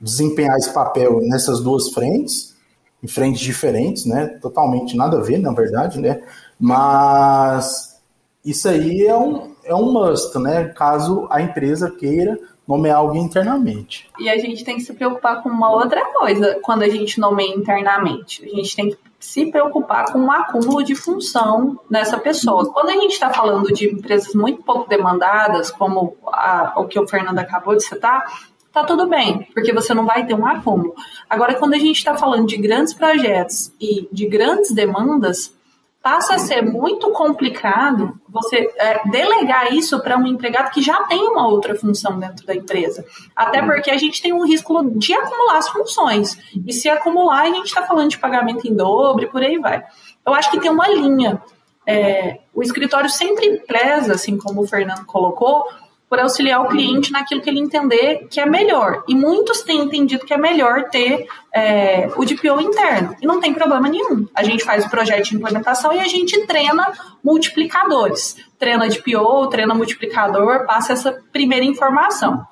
desempenhar 0.00 0.56
esse 0.56 0.72
papel 0.72 1.20
nessas 1.22 1.60
duas 1.60 1.90
frentes, 1.90 2.56
em 3.02 3.08
frentes 3.08 3.40
diferentes, 3.40 4.06
né? 4.06 4.26
Totalmente 4.40 4.96
nada 4.96 5.18
a 5.18 5.20
ver, 5.20 5.38
na 5.38 5.52
verdade, 5.52 6.00
né? 6.00 6.22
Mas 6.58 8.00
isso 8.44 8.68
aí 8.68 9.06
é 9.06 9.16
um, 9.16 9.54
é 9.64 9.74
um 9.74 9.92
must, 9.92 10.38
né? 10.38 10.68
Caso 10.68 11.26
a 11.30 11.42
empresa 11.42 11.90
queira 11.90 12.38
nomear 12.72 12.98
alguém 12.98 13.22
internamente. 13.22 14.08
E 14.18 14.30
a 14.30 14.38
gente 14.38 14.64
tem 14.64 14.76
que 14.76 14.82
se 14.82 14.94
preocupar 14.94 15.42
com 15.42 15.48
uma 15.50 15.70
outra 15.70 16.04
coisa 16.06 16.58
quando 16.62 16.82
a 16.82 16.88
gente 16.88 17.20
nomeia 17.20 17.54
internamente. 17.54 18.42
A 18.44 18.56
gente 18.56 18.74
tem 18.74 18.90
que 18.90 18.98
se 19.20 19.46
preocupar 19.46 20.10
com 20.10 20.18
um 20.18 20.32
acúmulo 20.32 20.82
de 20.82 20.94
função 20.94 21.78
nessa 21.88 22.18
pessoa. 22.18 22.72
Quando 22.72 22.88
a 22.88 22.92
gente 22.92 23.12
está 23.12 23.30
falando 23.30 23.72
de 23.72 23.92
empresas 23.92 24.34
muito 24.34 24.62
pouco 24.62 24.88
demandadas, 24.88 25.70
como 25.70 26.16
a, 26.26 26.72
o 26.76 26.86
que 26.86 26.98
o 26.98 27.06
Fernando 27.06 27.38
acabou 27.38 27.76
de 27.76 27.84
citar, 27.84 28.24
tá 28.72 28.82
tudo 28.84 29.06
bem, 29.06 29.46
porque 29.52 29.72
você 29.72 29.92
não 29.92 30.06
vai 30.06 30.26
ter 30.26 30.34
um 30.34 30.46
acúmulo. 30.46 30.94
Agora, 31.28 31.54
quando 31.54 31.74
a 31.74 31.78
gente 31.78 31.98
está 31.98 32.16
falando 32.16 32.46
de 32.46 32.56
grandes 32.56 32.94
projetos 32.94 33.70
e 33.78 34.08
de 34.10 34.26
grandes 34.26 34.72
demandas, 34.72 35.54
passa 36.02 36.34
a 36.34 36.38
ser 36.38 36.62
muito 36.62 37.10
complicado 37.12 38.20
você 38.28 38.70
é, 38.76 39.08
delegar 39.08 39.72
isso 39.72 40.00
para 40.00 40.18
um 40.18 40.26
empregado 40.26 40.72
que 40.72 40.82
já 40.82 41.04
tem 41.04 41.20
uma 41.28 41.46
outra 41.46 41.74
função 41.76 42.18
dentro 42.18 42.44
da 42.44 42.54
empresa. 42.54 43.04
Até 43.36 43.62
porque 43.62 43.90
a 43.90 43.96
gente 43.96 44.20
tem 44.20 44.32
um 44.32 44.44
risco 44.44 44.82
de 44.98 45.14
acumular 45.14 45.58
as 45.58 45.68
funções. 45.68 46.36
E 46.66 46.72
se 46.72 46.88
acumular, 46.88 47.42
a 47.42 47.50
gente 47.50 47.66
está 47.66 47.86
falando 47.86 48.10
de 48.10 48.18
pagamento 48.18 48.66
em 48.66 48.74
dobro 48.74 49.24
e 49.24 49.28
por 49.28 49.42
aí 49.42 49.58
vai. 49.58 49.82
Eu 50.26 50.34
acho 50.34 50.50
que 50.50 50.60
tem 50.60 50.70
uma 50.70 50.88
linha. 50.88 51.40
É, 51.86 52.38
o 52.54 52.62
escritório 52.62 53.10
sempre 53.10 53.58
preza, 53.66 54.14
assim 54.14 54.36
como 54.38 54.62
o 54.62 54.66
Fernando 54.66 55.04
colocou, 55.04 55.66
por 56.12 56.20
auxiliar 56.20 56.60
o 56.60 56.68
cliente 56.68 57.10
naquilo 57.10 57.40
que 57.40 57.48
ele 57.48 57.58
entender 57.58 58.26
que 58.28 58.38
é 58.38 58.44
melhor. 58.44 59.02
E 59.08 59.14
muitos 59.14 59.62
têm 59.62 59.80
entendido 59.80 60.26
que 60.26 60.34
é 60.34 60.36
melhor 60.36 60.90
ter 60.90 61.26
é, 61.50 62.06
o 62.14 62.22
DPO 62.22 62.60
interno. 62.60 63.16
E 63.22 63.26
não 63.26 63.40
tem 63.40 63.54
problema 63.54 63.88
nenhum. 63.88 64.28
A 64.34 64.42
gente 64.42 64.62
faz 64.62 64.84
o 64.84 64.90
projeto 64.90 65.30
de 65.30 65.36
implementação 65.36 65.90
e 65.90 65.98
a 65.98 66.06
gente 66.06 66.38
treina 66.46 66.92
multiplicadores. 67.24 68.36
Treina 68.58 68.90
DPO, 68.90 69.46
treina 69.48 69.74
multiplicador, 69.74 70.66
passa 70.66 70.92
essa 70.92 71.18
primeira 71.32 71.64
informação. 71.64 72.46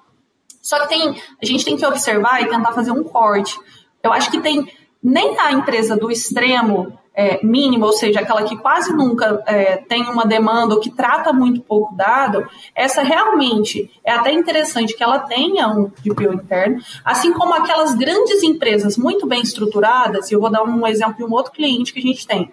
Só 0.62 0.80
que 0.80 0.88
tem, 0.88 1.22
a 1.42 1.44
gente 1.44 1.62
tem 1.62 1.76
que 1.76 1.84
observar 1.84 2.40
e 2.40 2.48
tentar 2.48 2.72
fazer 2.72 2.92
um 2.92 3.04
corte. 3.04 3.58
Eu 4.02 4.10
acho 4.10 4.30
que 4.30 4.40
tem 4.40 4.72
nem 5.04 5.38
a 5.38 5.52
empresa 5.52 5.98
do 5.98 6.10
extremo 6.10 6.98
é, 7.14 7.44
mínima, 7.44 7.86
ou 7.86 7.92
seja, 7.92 8.20
aquela 8.20 8.42
que 8.44 8.56
quase 8.56 8.92
nunca 8.92 9.42
é, 9.46 9.76
tem 9.76 10.02
uma 10.04 10.24
demanda 10.24 10.74
ou 10.74 10.80
que 10.80 10.90
trata 10.90 11.32
muito 11.32 11.60
pouco 11.60 11.94
dado, 11.94 12.48
essa 12.74 13.02
realmente 13.02 13.90
é 14.04 14.12
até 14.12 14.32
interessante 14.32 14.96
que 14.96 15.02
ela 15.02 15.18
tenha 15.18 15.68
um 15.68 15.90
DPO 16.02 16.32
interno, 16.34 16.80
assim 17.04 17.32
como 17.32 17.52
aquelas 17.54 17.94
grandes 17.94 18.42
empresas 18.42 18.96
muito 18.96 19.26
bem 19.26 19.42
estruturadas, 19.42 20.30
e 20.30 20.34
eu 20.34 20.40
vou 20.40 20.50
dar 20.50 20.62
um 20.62 20.86
exemplo 20.86 21.16
de 21.16 21.24
um 21.24 21.32
outro 21.32 21.52
cliente 21.52 21.92
que 21.92 21.98
a 21.98 22.02
gente 22.02 22.26
tem. 22.26 22.52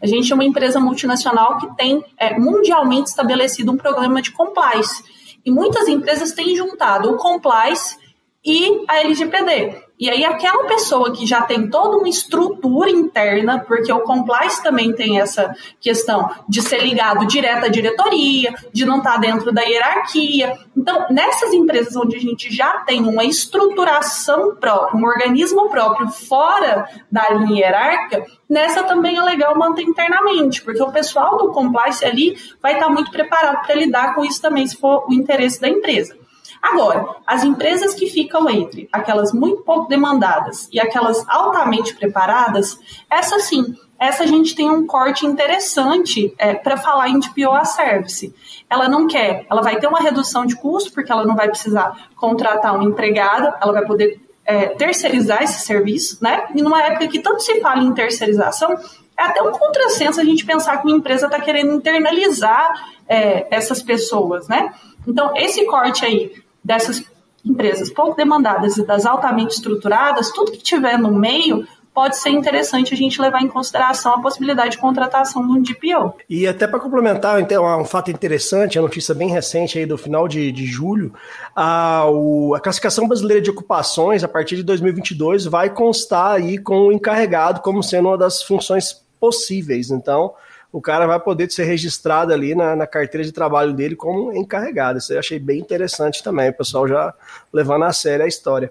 A 0.00 0.06
gente 0.06 0.30
é 0.30 0.34
uma 0.34 0.44
empresa 0.44 0.78
multinacional 0.78 1.58
que 1.58 1.74
tem 1.74 2.04
é, 2.18 2.38
mundialmente 2.38 3.08
estabelecido 3.08 3.72
um 3.72 3.76
programa 3.76 4.20
de 4.20 4.30
compliance. 4.30 5.02
E 5.44 5.50
muitas 5.50 5.88
empresas 5.88 6.32
têm 6.32 6.54
juntado 6.54 7.10
o 7.10 7.16
compliance 7.16 7.96
e 8.44 8.84
a 8.88 9.00
LGPD. 9.00 9.85
E 9.98 10.10
aí, 10.10 10.24
aquela 10.26 10.64
pessoa 10.64 11.10
que 11.10 11.24
já 11.24 11.40
tem 11.42 11.70
toda 11.70 11.96
uma 11.96 12.08
estrutura 12.08 12.90
interna, 12.90 13.60
porque 13.60 13.90
o 13.90 14.00
compliance 14.00 14.62
também 14.62 14.92
tem 14.92 15.18
essa 15.18 15.54
questão 15.80 16.30
de 16.46 16.60
ser 16.60 16.82
ligado 16.82 17.26
direto 17.26 17.64
à 17.64 17.68
diretoria, 17.68 18.54
de 18.72 18.84
não 18.84 18.98
estar 18.98 19.16
dentro 19.16 19.50
da 19.52 19.62
hierarquia. 19.62 20.58
Então, 20.76 21.06
nessas 21.08 21.54
empresas 21.54 21.96
onde 21.96 22.14
a 22.14 22.20
gente 22.20 22.54
já 22.54 22.80
tem 22.80 23.08
uma 23.08 23.24
estruturação 23.24 24.54
própria, 24.56 25.00
um 25.00 25.04
organismo 25.04 25.70
próprio 25.70 26.08
fora 26.08 26.86
da 27.10 27.30
linha 27.30 27.60
hierárquica, 27.60 28.26
nessa 28.48 28.82
também 28.82 29.16
é 29.16 29.22
legal 29.22 29.56
manter 29.56 29.82
internamente, 29.82 30.62
porque 30.62 30.82
o 30.82 30.92
pessoal 30.92 31.38
do 31.38 31.52
compliance 31.52 32.04
ali 32.04 32.36
vai 32.60 32.74
estar 32.74 32.90
muito 32.90 33.10
preparado 33.10 33.64
para 33.64 33.74
lidar 33.74 34.14
com 34.14 34.22
isso 34.22 34.42
também, 34.42 34.66
se 34.66 34.76
for 34.76 35.06
o 35.08 35.14
interesse 35.14 35.58
da 35.58 35.68
empresa. 35.68 36.25
Agora, 36.62 37.16
as 37.26 37.44
empresas 37.44 37.94
que 37.94 38.06
ficam 38.06 38.48
entre 38.48 38.88
aquelas 38.92 39.32
muito 39.32 39.62
pouco 39.62 39.88
demandadas 39.88 40.68
e 40.72 40.80
aquelas 40.80 41.26
altamente 41.28 41.94
preparadas, 41.94 42.78
essa 43.10 43.38
sim, 43.38 43.74
essa 43.98 44.24
a 44.24 44.26
gente 44.26 44.54
tem 44.54 44.70
um 44.70 44.86
corte 44.86 45.24
interessante 45.24 46.34
é, 46.38 46.54
para 46.54 46.76
falar 46.76 47.08
em 47.08 47.18
DPO 47.18 47.50
a 47.52 47.64
service. 47.64 48.34
Ela 48.68 48.88
não 48.88 49.06
quer, 49.06 49.46
ela 49.50 49.62
vai 49.62 49.78
ter 49.78 49.86
uma 49.86 50.00
redução 50.00 50.44
de 50.44 50.56
custo, 50.56 50.92
porque 50.92 51.10
ela 51.10 51.24
não 51.24 51.34
vai 51.34 51.48
precisar 51.48 52.08
contratar 52.16 52.76
um 52.78 52.82
empregado, 52.82 53.54
ela 53.60 53.72
vai 53.72 53.86
poder 53.86 54.20
é, 54.44 54.66
terceirizar 54.68 55.42
esse 55.42 55.64
serviço, 55.64 56.18
né? 56.22 56.46
E 56.54 56.62
numa 56.62 56.82
época 56.82 57.08
que 57.08 57.20
tanto 57.20 57.40
se 57.40 57.60
fala 57.60 57.82
em 57.82 57.92
terceirização, 57.92 58.76
é 59.18 59.22
até 59.22 59.42
um 59.42 59.50
contrassenso 59.50 60.20
a 60.20 60.24
gente 60.24 60.44
pensar 60.44 60.76
que 60.76 60.86
uma 60.86 60.96
empresa 60.96 61.26
está 61.26 61.40
querendo 61.40 61.72
internalizar 61.72 62.90
é, 63.08 63.46
essas 63.50 63.82
pessoas, 63.82 64.46
né? 64.46 64.72
Então, 65.06 65.32
esse 65.34 65.64
corte 65.64 66.04
aí 66.04 66.32
dessas 66.66 67.02
empresas 67.44 67.90
pouco 67.90 68.16
demandadas 68.16 68.76
e 68.76 68.84
das 68.84 69.06
altamente 69.06 69.54
estruturadas, 69.54 70.32
tudo 70.32 70.50
que 70.50 70.58
tiver 70.58 70.98
no 70.98 71.12
meio 71.12 71.64
pode 71.94 72.18
ser 72.18 72.28
interessante 72.28 72.92
a 72.92 72.96
gente 72.96 73.18
levar 73.22 73.40
em 73.40 73.48
consideração 73.48 74.12
a 74.12 74.20
possibilidade 74.20 74.72
de 74.72 74.78
contratação 74.78 75.46
de 75.46 75.52
um 75.52 75.62
DPO. 75.62 76.14
E 76.28 76.46
até 76.46 76.66
para 76.66 76.78
complementar, 76.78 77.40
então, 77.40 77.64
um 77.80 77.86
fato 77.86 78.10
interessante, 78.10 78.78
a 78.78 78.82
notícia 78.82 79.14
bem 79.14 79.30
recente 79.30 79.78
aí 79.78 79.86
do 79.86 79.96
final 79.96 80.28
de, 80.28 80.52
de 80.52 80.66
julho, 80.66 81.14
a, 81.54 82.04
o, 82.10 82.54
a 82.54 82.60
classificação 82.60 83.08
brasileira 83.08 83.40
de 83.40 83.48
ocupações, 83.48 84.22
a 84.22 84.28
partir 84.28 84.56
de 84.56 84.62
2022, 84.62 85.46
vai 85.46 85.70
constar 85.70 86.32
aí 86.32 86.58
com 86.58 86.88
o 86.88 86.92
encarregado 86.92 87.62
como 87.62 87.82
sendo 87.82 88.08
uma 88.08 88.18
das 88.18 88.42
funções 88.42 89.00
possíveis. 89.18 89.90
Então, 89.90 90.34
o 90.76 90.80
cara 90.82 91.06
vai 91.06 91.18
poder 91.18 91.50
ser 91.50 91.64
registrado 91.64 92.34
ali 92.34 92.54
na, 92.54 92.76
na, 92.76 92.86
carteira 92.86 93.24
de 93.24 93.32
trabalho 93.32 93.72
dele 93.72 93.96
como 93.96 94.30
encarregado. 94.36 94.98
Isso 94.98 95.10
eu 95.10 95.18
achei 95.18 95.38
bem 95.38 95.58
interessante 95.58 96.22
também, 96.22 96.50
o 96.50 96.52
pessoal 96.52 96.86
já 96.86 97.14
levando 97.50 97.84
a 97.84 97.94
sério 97.94 98.26
a 98.26 98.28
história. 98.28 98.70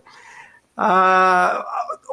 Ah, 0.78 1.65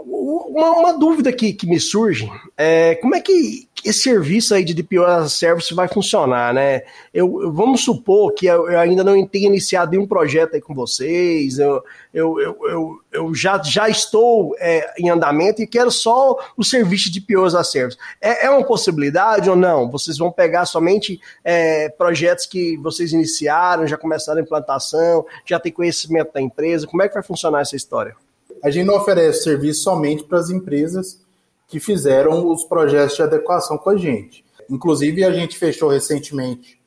uma, 0.04 0.70
uma, 0.70 0.98
dúvida 0.98 1.32
que, 1.32 1.52
que 1.52 1.66
me 1.66 1.80
surge 1.80 2.30
é 2.56 2.94
como 2.96 3.14
é 3.16 3.20
que 3.20 3.68
esse 3.84 4.02
serviço 4.04 4.54
aí 4.54 4.64
de 4.64 4.72
DPO 4.72 5.02
as 5.02 5.24
a 5.24 5.28
Service 5.28 5.74
vai 5.74 5.88
funcionar, 5.88 6.54
né? 6.54 6.82
Eu, 7.12 7.52
vamos 7.52 7.82
supor 7.82 8.32
que 8.32 8.46
eu, 8.46 8.70
eu, 8.70 8.78
ainda 8.78 9.02
não 9.02 9.26
tenha 9.26 9.48
iniciado 9.48 9.90
nenhum 9.90 10.06
projeto 10.06 10.54
aí 10.54 10.60
com 10.60 10.72
vocês, 10.74 11.58
eu, 11.58 11.82
eu, 12.14 12.40
eu, 12.40 12.56
eu, 12.68 13.00
eu 13.10 13.34
já, 13.34 13.60
já 13.60 13.88
estou 13.88 14.54
é, 14.60 14.94
em 14.96 15.10
andamento 15.10 15.60
e 15.60 15.66
quero 15.66 15.90
só 15.90 16.38
o 16.56 16.62
serviço 16.62 17.10
de 17.10 17.18
DPO 17.18 17.44
as 17.44 17.56
a 17.56 17.64
Service. 17.64 17.98
É, 18.20 18.46
é 18.46 18.50
uma 18.50 18.64
possibilidade 18.64 19.50
ou 19.50 19.56
não? 19.56 19.90
Vocês 19.90 20.18
vão 20.18 20.30
pegar 20.30 20.66
somente 20.66 21.20
é, 21.42 21.88
projetos 21.88 22.46
que 22.46 22.76
vocês 22.76 23.12
iniciaram, 23.12 23.88
já 23.88 23.96
começaram 23.96 24.38
a 24.38 24.42
implantação, 24.42 25.26
já 25.44 25.58
tem 25.58 25.72
conhecimento 25.72 26.32
da 26.32 26.40
empresa? 26.40 26.86
Como 26.86 27.02
é 27.02 27.08
que 27.08 27.14
vai 27.14 27.22
funcionar 27.24 27.62
essa 27.62 27.74
história? 27.74 28.14
A 28.62 28.70
gente 28.70 28.86
não 28.86 28.96
oferece 28.96 29.42
serviço 29.42 29.82
somente 29.82 30.24
para 30.24 30.38
as 30.38 30.50
empresas 30.50 31.20
que 31.66 31.80
fizeram 31.80 32.46
os 32.48 32.64
projetos 32.64 33.16
de 33.16 33.22
adequação 33.22 33.76
com 33.78 33.90
a 33.90 33.96
gente. 33.96 34.44
Inclusive, 34.70 35.24
a 35.24 35.32
gente 35.32 35.58
fechou 35.58 35.88
recentemente 35.88 36.80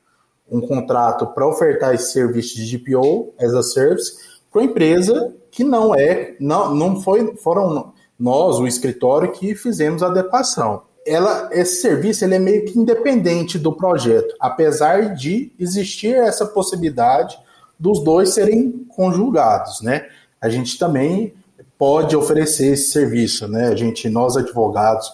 um 0.49 0.61
contrato 0.61 1.27
para 1.27 1.47
ofertar 1.47 1.93
esse 1.93 2.13
serviço 2.13 2.55
de 2.55 2.77
GPO 2.77 3.33
as 3.39 3.53
a 3.53 3.63
service 3.63 4.13
para 4.51 4.61
uma 4.61 4.69
empresa 4.69 5.33
que 5.51 5.63
não 5.63 5.95
é, 5.95 6.35
não, 6.39 6.73
não 6.73 7.01
foi, 7.01 7.35
foram 7.37 7.93
nós, 8.17 8.59
o 8.59 8.67
escritório, 8.67 9.31
que 9.31 9.55
fizemos 9.55 10.03
a 10.03 10.07
adequação. 10.07 10.83
Ela, 11.05 11.49
esse 11.51 11.81
serviço 11.81 12.23
ele 12.23 12.35
é 12.35 12.39
meio 12.39 12.65
que 12.65 12.79
independente 12.79 13.59
do 13.59 13.73
projeto, 13.73 14.33
apesar 14.39 15.13
de 15.13 15.51
existir 15.59 16.15
essa 16.15 16.45
possibilidade 16.45 17.37
dos 17.79 18.03
dois 18.03 18.33
serem 18.33 18.85
conjugados, 18.87 19.81
né? 19.81 20.07
A 20.41 20.49
gente 20.49 20.77
também 20.77 21.33
pode 21.77 22.15
oferecer 22.15 22.73
esse 22.73 22.91
serviço, 22.91 23.47
né? 23.47 23.67
A 23.67 23.75
gente, 23.75 24.09
nós 24.09 24.37
advogados, 24.37 25.11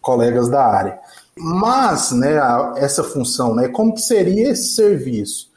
colegas 0.00 0.48
da 0.48 0.64
área. 0.64 0.98
Mas, 1.36 2.12
né, 2.12 2.36
essa 2.76 3.02
função, 3.02 3.54
né, 3.54 3.68
como 3.68 3.94
que 3.94 4.00
seria 4.00 4.50
esse 4.50 4.74
serviço? 4.74 5.50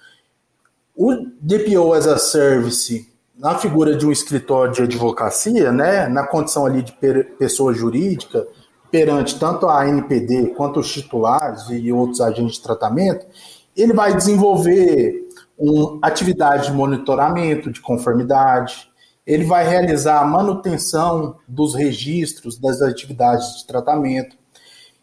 O 0.95 1.13
DPO 1.39 1.93
as 1.93 2.07
a 2.07 2.17
Service, 2.17 3.07
na 3.37 3.55
figura 3.55 3.95
de 3.95 4.05
um 4.05 4.11
escritório 4.11 4.73
de 4.73 4.81
advocacia, 4.81 5.71
né, 5.71 6.07
na 6.07 6.25
condição 6.25 6.65
ali 6.65 6.81
de 6.81 6.93
pessoa 7.37 7.73
jurídica, 7.73 8.47
perante 8.89 9.37
tanto 9.37 9.67
a 9.67 9.87
NPD 9.87 10.53
quanto 10.55 10.79
os 10.79 10.91
titulares 10.91 11.69
e 11.69 11.91
outros 11.91 12.21
agentes 12.21 12.55
de 12.55 12.63
tratamento, 12.63 13.27
ele 13.75 13.93
vai 13.93 14.15
desenvolver 14.15 15.27
uma 15.57 15.99
atividade 16.01 16.67
de 16.67 16.73
monitoramento 16.73 17.71
de 17.71 17.81
conformidade, 17.81 18.86
ele 19.27 19.43
vai 19.43 19.67
realizar 19.67 20.21
a 20.21 20.25
manutenção 20.25 21.35
dos 21.45 21.75
registros 21.75 22.57
das 22.57 22.81
atividades 22.81 23.57
de 23.57 23.67
tratamento. 23.67 24.37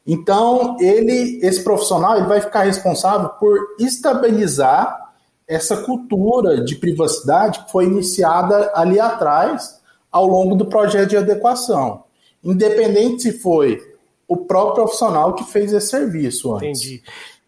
Então, 0.06 0.78
ele, 0.80 1.38
esse 1.42 1.62
profissional, 1.62 2.16
ele 2.16 2.26
vai 2.26 2.40
ficar 2.40 2.62
responsável 2.62 3.28
por 3.28 3.58
estabilizar 3.78 5.12
essa 5.46 5.76
cultura 5.82 6.64
de 6.64 6.74
privacidade 6.76 7.64
que 7.64 7.70
foi 7.70 7.84
iniciada 7.84 8.72
ali 8.74 8.98
atrás, 8.98 9.78
ao 10.10 10.26
longo 10.26 10.54
do 10.54 10.66
projeto 10.66 11.10
de 11.10 11.16
adequação. 11.18 12.04
Independente 12.42 13.22
se 13.22 13.32
foi 13.32 13.78
o 14.26 14.38
próprio 14.38 14.84
profissional 14.84 15.34
que 15.34 15.44
fez 15.44 15.70
esse 15.72 15.88
serviço 15.88 16.54
antes. 16.54 16.80
Entendi. 16.80 17.02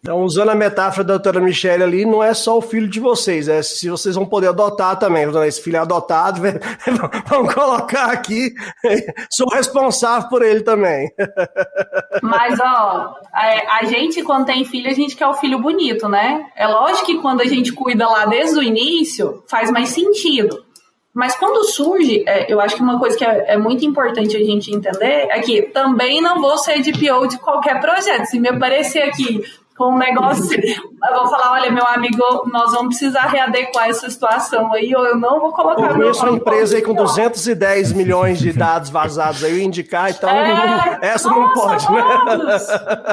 Então, 0.06 0.22
usando 0.22 0.50
a 0.50 0.54
metáfora 0.54 1.02
da 1.02 1.14
doutora 1.14 1.40
Michelle 1.40 1.82
ali, 1.82 2.06
não 2.06 2.22
é 2.22 2.32
só 2.32 2.56
o 2.56 2.62
filho 2.62 2.86
de 2.86 3.00
vocês, 3.00 3.48
é 3.48 3.60
se 3.60 3.90
vocês 3.90 4.14
vão 4.14 4.24
poder 4.24 4.50
adotar 4.50 4.96
também. 4.96 5.26
Esse 5.44 5.60
filho 5.60 5.78
é 5.78 5.80
adotado, 5.80 6.40
vamos 7.26 7.52
colocar 7.52 8.12
aqui, 8.12 8.54
sou 9.28 9.48
responsável 9.48 10.28
por 10.28 10.42
ele 10.42 10.60
também. 10.60 11.10
Mas, 12.22 12.56
ó, 12.60 13.16
a, 13.32 13.84
gente, 13.86 14.22
quando 14.22 14.46
tem 14.46 14.64
filho, 14.64 14.88
a 14.88 14.94
gente 14.94 15.16
quer 15.16 15.26
o 15.26 15.34
filho 15.34 15.58
bonito, 15.58 16.08
né? 16.08 16.46
É 16.54 16.68
lógico 16.68 17.06
que 17.06 17.18
quando 17.18 17.40
a 17.40 17.46
gente 17.46 17.72
cuida 17.72 18.06
lá 18.08 18.26
desde 18.26 18.60
o 18.60 18.62
início, 18.62 19.42
faz 19.48 19.72
mais 19.72 19.88
sentido. 19.88 20.64
Mas 21.12 21.34
quando 21.34 21.64
surge, 21.64 22.22
é, 22.28 22.52
eu 22.52 22.60
acho 22.60 22.76
que 22.76 22.82
uma 22.82 23.00
coisa 23.00 23.18
que 23.18 23.24
é, 23.24 23.54
é, 23.54 23.58
muito 23.58 23.84
importante 23.84 24.36
a 24.36 24.44
gente 24.44 24.72
entender 24.72 25.26
é 25.30 25.40
que 25.40 25.62
também 25.62 26.20
não 26.20 26.40
vou 26.40 26.56
ser 26.58 26.80
de 26.80 26.92
PO 26.92 27.26
de 27.26 27.38
qualquer 27.38 27.80
projeto. 27.80 28.26
Se 28.26 28.38
me 28.38 28.48
aparecer 28.48 29.02
aqui 29.02 29.42
com 29.76 29.94
um 29.94 29.98
negócio. 29.98 30.58
eu 30.58 31.14
vou 31.14 31.28
falar, 31.28 31.52
olha, 31.52 31.70
meu 31.70 31.86
amigo, 31.86 32.22
nós 32.50 32.72
vamos 32.72 32.96
precisar 32.96 33.26
readequar 33.26 33.88
essa 33.88 34.08
situação 34.08 34.72
aí, 34.72 34.94
ou 34.94 35.04
eu 35.04 35.16
não 35.16 35.40
vou 35.40 35.52
colocar. 35.52 35.82
Eu 35.82 35.94
conheço 35.94 36.26
uma 36.26 36.36
empresa 36.36 36.76
aí 36.76 36.82
com 36.82 36.94
210 36.94 37.92
milhões 37.92 38.38
de 38.38 38.52
dados 38.52 38.90
vazados 38.90 39.44
aí, 39.44 39.52
eu 39.52 39.58
indicar, 39.58 40.10
então 40.10 40.30
é, 40.30 40.98
essa 41.02 41.28
nossa, 41.28 41.40
não 41.40 41.52
pode, 41.52 41.92
né? 41.92 42.02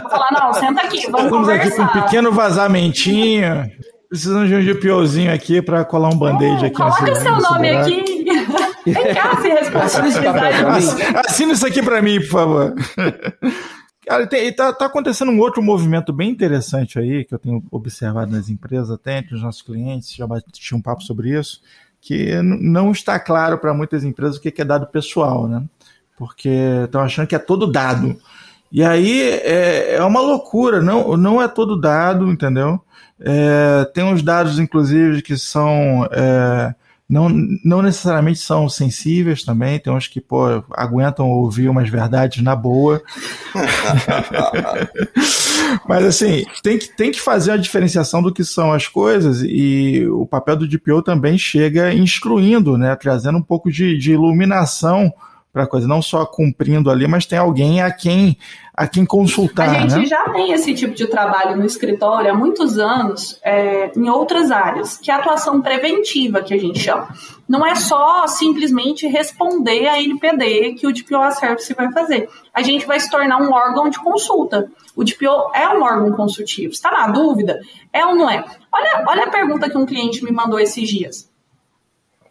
Vou 0.01 0.11
falar, 0.11 0.30
não, 0.32 0.53
senta 0.53 0.82
aqui, 0.82 1.03
vamos 1.11 1.26
Estamos 1.26 1.32
conversar. 1.32 1.68
aqui 1.68 1.76
com 1.76 1.84
um 1.84 2.01
pequeno 2.01 2.32
vazamentinho. 2.32 3.72
Precisamos 4.09 4.47
de 4.47 4.55
um 4.55 4.61
GPOzinho 4.61 5.34
aqui 5.34 5.59
para 5.59 5.84
colar 5.84 6.09
um 6.09 6.18
band-aid 6.18 6.64
é, 6.64 6.68
aqui. 6.68 6.76
Coloca 6.76 7.16
seu 7.16 7.36
nome 7.36 7.70
aqui. 7.72 8.26
Vem 8.86 9.14
cá, 9.14 9.38
se 9.41 9.47
responsabilidade. 9.49 10.86
Assina 11.28 11.53
isso 11.53 11.66
aqui 11.66 11.82
para 11.82 11.99
mim, 12.01 12.20
por 12.20 12.30
favor. 12.30 12.76
Cara, 14.06 14.28
tem, 14.28 14.54
tá, 14.54 14.74
tá, 14.74 14.86
acontecendo 14.86 15.32
um 15.32 15.39
outro 15.39 15.64
movimento 15.64 16.12
bem 16.12 16.30
interessante 16.30 16.99
aí, 16.99 17.24
que 17.24 17.34
eu 17.34 17.39
tenho 17.39 17.64
observado 17.72 18.32
nas 18.32 18.49
empresas, 18.49 18.91
até 18.91 19.18
entre 19.18 19.36
os 19.36 19.41
nossos 19.41 19.62
clientes, 19.62 20.14
já 20.14 20.28
bati 20.28 20.76
um 20.76 20.82
papo 20.82 21.01
sobre 21.01 21.38
isso, 21.38 21.62
que 22.01 22.41
não 22.41 22.91
está 22.91 23.18
claro 23.18 23.58
para 23.58 23.74
muitas 23.74 24.04
empresas 24.04 24.36
o 24.36 24.41
que 24.41 24.62
é 24.62 24.66
dado 24.66 24.88
pessoal, 24.88 25.47
né? 25.47 25.64
Porque 26.18 26.49
estão 26.84 27.01
achando 27.01 27.28
que 27.28 27.36
é 27.36 27.39
todo 27.39 27.66
dado. 27.66 28.20
E 28.72 28.84
aí 28.84 29.22
é, 29.22 29.95
é 29.95 30.04
uma 30.04 30.20
loucura, 30.20 30.82
não, 30.82 31.16
não 31.16 31.41
é 31.41 31.47
todo 31.47 31.80
dado, 31.80 32.30
entendeu? 32.30 32.82
É, 33.20 33.86
tem 33.93 34.04
uns 34.04 34.22
dados, 34.22 34.60
inclusive, 34.60 35.22
que 35.22 35.38
são. 35.38 36.08
É, 36.12 36.76
não, 37.14 37.30
não 37.64 37.84
necessariamente 37.84 38.39
são 38.39 38.68
sensíveis 38.68 39.43
também, 39.43 39.78
tem 39.78 39.93
uns 39.93 40.07
que 40.07 40.20
pô, 40.20 40.64
aguentam 40.72 41.30
ouvir 41.30 41.70
umas 41.70 41.88
verdades 41.88 42.43
na 42.43 42.55
boa. 42.55 43.03
Mas 45.88 46.05
assim, 46.05 46.43
tem 46.64 46.80
que, 46.80 46.88
tem 46.95 47.11
que 47.11 47.22
fazer 47.22 47.51
a 47.51 47.57
diferenciação 47.57 48.24
do 48.24 48.34
que 48.34 48.43
são 48.43 48.74
as 48.74 48.88
coisas 48.88 49.43
e 49.43 50.07
o 50.07 50.26
papel 50.26 50.55
do 50.55 50.68
DPO 50.68 51.03
também 51.03 51.38
chega 51.38 51.93
instruindo, 51.93 52.80
né, 52.80 52.95
trazendo 52.95 53.38
um 53.38 53.43
pouco 53.43 53.72
de, 53.72 53.95
de 53.95 54.14
iluminação 54.14 55.14
para 55.54 55.68
coisa, 55.68 55.88
não 55.88 56.01
só 56.01 56.26
cumprindo 56.26 56.89
ali, 56.89 57.08
mas 57.08 57.28
tem 57.28 57.38
alguém 57.38 57.80
a 57.80 57.91
quem 57.91 58.36
a 58.76 58.88
quem 58.88 59.06
consultar. 59.06 59.70
A 59.70 59.74
gente 59.82 59.95
né? 59.97 60.06
já 60.08 60.28
tem 60.30 60.51
esse 60.51 60.74
tipo 60.74 60.95
de 60.95 61.06
trabalho 61.06 61.56
no 61.56 61.64
escritório 61.64 62.32
há 62.32 62.34
muitos 62.34 62.80
anos 62.80 63.39
é, 63.43 63.91
em 63.95 64.10
outras 64.10 64.49
áreas, 64.49 64.97
que 64.97 65.12
é 65.12 65.14
a 65.14 65.18
atuação 65.18 65.62
preventiva, 65.62 66.41
que 66.41 66.56
a 66.56 66.58
gente 66.58 66.80
chama. 66.80 67.08
Não 67.47 67.64
é 67.64 67.76
só 67.76 68.26
simplesmente 68.26 69.06
responder 69.06 69.88
a 69.88 70.01
NPD 70.01 70.74
que 70.74 70.88
o 70.88 70.91
DPO 70.91 71.32
Service 71.34 71.72
vai 71.76 71.91
fazer. 71.91 72.28
A 72.51 72.64
gente 72.64 72.88
vai 72.88 72.99
se 72.99 73.12
tornar 73.12 73.39
um 73.39 73.54
órgão 73.54 73.91
de 73.91 73.99
consulta. 73.99 74.68
O 74.95 75.04
DPO 75.04 75.51
é 75.54 75.70
um 75.70 75.84
órgão 75.84 76.12
consultivo. 76.14 76.74
Está 76.74 76.89
na 76.89 77.10
dúvida? 77.10 77.60
É 77.93 78.04
ou 78.04 78.16
não 78.16 78.28
é? 78.28 78.43
Olha, 78.72 79.06
olha 79.08 79.24
a 79.26 79.30
pergunta 79.30 79.70
que 79.70 79.78
um 79.78 79.86
cliente 79.86 80.24
me 80.24 80.32
mandou 80.32 80.60
esses 80.60 80.89
dias. 80.89 81.30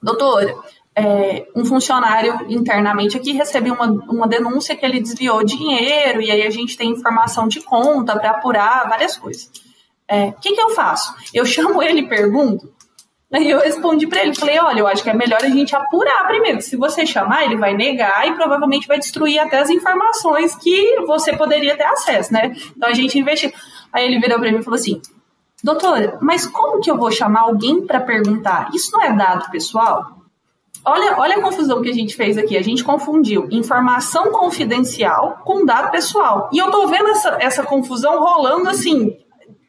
doutora, 0.02 0.56
é, 0.94 1.46
um 1.56 1.64
funcionário 1.64 2.38
internamente 2.48 3.16
aqui 3.16 3.32
recebeu 3.32 3.74
uma, 3.74 3.86
uma 3.86 4.28
denúncia 4.28 4.76
que 4.76 4.84
ele 4.84 5.00
desviou 5.00 5.42
dinheiro 5.42 6.20
e 6.20 6.30
aí 6.30 6.42
a 6.42 6.50
gente 6.50 6.76
tem 6.76 6.90
informação 6.90 7.48
de 7.48 7.60
conta 7.62 8.18
para 8.18 8.30
apurar 8.30 8.88
várias 8.88 9.16
coisas. 9.16 9.44
O 9.44 9.50
é, 10.08 10.34
que, 10.40 10.54
que 10.54 10.60
eu 10.60 10.70
faço? 10.70 11.14
Eu 11.32 11.46
chamo 11.46 11.82
ele 11.82 12.00
e 12.00 12.08
pergunto. 12.08 12.70
Aí 13.32 13.50
eu 13.50 13.60
respondi 13.60 14.06
para 14.06 14.22
ele, 14.22 14.34
falei, 14.34 14.58
olha, 14.58 14.80
eu 14.80 14.86
acho 14.86 15.02
que 15.02 15.08
é 15.08 15.14
melhor 15.14 15.42
a 15.42 15.48
gente 15.48 15.74
apurar 15.74 16.26
primeiro. 16.26 16.60
Se 16.60 16.76
você 16.76 17.06
chamar, 17.06 17.46
ele 17.46 17.56
vai 17.56 17.72
negar 17.72 18.28
e 18.28 18.34
provavelmente 18.34 18.86
vai 18.86 18.98
destruir 18.98 19.38
até 19.38 19.58
as 19.58 19.70
informações 19.70 20.54
que 20.54 21.00
você 21.06 21.34
poderia 21.34 21.74
ter 21.74 21.84
acesso, 21.84 22.30
né? 22.30 22.54
Então 22.76 22.90
a 22.90 22.92
gente 22.92 23.18
investiga. 23.18 23.54
Aí 23.90 24.04
ele 24.04 24.20
virou 24.20 24.38
para 24.38 24.52
mim 24.52 24.58
e 24.58 24.62
falou 24.62 24.78
assim, 24.78 25.00
doutora, 25.64 26.18
mas 26.20 26.46
como 26.46 26.82
que 26.82 26.90
eu 26.90 26.98
vou 26.98 27.10
chamar 27.10 27.42
alguém 27.42 27.86
para 27.86 28.00
perguntar? 28.00 28.68
Isso 28.74 28.92
não 28.92 29.02
é 29.02 29.10
dado 29.14 29.50
pessoal? 29.50 30.21
Olha, 30.84 31.16
olha 31.18 31.36
a 31.36 31.42
confusão 31.42 31.80
que 31.80 31.90
a 31.90 31.94
gente 31.94 32.16
fez 32.16 32.36
aqui. 32.36 32.56
A 32.56 32.62
gente 32.62 32.82
confundiu 32.82 33.48
informação 33.50 34.32
confidencial 34.32 35.40
com 35.44 35.64
dado 35.64 35.90
pessoal. 35.90 36.50
E 36.52 36.58
eu 36.58 36.70
tô 36.70 36.86
vendo 36.88 37.08
essa, 37.08 37.36
essa 37.40 37.62
confusão 37.62 38.18
rolando 38.18 38.68
assim, 38.68 39.16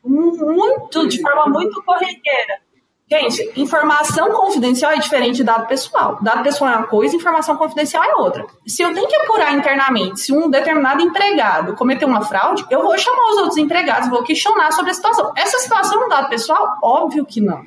muito, 0.03 1.07
de 1.07 1.21
forma 1.21 1.47
muito 1.47 1.81
corriqueira. 1.83 2.63
Gente, 3.09 3.51
informação 3.55 4.31
confidencial 4.31 4.91
é 4.91 4.97
diferente 4.97 5.35
de 5.35 5.43
dado 5.43 5.67
pessoal. 5.67 6.17
Dado 6.21 6.41
pessoal 6.41 6.71
é 6.71 6.77
uma 6.77 6.87
coisa, 6.87 7.15
informação 7.15 7.55
confidencial 7.55 8.03
é 8.03 8.15
outra. 8.15 8.47
Se 8.65 8.81
eu 8.81 8.91
tenho 8.91 9.07
que 9.07 9.15
apurar 9.15 9.53
internamente 9.53 10.19
se 10.19 10.33
um 10.33 10.49
determinado 10.49 11.01
empregado 11.01 11.75
cometeu 11.75 12.07
uma 12.07 12.21
fraude, 12.21 12.65
eu 12.71 12.81
vou 12.81 12.97
chamar 12.97 13.29
os 13.31 13.37
outros 13.37 13.57
empregados, 13.57 14.09
vou 14.09 14.23
questionar 14.23 14.71
sobre 14.71 14.91
a 14.91 14.93
situação. 14.95 15.31
Essa 15.37 15.59
situação 15.59 16.01
é 16.01 16.05
um 16.05 16.09
dado 16.09 16.29
pessoal? 16.29 16.75
Óbvio 16.81 17.23
que 17.23 17.39
não. 17.39 17.61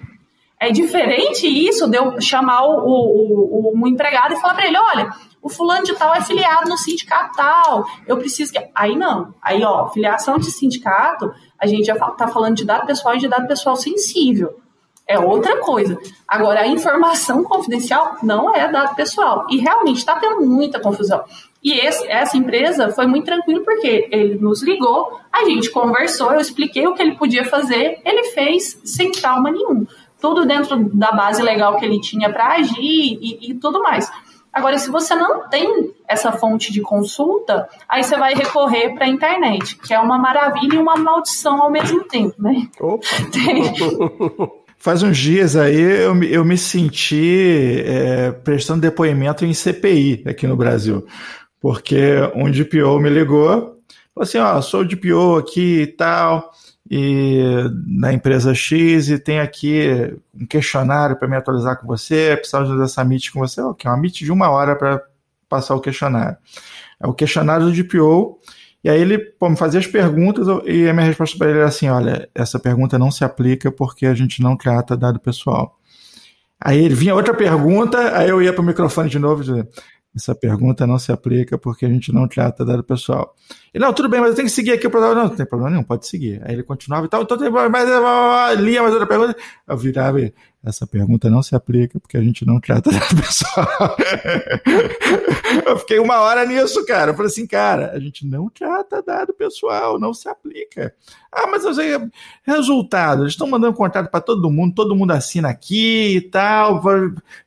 É 0.58 0.70
diferente 0.70 1.46
isso 1.46 1.86
de 1.88 1.98
eu 1.98 2.20
chamar 2.20 2.64
o, 2.64 2.86
o, 2.86 3.72
o 3.72 3.72
um 3.76 3.86
empregado 3.86 4.34
e 4.34 4.40
falar 4.40 4.54
para 4.54 4.66
ele: 4.66 4.78
olha, 4.78 5.10
o 5.42 5.48
fulano 5.48 5.84
de 5.84 5.94
tal 5.94 6.14
é 6.14 6.20
filiado 6.22 6.68
no 6.68 6.78
sindicato 6.78 7.36
tal, 7.36 7.84
eu 8.06 8.16
preciso 8.16 8.52
que. 8.52 8.70
Aí 8.74 8.96
não. 8.96 9.34
Aí, 9.42 9.62
ó, 9.62 9.88
filiação 9.88 10.38
de 10.38 10.50
sindicato, 10.50 11.32
a 11.58 11.66
gente 11.66 11.84
já 11.84 11.94
tá 11.94 12.26
falando 12.26 12.56
de 12.56 12.64
dado 12.64 12.86
pessoal 12.86 13.14
e 13.14 13.18
de 13.18 13.28
dado 13.28 13.46
pessoal 13.46 13.76
sensível. 13.76 14.58
É 15.06 15.18
outra 15.20 15.58
coisa. 15.58 15.96
Agora, 16.26 16.62
a 16.62 16.66
informação 16.66 17.44
confidencial 17.44 18.16
não 18.24 18.52
é 18.52 18.66
dado 18.72 18.96
pessoal. 18.96 19.46
E 19.48 19.58
realmente 19.58 19.98
está 19.98 20.18
tendo 20.18 20.40
muita 20.40 20.80
confusão. 20.80 21.22
E 21.62 21.74
esse, 21.78 22.04
essa 22.08 22.36
empresa 22.36 22.90
foi 22.90 23.06
muito 23.06 23.26
tranquilo 23.26 23.62
porque 23.64 24.08
ele 24.10 24.36
nos 24.36 24.62
ligou, 24.62 25.20
a 25.32 25.44
gente 25.44 25.70
conversou, 25.70 26.32
eu 26.32 26.40
expliquei 26.40 26.86
o 26.86 26.94
que 26.94 27.02
ele 27.02 27.16
podia 27.16 27.44
fazer, 27.44 28.00
ele 28.04 28.24
fez 28.30 28.80
sem 28.84 29.10
trauma 29.10 29.50
nenhum 29.50 29.86
tudo 30.26 30.44
dentro 30.44 30.90
da 30.92 31.12
base 31.12 31.40
legal 31.40 31.76
que 31.76 31.84
ele 31.84 32.00
tinha 32.00 32.32
para 32.32 32.54
agir 32.54 32.74
e, 32.80 33.50
e 33.50 33.54
tudo 33.54 33.80
mais. 33.80 34.10
Agora, 34.52 34.76
se 34.76 34.90
você 34.90 35.14
não 35.14 35.48
tem 35.48 35.92
essa 36.08 36.32
fonte 36.32 36.72
de 36.72 36.80
consulta, 36.80 37.68
aí 37.88 38.02
você 38.02 38.16
vai 38.16 38.34
recorrer 38.34 38.92
para 38.94 39.04
a 39.04 39.08
internet, 39.08 39.76
que 39.76 39.94
é 39.94 40.00
uma 40.00 40.18
maravilha 40.18 40.74
e 40.74 40.78
uma 40.78 40.96
maldição 40.96 41.62
ao 41.62 41.70
mesmo 41.70 42.02
tempo, 42.04 42.34
né? 42.42 42.66
Opa. 42.80 43.06
Faz 44.76 45.02
uns 45.02 45.16
dias 45.16 45.56
aí 45.56 45.80
eu, 45.80 46.20
eu 46.24 46.44
me 46.44 46.58
senti 46.58 47.82
é, 47.84 48.32
prestando 48.32 48.80
depoimento 48.80 49.44
em 49.44 49.54
CPI 49.54 50.24
aqui 50.26 50.46
no 50.46 50.56
Brasil, 50.56 51.06
porque 51.60 52.14
um 52.34 52.50
DPO 52.50 52.98
me 52.98 53.10
ligou, 53.10 53.76
falou 54.14 54.22
assim, 54.22 54.38
ó, 54.38 54.60
sou 54.60 54.80
o 54.80 54.84
DPO 54.84 55.36
aqui 55.36 55.82
e 55.82 55.86
tal, 55.86 56.50
e 56.90 57.64
na 57.86 58.12
empresa 58.12 58.54
X 58.54 59.08
e 59.08 59.18
tem 59.18 59.40
aqui 59.40 60.16
um 60.34 60.46
questionário 60.46 61.16
para 61.16 61.26
me 61.26 61.36
atualizar 61.36 61.78
com 61.80 61.86
você, 61.86 62.36
precisamos 62.36 62.78
dessa 62.78 63.04
meet 63.04 63.30
com 63.30 63.40
você, 63.40 63.60
ok, 63.60 63.90
uma 63.90 63.96
meet 63.96 64.18
de 64.18 64.30
uma 64.30 64.50
hora 64.50 64.76
para 64.76 65.02
passar 65.48 65.74
o 65.74 65.80
questionário. 65.80 66.36
É 67.00 67.06
o 67.06 67.12
questionário 67.12 67.66
do 67.66 67.72
DPO, 67.72 68.38
e 68.84 68.88
aí 68.88 69.00
ele 69.00 69.18
pô, 69.18 69.50
me 69.50 69.56
fazia 69.56 69.80
as 69.80 69.86
perguntas 69.86 70.46
e 70.64 70.88
a 70.88 70.94
minha 70.94 71.06
resposta 71.06 71.36
para 71.36 71.50
ele 71.50 71.58
era 71.58 71.68
assim, 71.68 71.88
olha, 71.88 72.28
essa 72.34 72.58
pergunta 72.58 72.98
não 72.98 73.10
se 73.10 73.24
aplica 73.24 73.70
porque 73.72 74.06
a 74.06 74.14
gente 74.14 74.40
não 74.40 74.56
trata 74.56 74.96
dado 74.96 75.18
pessoal. 75.18 75.76
Aí 76.60 76.78
ele 76.84 76.94
vinha 76.94 77.14
outra 77.14 77.34
pergunta, 77.34 78.16
aí 78.16 78.28
eu 78.28 78.40
ia 78.40 78.52
para 78.52 78.62
o 78.62 78.64
microfone 78.64 79.10
de 79.10 79.18
novo 79.18 79.42
e 79.42 79.46
dizia, 79.46 79.68
essa 80.14 80.34
pergunta 80.34 80.86
não 80.86 80.98
se 80.98 81.12
aplica 81.12 81.58
porque 81.58 81.84
a 81.84 81.88
gente 81.88 82.12
não 82.12 82.26
trata 82.26 82.64
dado 82.64 82.82
pessoal. 82.82 83.34
E 83.76 83.78
não, 83.78 83.92
tudo 83.92 84.08
bem, 84.08 84.20
mas 84.20 84.30
eu 84.30 84.36
tenho 84.36 84.48
que 84.48 84.54
seguir 84.54 84.72
aqui 84.72 84.86
o 84.86 84.90
programa. 84.90 85.14
Não, 85.14 85.24
não 85.24 85.36
tem 85.36 85.44
problema 85.44 85.70
nenhum, 85.72 85.82
pode 85.82 86.06
seguir. 86.06 86.40
Aí 86.46 86.54
ele 86.54 86.62
continuava 86.62 87.04
e 87.04 87.10
tal, 87.10 87.20
então 87.20 87.36
tem 87.36 87.50
mais, 87.50 88.58
lia 88.58 88.80
mais 88.80 88.94
outra 88.94 89.06
pergunta. 89.06 89.36
Eu 89.68 89.76
virava 89.76 90.18
e 90.18 90.32
essa 90.64 90.86
pergunta 90.86 91.28
não 91.28 91.42
se 91.42 91.54
aplica 91.54 92.00
porque 92.00 92.16
a 92.16 92.22
gente 92.22 92.46
não 92.46 92.58
trata 92.58 92.90
da 92.90 93.00
pessoa. 93.00 93.94
eu 95.66 95.78
fiquei 95.80 95.98
uma 95.98 96.20
hora 96.20 96.46
nisso, 96.46 96.86
cara. 96.86 97.10
Eu 97.10 97.14
falei 97.14 97.30
assim, 97.30 97.46
cara, 97.46 97.90
a 97.92 98.00
gente 98.00 98.26
não 98.26 98.48
trata 98.48 99.02
dado 99.02 99.34
pessoal, 99.34 100.00
não 100.00 100.14
se 100.14 100.26
aplica. 100.26 100.94
Ah, 101.30 101.46
mas 101.46 101.62
eu 101.66 101.74
sei, 101.74 102.00
resultado, 102.44 103.24
eles 103.24 103.34
estão 103.34 103.46
mandando 103.46 103.76
contrato 103.76 104.10
para 104.10 104.22
todo 104.22 104.50
mundo, 104.50 104.74
todo 104.74 104.96
mundo 104.96 105.10
assina 105.10 105.50
aqui 105.50 106.16
e 106.16 106.20
tal, 106.22 106.82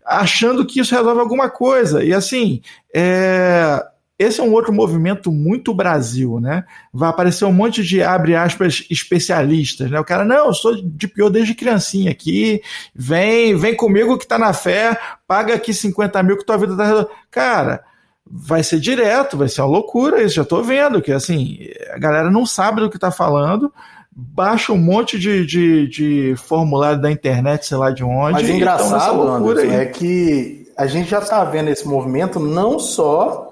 achando 0.06 0.64
que 0.64 0.80
isso 0.80 0.94
resolve 0.94 1.22
alguma 1.22 1.50
coisa. 1.50 2.04
E 2.04 2.14
assim, 2.14 2.62
é 2.94 3.84
esse 4.20 4.42
é 4.42 4.44
um 4.44 4.52
outro 4.52 4.74
movimento 4.74 5.32
muito 5.32 5.74
Brasil, 5.74 6.42
né? 6.42 6.66
Vai 6.94 7.10
aparecer 7.10 7.46
um 7.46 7.54
monte 7.54 7.82
de, 7.82 8.04
abre 8.04 8.36
aspas, 8.36 8.86
especialistas, 8.92 9.90
né? 9.90 9.98
O 9.98 10.04
cara, 10.04 10.26
não, 10.26 10.48
eu 10.48 10.54
sou 10.54 10.76
de 10.76 11.08
pior 11.08 11.30
desde 11.30 11.56
criancinha 11.56 12.12
aqui, 12.12 12.62
vem, 12.94 13.56
vem 13.56 13.74
comigo 13.74 14.18
que 14.18 14.28
tá 14.28 14.38
na 14.38 14.52
fé, 14.52 15.00
paga 15.26 15.54
aqui 15.56 15.74
50 15.74 16.22
mil 16.22 16.38
que 16.38 16.46
tua 16.46 16.58
vida 16.58 16.76
tá 16.76 16.84
resolvida. 16.84 17.12
Cara, 17.32 17.82
vai 18.30 18.62
ser 18.62 18.82
direto, 18.82 19.38
vai 19.38 19.48
ser 19.48 19.62
uma 19.62 19.70
loucura 19.70 20.22
isso, 20.22 20.36
já 20.36 20.44
tô 20.44 20.62
vendo, 20.62 21.02
que 21.02 21.14
assim, 21.14 21.58
a 21.94 21.98
galera 21.98 22.30
não 22.30 22.46
sabe 22.46 22.82
do 22.82 22.90
que 22.90 23.00
tá 23.00 23.12
falando, 23.12 23.74
baixa 24.12 24.74
um 24.74 24.78
monte 24.78 25.18
de, 25.18 25.46
de, 25.46 25.88
de 25.88 26.36
formulário 26.36 27.02
da 27.02 27.10
internet, 27.10 27.66
sei 27.66 27.78
lá 27.78 27.90
de 27.90 28.04
onde. 28.04 28.34
Mas 28.34 28.50
engraçado, 28.50 29.22
Anderson, 29.30 29.72
é 29.72 29.86
que 29.86 30.68
a 30.78 30.86
gente 30.88 31.10
já 31.10 31.22
tá 31.22 31.42
vendo 31.46 31.70
esse 31.70 31.88
movimento 31.88 32.38
não 32.38 32.78
só 32.80 33.49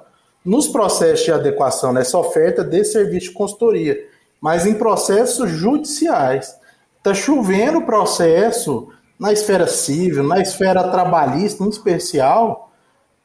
nos 0.47 0.65
processos 0.65 1.25
de 1.25 1.31
adequação 1.33 1.91
nessa 1.91 2.17
oferta 2.17 2.63
de 2.63 2.81
serviço 2.85 3.27
de 3.27 3.33
consultoria, 3.33 4.07
mas 4.39 4.65
em 4.65 4.75
processos 4.75 5.49
judiciais. 5.51 6.55
Está 6.97 7.13
chovendo 7.13 7.81
processo 7.81 8.87
na 9.19 9.33
esfera 9.33 9.67
civil, 9.67 10.23
na 10.23 10.39
esfera 10.39 10.87
trabalhista, 10.87 11.65
em 11.65 11.69
especial, 11.69 12.71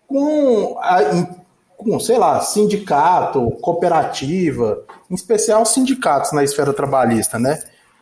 com, 0.09 0.77
com, 1.77 2.01
sei 2.01 2.19
lá, 2.19 2.41
sindicato, 2.41 3.53
cooperativa, 3.61 4.83
em 5.09 5.15
especial 5.15 5.65
sindicatos 5.65 6.33
na 6.33 6.43
esfera 6.43 6.73
trabalhista, 6.73 7.39
né? 7.39 7.57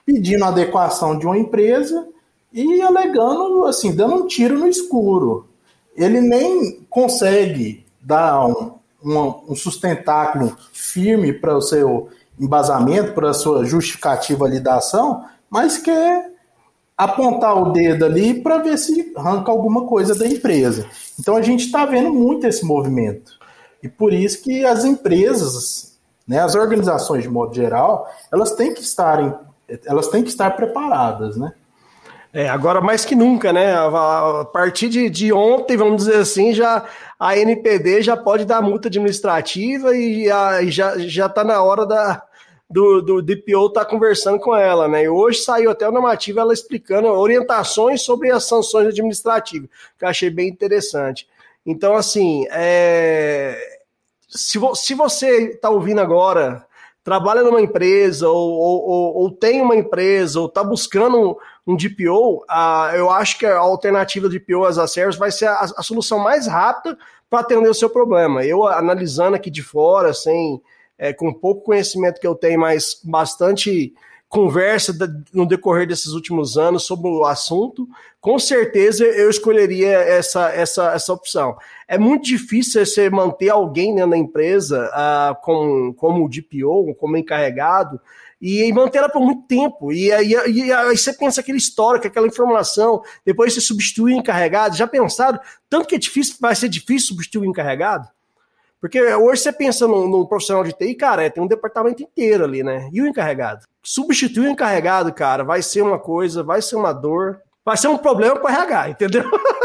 Pedindo 0.06 0.46
adequação 0.46 1.18
de 1.18 1.26
uma 1.26 1.36
empresa 1.36 2.08
e 2.50 2.80
alegando, 2.80 3.66
assim, 3.66 3.94
dando 3.94 4.14
um 4.14 4.26
tiro 4.26 4.58
no 4.58 4.66
escuro. 4.66 5.46
Ele 5.94 6.22
nem 6.22 6.86
consegue 6.88 7.84
dar 8.00 8.46
um, 8.46 8.79
um 9.04 9.54
sustentáculo 9.54 10.56
firme 10.72 11.32
para 11.32 11.56
o 11.56 11.62
seu 11.62 12.08
embasamento, 12.38 13.12
para 13.12 13.30
a 13.30 13.34
sua 13.34 13.64
justificativa 13.64 14.44
ali 14.46 14.60
da 14.60 14.76
ação, 14.76 15.24
mas 15.48 15.78
quer 15.78 16.30
apontar 16.96 17.56
o 17.56 17.72
dedo 17.72 18.04
ali 18.04 18.42
para 18.42 18.58
ver 18.58 18.76
se 18.76 19.12
arranca 19.16 19.50
alguma 19.50 19.86
coisa 19.86 20.14
da 20.14 20.26
empresa. 20.26 20.86
Então 21.18 21.34
a 21.36 21.42
gente 21.42 21.64
está 21.66 21.86
vendo 21.86 22.12
muito 22.12 22.46
esse 22.46 22.64
movimento. 22.64 23.32
E 23.82 23.88
por 23.88 24.12
isso 24.12 24.42
que 24.42 24.64
as 24.64 24.84
empresas, 24.84 25.98
né, 26.28 26.40
as 26.40 26.54
organizações 26.54 27.22
de 27.22 27.28
modo 27.28 27.54
geral, 27.54 28.06
elas 28.30 28.52
têm 28.52 28.74
que 28.74 28.82
estarem, 28.82 29.32
elas 29.86 30.08
têm 30.08 30.22
que 30.22 30.28
estar 30.28 30.50
preparadas, 30.50 31.36
né? 31.36 31.52
É, 32.32 32.48
agora 32.48 32.80
mais 32.80 33.04
que 33.04 33.16
nunca, 33.16 33.52
né? 33.52 33.74
A, 33.74 34.44
partir 34.52 34.88
de, 34.88 35.10
de 35.10 35.32
ontem, 35.32 35.76
vamos 35.76 36.04
dizer 36.04 36.16
assim, 36.16 36.52
já 36.52 36.84
a 37.18 37.36
NPD 37.36 38.02
já 38.02 38.16
pode 38.16 38.44
dar 38.44 38.62
multa 38.62 38.88
administrativa 38.88 39.96
e, 39.96 40.30
a, 40.30 40.64
já 40.66 40.96
já 40.98 41.26
está 41.26 41.42
na 41.42 41.60
hora 41.62 41.84
da 41.84 42.22
do, 42.70 43.02
do 43.02 43.20
DPO 43.20 43.66
estar 43.66 43.84
tá 43.84 43.90
conversando 43.90 44.38
com 44.38 44.54
ela, 44.54 44.86
né? 44.86 45.02
E 45.02 45.08
hoje 45.08 45.40
saiu 45.40 45.72
até 45.72 45.86
a 45.86 45.90
normativa 45.90 46.40
ela 46.40 46.54
explicando 46.54 47.08
orientações 47.08 48.02
sobre 48.02 48.30
as 48.30 48.44
sanções 48.44 48.86
administrativas, 48.86 49.68
que 49.98 50.04
eu 50.04 50.08
achei 50.08 50.30
bem 50.30 50.48
interessante. 50.48 51.26
Então, 51.66 51.96
assim, 51.96 52.46
é, 52.52 53.58
se, 54.28 54.56
vo, 54.56 54.76
se 54.76 54.94
você 54.94 55.50
está 55.50 55.68
ouvindo 55.68 56.00
agora, 56.00 56.64
trabalha 57.02 57.42
numa 57.42 57.60
empresa 57.60 58.28
ou, 58.28 58.52
ou, 58.52 58.88
ou, 58.88 59.16
ou 59.16 59.30
tem 59.32 59.60
uma 59.60 59.74
empresa 59.74 60.38
ou 60.38 60.46
está 60.46 60.62
buscando 60.62 61.36
um 61.70 61.76
DPO, 61.76 62.44
uh, 62.44 62.94
eu 62.94 63.10
acho 63.10 63.38
que 63.38 63.46
a 63.46 63.58
alternativa 63.58 64.28
de 64.28 64.38
DPO 64.38 64.64
as 64.64 64.78
a 64.78 64.86
service 64.86 65.18
vai 65.18 65.30
ser 65.30 65.46
a, 65.46 65.60
a 65.76 65.82
solução 65.82 66.18
mais 66.18 66.46
rápida 66.46 66.98
para 67.28 67.40
atender 67.40 67.68
o 67.68 67.74
seu 67.74 67.88
problema. 67.88 68.44
Eu 68.44 68.66
analisando 68.66 69.36
aqui 69.36 69.50
de 69.50 69.62
fora, 69.62 70.12
sem, 70.12 70.60
é, 70.98 71.12
com 71.12 71.32
pouco 71.32 71.62
conhecimento 71.62 72.20
que 72.20 72.26
eu 72.26 72.34
tenho, 72.34 72.60
mas 72.60 73.00
bastante 73.04 73.94
conversa 74.28 74.94
no 75.32 75.44
decorrer 75.44 75.88
desses 75.88 76.12
últimos 76.12 76.56
anos 76.56 76.84
sobre 76.84 77.08
o 77.10 77.24
assunto, 77.24 77.88
com 78.20 78.38
certeza 78.38 79.04
eu 79.04 79.28
escolheria 79.28 79.90
essa, 79.90 80.50
essa, 80.50 80.92
essa 80.92 81.12
opção. 81.12 81.56
É 81.88 81.98
muito 81.98 82.26
difícil 82.26 82.86
você 82.86 83.10
manter 83.10 83.48
alguém 83.48 83.92
né, 83.92 84.06
na 84.06 84.16
empresa 84.16 84.88
uh, 84.94 85.34
com, 85.42 85.92
como 85.94 86.28
DPO, 86.28 86.94
como 86.94 87.16
encarregado, 87.16 88.00
e 88.40 88.72
manter 88.72 88.98
ela 88.98 89.08
por 89.08 89.20
muito 89.20 89.46
tempo. 89.46 89.92
E 89.92 90.10
aí, 90.10 90.32
e 90.32 90.72
aí 90.72 90.96
você 90.96 91.12
pensa 91.12 91.40
aquele 91.40 91.58
histórico, 91.58 92.06
aquela 92.06 92.26
informação, 92.26 93.02
depois 93.24 93.52
você 93.52 93.60
substitui 93.60 94.14
encarregado. 94.14 94.76
Já 94.76 94.86
pensaram? 94.86 95.38
Tanto 95.68 95.86
que 95.86 95.94
é 95.94 95.98
difícil, 95.98 96.36
vai 96.40 96.54
ser 96.54 96.68
difícil 96.68 97.08
substituir 97.08 97.46
o 97.46 97.50
encarregado? 97.50 98.08
Porque 98.80 98.98
hoje 99.14 99.42
você 99.42 99.52
pensa 99.52 99.86
num, 99.86 100.24
profissional 100.24 100.64
de 100.64 100.72
TI, 100.72 100.94
cara, 100.94 101.22
é, 101.22 101.28
tem 101.28 101.42
um 101.42 101.46
departamento 101.46 102.02
inteiro 102.02 102.44
ali, 102.44 102.62
né? 102.62 102.88
E 102.90 103.02
o 103.02 103.06
encarregado? 103.06 103.66
Substituir 103.82 104.46
o 104.46 104.50
encarregado, 104.50 105.12
cara, 105.12 105.44
vai 105.44 105.60
ser 105.60 105.82
uma 105.82 105.98
coisa, 105.98 106.42
vai 106.42 106.62
ser 106.62 106.76
uma 106.76 106.92
dor, 106.94 107.42
vai 107.62 107.76
ser 107.76 107.88
um 107.88 107.98
problema 107.98 108.36
para 108.36 108.54
RH, 108.54 108.88
entendeu? 108.88 109.24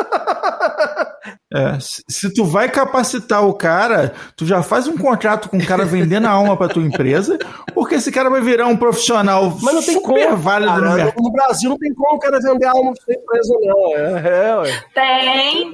É, 1.53 1.77
se, 1.79 2.33
tu 2.33 2.43
vai 2.43 2.69
capacitar 2.69 3.47
o 3.47 3.53
cara, 3.53 4.13
tu 4.35 4.45
já 4.45 4.61
faz 4.61 4.87
um 4.87 4.97
contrato 4.97 5.47
com 5.47 5.57
o 5.57 5.65
cara 5.65 5.85
vendendo 5.85 6.27
a 6.27 6.31
alma 6.31 6.57
para 6.57 6.73
tua 6.73 6.83
empresa, 6.83 7.37
porque 7.73 7.95
esse 7.95 8.11
cara 8.11 8.29
vai 8.29 8.41
virar 8.41 8.67
um 8.67 8.75
profissional 8.75 9.57
Mas 9.61 9.73
não 9.73 9.81
tem 9.81 9.95
super 9.95 10.25
como, 10.25 10.37
válido 10.37 10.73
cara, 10.73 10.89
no 10.89 10.95
mercado. 10.95 11.23
No 11.23 11.31
Brasil 11.31 11.69
não 11.69 11.77
tem 11.77 11.93
como 11.93 12.15
o 12.15 12.19
cara 12.19 12.39
vender 12.41 12.65
a 12.65 12.71
alma 12.71 12.93
para 12.93 13.03
sua 13.03 13.13
empresa, 13.13 13.53
não. 13.61 13.95
É, 13.95 14.49
é, 14.49 14.55
ué. 14.57 14.83
Tem. 14.93 15.71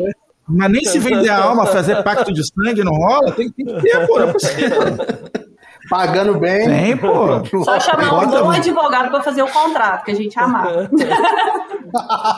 Mas 0.47 0.71
nem 0.71 0.83
se 0.83 0.99
vender 0.99 1.29
a 1.29 1.43
alma, 1.43 1.65
fazer 1.65 2.03
pacto 2.03 2.31
de 2.33 2.43
sangue 2.43 2.83
não 2.83 2.93
rola, 2.93 3.31
tem, 3.31 3.49
tem 3.51 3.65
que 3.65 3.81
ter, 3.81 4.05
pô, 4.05 4.19
não 4.19 4.29
é 4.29 4.33
possível. 4.33 4.79
Pagando 5.89 6.39
bem. 6.39 6.65
Tem, 6.67 6.97
pô. 6.97 7.43
Só 7.63 7.79
chamar 7.79 8.23
um 8.23 8.27
bom 8.27 8.51
advogado 8.51 9.09
para 9.09 9.23
fazer 9.23 9.41
o 9.41 9.47
contrato, 9.47 10.05
que 10.05 10.11
a 10.11 10.15
gente 10.15 10.37
amar. 10.39 10.67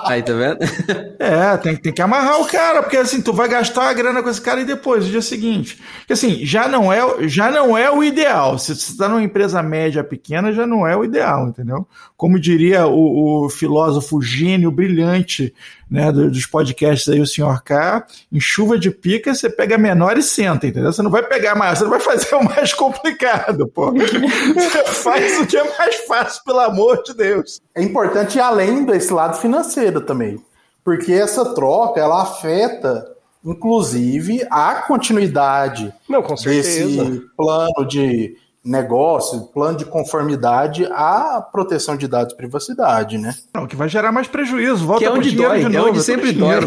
Aí, 0.05 0.21
tá 0.23 0.33
vendo? 0.33 0.59
É, 1.19 1.55
tem, 1.57 1.75
tem 1.77 1.93
que 1.93 2.01
amarrar 2.01 2.41
o 2.41 2.47
cara, 2.47 2.81
porque 2.83 2.97
assim, 2.97 3.21
tu 3.21 3.31
vai 3.31 3.47
gastar 3.47 3.89
a 3.89 3.93
grana 3.93 4.21
com 4.21 4.29
esse 4.29 4.41
cara 4.41 4.59
e 4.59 4.65
depois, 4.65 5.05
no 5.05 5.11
dia 5.11 5.21
seguinte. 5.21 5.81
Porque 5.99 6.13
assim, 6.13 6.45
já 6.45 6.67
não 6.67 6.91
é, 6.91 7.27
já 7.27 7.49
não 7.49 7.77
é 7.77 7.89
o 7.89 8.03
ideal. 8.03 8.59
Se 8.59 8.75
você 8.75 8.91
está 8.91 9.07
numa 9.07 9.23
empresa 9.23 9.63
média 9.63 10.03
pequena, 10.03 10.51
já 10.51 10.67
não 10.67 10.85
é 10.85 10.97
o 10.97 11.05
ideal, 11.05 11.47
entendeu? 11.47 11.87
Como 12.23 12.39
diria 12.39 12.87
o, 12.87 13.43
o 13.43 13.49
filósofo 13.49 14.21
gênio 14.21 14.71
brilhante 14.71 15.53
né, 15.91 16.09
dos 16.09 16.45
podcasts 16.45 17.09
aí, 17.09 17.19
o 17.19 17.27
senhor 17.27 17.61
K, 17.61 18.07
em 18.31 18.39
chuva 18.39 18.79
de 18.79 18.89
pica, 18.89 19.35
você 19.35 19.49
pega 19.49 19.77
menor 19.77 20.17
e 20.17 20.23
senta, 20.23 20.65
entendeu? 20.65 20.93
Você 20.93 21.01
não 21.01 21.11
vai 21.11 21.21
pegar 21.21 21.53
mais, 21.53 21.79
você 21.79 21.83
não 21.83 21.91
vai 21.91 21.99
fazer 21.99 22.33
o 22.35 22.41
mais 22.41 22.73
complicado, 22.73 23.67
pô. 23.67 23.91
Você 23.91 24.83
faz 25.03 25.41
o 25.41 25.45
que 25.45 25.57
é 25.57 25.77
mais 25.77 25.95
fácil, 26.07 26.41
pelo 26.45 26.61
amor 26.61 27.03
de 27.03 27.13
Deus. 27.13 27.61
É 27.75 27.83
importante 27.83 28.37
ir 28.37 28.41
além 28.41 28.85
desse 28.85 29.11
lado 29.11 29.35
financeiro 29.35 29.99
também, 29.99 30.41
porque 30.81 31.11
essa 31.11 31.53
troca, 31.53 31.99
ela 31.99 32.21
afeta 32.21 33.11
inclusive 33.45 34.47
a 34.49 34.75
continuidade 34.75 35.93
Não, 36.07 36.21
desse 36.21 37.21
plano 37.35 37.85
de 37.85 38.37
negócio, 38.63 39.41
plano 39.53 39.77
de 39.77 39.85
conformidade 39.85 40.85
à 40.85 41.45
proteção 41.51 41.97
de 41.97 42.07
dados 42.07 42.33
e 42.33 42.37
privacidade, 42.37 43.17
né? 43.17 43.35
Não, 43.53 43.67
que 43.67 43.75
vai 43.75 43.89
gerar 43.89 44.11
mais 44.11 44.27
prejuízo. 44.27 44.85
Volta 44.85 44.99
que 44.99 45.05
é 45.05 45.11
onde 45.11 45.31
dói, 45.31 45.59
de 45.59 45.69
novo, 45.69 45.87
é 45.87 45.91
onde 45.91 46.01
sempre 46.01 46.31
dói. 46.31 46.61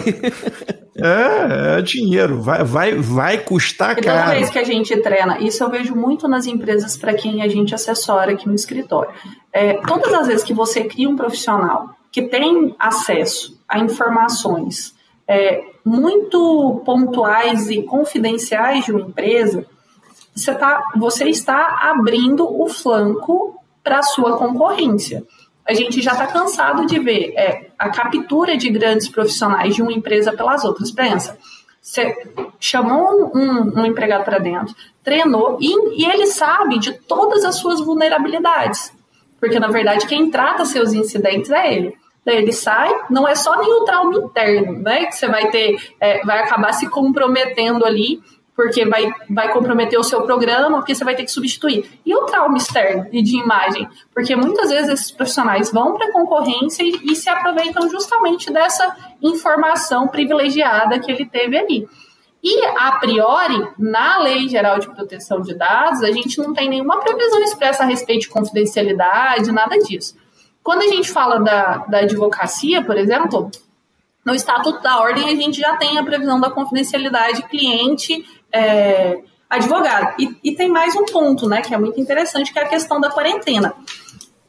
é, 0.94 1.78
é 1.78 1.82
dinheiro, 1.82 2.42
vai, 2.42 2.62
vai, 2.62 2.94
vai 2.96 3.38
custar 3.38 3.98
e 3.98 4.02
caro. 4.02 4.24
Toda 4.24 4.38
vez 4.38 4.50
que 4.50 4.58
a 4.58 4.64
gente 4.64 4.94
treina, 4.98 5.38
isso 5.38 5.64
eu 5.64 5.70
vejo 5.70 5.94
muito 5.94 6.28
nas 6.28 6.46
empresas 6.46 6.98
para 6.98 7.14
quem 7.14 7.42
a 7.42 7.48
gente 7.48 7.74
assessora 7.74 8.32
aqui 8.32 8.46
no 8.46 8.54
escritório. 8.54 9.10
É, 9.50 9.74
todas 9.86 10.12
as 10.12 10.26
vezes 10.26 10.44
que 10.44 10.52
você 10.52 10.84
cria 10.84 11.08
um 11.08 11.16
profissional 11.16 11.96
que 12.12 12.22
tem 12.22 12.74
acesso 12.78 13.58
a 13.66 13.78
informações 13.78 14.94
é, 15.26 15.62
muito 15.84 16.82
pontuais 16.84 17.70
e 17.70 17.82
confidenciais 17.82 18.84
de 18.84 18.92
uma 18.92 19.00
empresa, 19.00 19.66
você, 20.36 20.54
tá, 20.54 20.92
você 20.94 21.24
está 21.24 21.78
abrindo 21.82 22.46
o 22.46 22.68
flanco 22.68 23.58
para 23.82 24.00
a 24.00 24.02
sua 24.02 24.36
concorrência. 24.36 25.24
A 25.66 25.72
gente 25.72 26.02
já 26.02 26.12
está 26.12 26.26
cansado 26.26 26.86
de 26.86 26.98
ver 26.98 27.32
é, 27.36 27.70
a 27.78 27.88
captura 27.88 28.56
de 28.56 28.68
grandes 28.68 29.08
profissionais 29.08 29.74
de 29.74 29.82
uma 29.82 29.92
empresa 29.92 30.32
pelas 30.32 30.62
outras. 30.64 30.92
Pensa, 30.92 31.38
você 31.80 32.14
chamou 32.60 33.32
um, 33.34 33.80
um 33.80 33.86
empregado 33.86 34.24
para 34.24 34.38
dentro, 34.38 34.74
treinou 35.02 35.56
e, 35.60 36.02
e 36.02 36.04
ele 36.04 36.26
sabe 36.26 36.78
de 36.78 36.92
todas 36.92 37.44
as 37.44 37.56
suas 37.56 37.80
vulnerabilidades. 37.80 38.92
Porque, 39.40 39.58
na 39.58 39.68
verdade, 39.68 40.06
quem 40.06 40.30
trata 40.30 40.64
seus 40.64 40.92
incidentes 40.92 41.50
é 41.50 41.74
ele. 41.74 41.94
Daí 42.24 42.38
ele 42.38 42.52
sai, 42.52 42.92
não 43.08 43.26
é 43.26 43.36
só 43.36 43.52
o 43.52 43.84
trauma 43.84 44.18
interno, 44.18 44.80
né? 44.80 45.06
Que 45.06 45.14
você 45.14 45.28
vai 45.28 45.48
ter, 45.50 45.76
é, 46.00 46.24
vai 46.24 46.40
acabar 46.40 46.72
se 46.72 46.88
comprometendo 46.88 47.84
ali 47.84 48.20
porque 48.56 48.86
vai, 48.86 49.12
vai 49.28 49.52
comprometer 49.52 49.98
o 49.98 50.02
seu 50.02 50.22
programa, 50.22 50.78
porque 50.78 50.94
você 50.94 51.04
vai 51.04 51.14
ter 51.14 51.24
que 51.24 51.30
substituir. 51.30 52.00
E 52.04 52.14
o 52.14 52.24
trauma 52.24 52.56
externo 52.56 53.06
e 53.12 53.22
de 53.22 53.38
imagem? 53.38 53.86
Porque 54.14 54.34
muitas 54.34 54.70
vezes 54.70 54.88
esses 54.88 55.10
profissionais 55.10 55.70
vão 55.70 55.94
para 55.94 56.06
a 56.06 56.12
concorrência 56.12 56.82
e, 56.82 57.12
e, 57.12 57.14
se 57.14 57.28
aproveitam 57.28 57.88
justamente 57.90 58.50
dessa 58.50 58.96
informação 59.20 60.08
privilegiada 60.08 60.98
que 60.98 61.12
ele 61.12 61.26
teve 61.26 61.58
ali. 61.58 61.86
E, 62.42 62.64
a 62.64 62.92
priori, 62.92 63.68
na 63.78 64.18
Lei 64.18 64.48
Geral 64.48 64.78
de 64.78 64.88
Proteção 64.88 65.42
de 65.42 65.52
Dados, 65.54 66.02
a 66.02 66.10
gente 66.10 66.38
não 66.38 66.54
tem 66.54 66.68
nenhuma 66.68 66.98
previsão 67.00 67.42
expressa 67.42 67.82
a 67.82 67.86
respeito 67.86 68.22
de 68.22 68.28
confidencialidade, 68.28 69.52
nada 69.52 69.76
disso. 69.78 70.16
Quando 70.62 70.82
a 70.82 70.88
gente 70.88 71.10
fala 71.10 71.40
da, 71.40 71.78
da 71.88 71.98
advocacia, 71.98 72.82
por 72.82 72.96
exemplo, 72.96 73.50
no 74.26 74.34
Estatuto 74.34 74.82
da 74.82 74.98
Ordem 74.98 75.30
a 75.30 75.36
gente 75.36 75.60
já 75.60 75.76
tem 75.76 75.96
a 75.96 76.02
previsão 76.02 76.40
da 76.40 76.50
confidencialidade 76.50 77.44
cliente 77.44 78.24
é, 78.52 79.20
advogado. 79.48 80.16
E, 80.18 80.36
e, 80.42 80.56
tem 80.56 80.68
mais 80.68 80.96
um 80.96 81.04
ponto, 81.04 81.48
né, 81.48 81.62
que 81.62 81.72
é 81.72 81.78
muito 81.78 82.00
interessante, 82.00 82.52
que 82.52 82.58
é 82.58 82.62
a 82.62 82.68
questão 82.68 83.00
da 83.00 83.08
quarentena. 83.08 83.72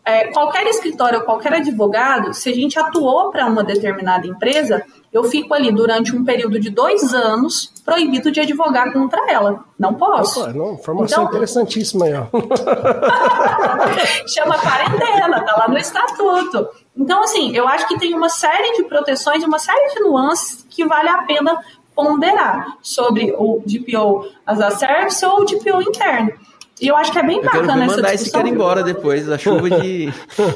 É, 0.03 0.31
qualquer 0.31 0.65
escritório, 0.67 1.23
qualquer 1.25 1.53
advogado, 1.53 2.33
se 2.33 2.49
a 2.49 2.55
gente 2.55 2.79
atuou 2.79 3.29
para 3.29 3.45
uma 3.45 3.63
determinada 3.63 4.25
empresa, 4.25 4.83
eu 5.13 5.23
fico 5.25 5.53
ali 5.53 5.71
durante 5.71 6.15
um 6.15 6.23
período 6.23 6.59
de 6.59 6.69
dois 6.69 7.13
anos 7.13 7.71
proibido 7.85 8.31
de 8.31 8.39
advogar 8.39 8.91
contra 8.93 9.29
ela. 9.29 9.63
Não 9.77 9.93
posso. 9.93 10.41
Opa, 10.41 10.53
não, 10.53 10.73
informação 10.73 11.23
então, 11.23 11.33
interessantíssima 11.33 12.05
aí, 12.05 12.13
ó. 12.13 12.25
chama 14.27 14.57
quarentena, 14.57 15.41
tá 15.41 15.55
lá 15.57 15.67
no 15.67 15.77
estatuto. 15.77 16.67
Então, 16.97 17.23
assim, 17.23 17.55
eu 17.55 17.67
acho 17.67 17.87
que 17.87 17.97
tem 17.99 18.13
uma 18.13 18.29
série 18.29 18.75
de 18.77 18.83
proteções, 18.83 19.43
uma 19.43 19.59
série 19.59 19.93
de 19.93 19.99
nuances 20.01 20.65
que 20.69 20.85
vale 20.85 21.09
a 21.09 21.19
pena 21.19 21.59
ponderar 21.95 22.77
sobre 22.81 23.33
o 23.37 23.61
DPO 23.65 24.27
as 24.45 24.61
a 24.61 24.71
service 24.71 25.25
ou 25.25 25.41
o 25.41 25.45
DPO 25.45 25.81
interno. 25.81 26.31
E 26.79 26.87
eu 26.87 26.95
acho 26.95 27.11
que 27.11 27.17
é 27.17 27.23
bem 27.23 27.37
eu 27.37 27.43
bacana 27.43 27.73
quero 27.73 27.81
essa 27.81 27.95
mandar 27.95 28.13
esse 28.13 28.31
cara 28.31 28.47
embora 28.47 28.83
depois 28.83 29.25
da 29.25 29.35
chuva 29.35 29.67
de, 29.67 30.11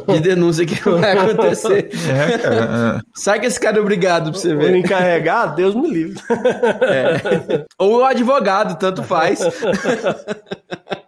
de 0.08 0.20
denúncia 0.20 0.66
que 0.68 0.76
vai 0.88 1.18
acontecer. 1.18 1.90
É, 2.08 2.38
cara. 2.38 3.02
Sai 3.16 3.40
que 3.40 3.48
esse 3.48 3.60
cara 3.60 3.78
é 3.78 3.82
obrigado 3.82 4.32
pra 4.32 4.40
você 4.40 4.56
ver. 4.56 4.72
O 4.72 4.78
encarregado, 4.78 5.56
Deus 5.56 5.74
me 5.74 5.90
livre. 5.90 6.22
É. 6.82 7.66
Ou 7.80 8.02
o 8.02 8.06
advogado, 8.06 8.78
tanto 8.78 9.02
faz. 9.02 9.40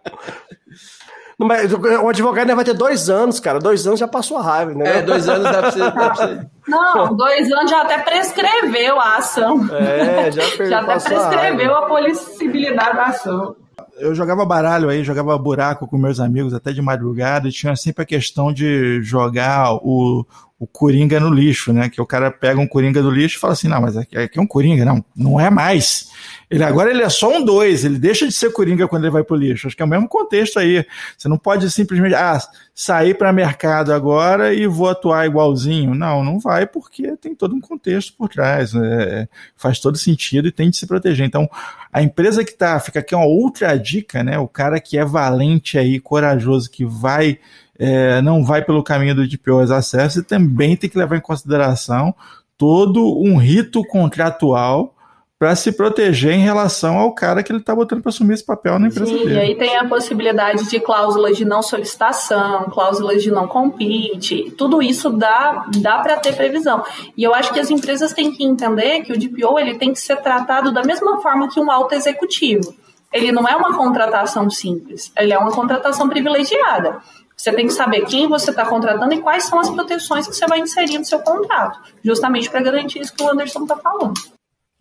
O 2.02 2.08
advogado 2.08 2.42
ainda 2.42 2.54
vai 2.54 2.64
ter 2.64 2.74
dois 2.74 3.08
anos, 3.08 3.40
cara. 3.40 3.58
Dois 3.58 3.86
anos 3.86 4.00
já 4.00 4.08
passou 4.08 4.38
a 4.38 4.42
raiva, 4.42 4.74
né? 4.74 4.98
É, 4.98 5.02
dois 5.02 5.28
anos 5.28 5.44
dá 5.44 5.60
pra 5.60 5.70
você. 5.70 5.78
Dá 5.78 5.90
pra 5.90 6.14
você... 6.14 6.46
Não, 6.66 7.16
dois 7.16 7.52
anos 7.52 7.70
já 7.70 7.82
até 7.82 7.98
prescreveu 7.98 9.00
a 9.00 9.16
ação. 9.16 9.68
É, 9.74 10.30
já, 10.30 10.42
já 10.64 10.80
até 10.80 10.98
prescreveu 10.98 11.74
a, 11.74 11.78
a 11.78 11.86
possibilidade 11.86 12.96
da 12.96 13.04
ação 13.04 13.56
eu 13.96 14.14
jogava 14.14 14.44
baralho 14.44 14.88
aí, 14.88 15.04
jogava 15.04 15.36
buraco 15.38 15.86
com 15.86 15.96
meus 15.96 16.18
amigos 16.20 16.52
até 16.52 16.72
de 16.72 16.82
madrugada 16.82 17.48
e 17.48 17.52
tinha 17.52 17.76
sempre 17.76 18.02
a 18.02 18.06
questão 18.06 18.52
de 18.52 19.00
jogar 19.02 19.74
o, 19.74 20.26
o 20.64 20.66
Coringa 20.66 21.20
no 21.20 21.30
lixo, 21.30 21.72
né? 21.72 21.90
Que 21.90 22.00
o 22.00 22.06
cara 22.06 22.30
pega 22.30 22.58
um 22.58 22.66
Coringa 22.66 23.02
do 23.02 23.10
lixo 23.10 23.36
e 23.36 23.40
fala 23.40 23.52
assim, 23.52 23.68
não, 23.68 23.82
mas 23.82 23.96
aqui, 23.96 24.16
aqui 24.16 24.38
é 24.38 24.42
um 24.42 24.46
Coringa, 24.46 24.84
não, 24.84 25.04
não 25.14 25.38
é 25.38 25.50
mais. 25.50 26.08
Ele 26.50 26.64
agora 26.64 26.90
ele 26.90 27.02
é 27.02 27.08
só 27.08 27.36
um 27.36 27.44
dois, 27.44 27.84
ele 27.84 27.98
deixa 27.98 28.26
de 28.26 28.32
ser 28.32 28.50
Coringa 28.52 28.88
quando 28.88 29.04
ele 29.04 29.12
vai 29.12 29.22
pro 29.22 29.36
lixo. 29.36 29.66
Acho 29.66 29.76
que 29.76 29.82
é 29.82 29.84
o 29.84 29.88
mesmo 29.88 30.08
contexto 30.08 30.58
aí. 30.58 30.84
Você 31.16 31.28
não 31.28 31.36
pode 31.36 31.70
simplesmente, 31.70 32.14
ah, 32.14 32.38
sair 32.74 33.14
para 33.14 33.32
mercado 33.32 33.92
agora 33.92 34.54
e 34.54 34.66
vou 34.66 34.88
atuar 34.88 35.26
igualzinho. 35.26 35.94
Não, 35.94 36.24
não 36.24 36.40
vai 36.40 36.66
porque 36.66 37.16
tem 37.18 37.34
todo 37.34 37.54
um 37.54 37.60
contexto 37.60 38.14
por 38.16 38.28
trás. 38.28 38.74
É, 38.74 39.28
faz 39.56 39.78
todo 39.78 39.98
sentido 39.98 40.48
e 40.48 40.52
tem 40.52 40.70
de 40.70 40.76
se 40.78 40.86
proteger. 40.86 41.26
Então, 41.26 41.48
a 41.92 42.02
empresa 42.02 42.44
que 42.44 42.54
tá, 42.54 42.80
fica 42.80 43.00
aqui 43.00 43.14
uma 43.14 43.26
outra 43.26 43.76
dica, 43.76 44.24
né? 44.24 44.38
O 44.38 44.48
cara 44.48 44.80
que 44.80 44.96
é 44.96 45.04
valente 45.04 45.76
aí, 45.76 46.00
corajoso, 46.00 46.70
que 46.70 46.84
vai 46.84 47.38
é, 47.78 48.22
não 48.22 48.44
vai 48.44 48.62
pelo 48.62 48.82
caminho 48.82 49.14
do 49.14 49.26
DPO 49.26 49.60
as 49.60 49.70
acessos, 49.70 50.24
também 50.24 50.76
tem 50.76 50.88
que 50.88 50.98
levar 50.98 51.16
em 51.16 51.20
consideração 51.20 52.14
todo 52.56 53.18
um 53.18 53.36
rito 53.36 53.84
contratual 53.84 54.94
para 55.38 55.54
se 55.56 55.72
proteger 55.72 56.32
em 56.32 56.42
relação 56.42 56.96
ao 56.96 57.12
cara 57.12 57.42
que 57.42 57.52
ele 57.52 57.58
está 57.58 57.74
botando 57.74 58.00
para 58.00 58.08
assumir 58.08 58.34
esse 58.34 58.46
papel 58.46 58.78
na 58.78 58.86
empresa 58.86 59.10
Sim, 59.10 59.18
dele. 59.18 59.34
E 59.34 59.38
aí 59.38 59.54
tem 59.56 59.76
a 59.76 59.84
possibilidade 59.84 60.70
de 60.70 60.80
cláusulas 60.80 61.36
de 61.36 61.44
não 61.44 61.60
solicitação, 61.60 62.70
cláusulas 62.70 63.22
de 63.22 63.30
não 63.30 63.46
compete, 63.46 64.54
tudo 64.56 64.80
isso 64.80 65.10
dá, 65.10 65.66
dá 65.82 65.98
para 65.98 66.16
ter 66.16 66.34
previsão. 66.34 66.82
E 67.16 67.22
eu 67.22 67.34
acho 67.34 67.52
que 67.52 67.60
as 67.60 67.68
empresas 67.68 68.12
têm 68.12 68.32
que 68.32 68.44
entender 68.44 69.02
que 69.02 69.12
o 69.12 69.18
DPO 69.18 69.58
ele 69.58 69.76
tem 69.76 69.92
que 69.92 70.00
ser 70.00 70.16
tratado 70.16 70.72
da 70.72 70.82
mesma 70.82 71.20
forma 71.20 71.50
que 71.50 71.60
um 71.60 71.70
alto 71.70 71.94
executivo. 71.94 72.74
Ele 73.12 73.30
não 73.30 73.46
é 73.46 73.54
uma 73.54 73.76
contratação 73.76 74.48
simples, 74.48 75.12
ele 75.16 75.32
é 75.32 75.38
uma 75.38 75.52
contratação 75.52 76.08
privilegiada. 76.08 77.00
Você 77.44 77.52
tem 77.52 77.66
que 77.66 77.74
saber 77.74 78.06
quem 78.06 78.26
você 78.26 78.48
está 78.48 78.64
contratando 78.64 79.12
e 79.12 79.20
quais 79.20 79.44
são 79.44 79.60
as 79.60 79.68
proteções 79.68 80.26
que 80.26 80.34
você 80.34 80.46
vai 80.46 80.60
inserir 80.60 80.96
no 80.96 81.04
seu 81.04 81.18
contrato, 81.18 81.78
justamente 82.02 82.48
para 82.48 82.62
garantir 82.62 83.00
isso 83.00 83.14
que 83.14 83.22
o 83.22 83.30
Anderson 83.30 83.64
está 83.64 83.76
falando. 83.76 84.14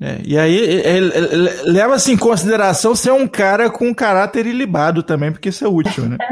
É, 0.02 0.22
e 0.24 0.40
aí 0.40 0.82
leva-se 1.66 2.14
em 2.14 2.18
consideração 2.18 2.96
ser 2.96 3.12
um 3.12 3.28
cara 3.28 3.70
com 3.70 3.94
caráter 3.94 4.46
ilibado 4.46 5.04
também, 5.04 5.30
porque 5.30 5.50
isso 5.50 5.66
é 5.66 5.68
útil, 5.68 6.08
né? 6.08 6.16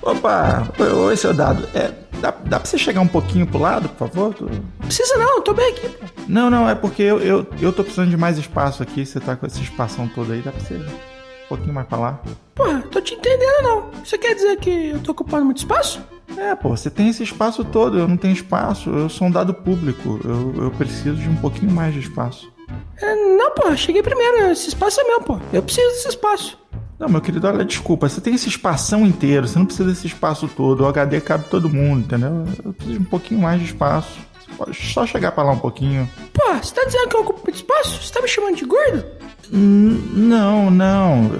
Opa, 0.00 0.72
oi, 0.80 1.16
seu 1.18 1.34
dado. 1.34 1.68
É, 1.74 2.07
dá, 2.20 2.30
dá 2.30 2.60
pra 2.60 2.68
você 2.68 2.78
chegar 2.78 3.00
um 3.00 3.08
pouquinho 3.08 3.46
pro 3.46 3.58
lado, 3.58 3.88
por 3.90 4.08
favor? 4.08 4.34
Precisa 4.80 5.16
não, 5.16 5.36
eu 5.36 5.42
tô 5.42 5.54
bem 5.54 5.70
aqui. 5.70 5.90
Não, 6.28 6.50
não, 6.50 6.68
é 6.68 6.74
porque 6.74 7.02
eu, 7.02 7.18
eu, 7.20 7.46
eu 7.60 7.72
tô 7.72 7.82
precisando 7.82 8.10
de 8.10 8.16
mais 8.16 8.38
espaço 8.38 8.82
aqui. 8.82 9.04
Você 9.04 9.20
tá 9.20 9.36
com 9.36 9.46
esse 9.46 9.62
espação 9.62 10.08
todo 10.08 10.32
aí, 10.32 10.40
dá 10.40 10.52
pra 10.52 10.60
você 10.60 10.74
um 10.74 11.48
pouquinho 11.48 11.72
mais 11.72 11.86
pra 11.86 11.98
lá. 11.98 12.20
Pô, 12.54 12.64
tô 12.90 13.00
te 13.00 13.14
entendendo 13.14 13.62
não. 13.62 13.90
Você 14.04 14.18
quer 14.18 14.34
dizer 14.34 14.56
que 14.58 14.90
eu 14.90 15.00
tô 15.00 15.12
ocupando 15.12 15.44
muito 15.44 15.58
espaço? 15.58 16.00
É, 16.36 16.54
pô, 16.54 16.70
você 16.70 16.90
tem 16.90 17.08
esse 17.08 17.22
espaço 17.22 17.64
todo, 17.64 17.98
eu 17.98 18.06
não 18.06 18.16
tenho 18.16 18.34
espaço, 18.34 18.90
eu 18.90 19.08
sou 19.08 19.26
um 19.26 19.30
dado 19.30 19.54
público, 19.54 20.20
eu, 20.24 20.64
eu 20.64 20.70
preciso 20.72 21.16
de 21.16 21.28
um 21.28 21.36
pouquinho 21.36 21.72
mais 21.72 21.94
de 21.94 22.00
espaço. 22.00 22.52
É, 23.00 23.14
não, 23.14 23.50
pô, 23.52 23.74
cheguei 23.76 24.02
primeiro, 24.02 24.50
esse 24.50 24.68
espaço 24.68 25.00
é 25.00 25.04
meu, 25.04 25.22
pô. 25.22 25.38
Eu 25.52 25.62
preciso 25.62 25.88
desse 25.88 26.08
espaço. 26.08 26.58
Não, 26.98 27.08
meu 27.08 27.20
querido, 27.20 27.46
olha, 27.46 27.64
desculpa, 27.64 28.08
você 28.08 28.20
tem 28.20 28.34
esse 28.34 28.48
espação 28.48 29.06
inteiro, 29.06 29.46
você 29.46 29.58
não 29.58 29.66
precisa 29.66 29.88
desse 29.88 30.08
espaço 30.08 30.48
todo, 30.48 30.82
o 30.82 30.86
HD 30.86 31.20
cabe 31.20 31.44
todo 31.48 31.70
mundo, 31.70 32.00
entendeu? 32.00 32.44
Eu 32.64 32.72
preciso 32.72 32.98
de 32.98 33.04
um 33.04 33.08
pouquinho 33.08 33.40
mais 33.40 33.60
de 33.60 33.66
espaço. 33.66 34.18
Você 34.40 34.52
pode 34.56 34.92
só 34.92 35.06
chegar 35.06 35.30
pra 35.30 35.44
lá 35.44 35.52
um 35.52 35.58
pouquinho. 35.58 36.10
Pô, 36.32 36.54
você 36.54 36.74
tá 36.74 36.84
dizendo 36.84 37.08
que 37.08 37.16
eu 37.16 37.20
ocupo 37.20 37.40
muito 37.44 37.56
espaço? 37.56 38.02
Você 38.02 38.12
tá 38.12 38.20
me 38.20 38.26
chamando 38.26 38.56
de 38.56 38.64
gordo? 38.64 39.04
Não, 39.50 40.70
não. 40.70 41.30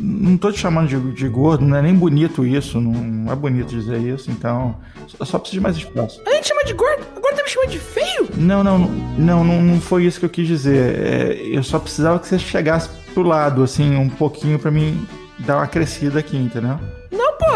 Não 0.00 0.36
tô 0.36 0.50
te 0.50 0.58
chamando 0.58 0.88
de, 0.88 1.12
de, 1.12 1.28
gordo, 1.28 1.64
não 1.64 1.76
é 1.76 1.82
nem 1.82 1.94
bonito 1.94 2.44
isso, 2.44 2.80
não 2.80 3.30
é 3.30 3.36
bonito 3.36 3.68
dizer 3.68 3.98
isso, 4.00 4.30
então. 4.30 4.76
Eu 5.18 5.26
só 5.26 5.38
preciso 5.38 5.60
de 5.60 5.62
mais 5.62 5.76
espaço. 5.76 6.20
A 6.26 6.30
gente 6.30 6.48
chama 6.48 6.64
de 6.64 6.72
gordo, 6.72 7.06
tá 7.36 7.42
me 7.42 7.48
chamando 7.48 7.70
de 7.70 7.78
feio? 7.78 8.28
Não, 8.36 8.64
não, 8.64 8.78
não, 8.78 9.44
não, 9.44 9.62
não 9.62 9.80
foi 9.80 10.04
isso 10.04 10.18
que 10.18 10.26
eu 10.26 10.30
quis 10.30 10.46
dizer. 10.46 10.98
É, 10.98 11.40
eu 11.42 11.62
só 11.62 11.78
precisava 11.78 12.18
que 12.18 12.26
você 12.26 12.38
chegasse 12.38 12.88
pro 13.12 13.22
lado, 13.22 13.62
assim, 13.62 13.96
um 13.96 14.08
pouquinho 14.08 14.58
para 14.58 14.70
mim 14.70 15.06
dar 15.40 15.56
uma 15.56 15.66
crescida 15.66 16.18
aqui, 16.18 16.36
entendeu? 16.36 16.78
Não, 17.10 17.32
pô, 17.38 17.46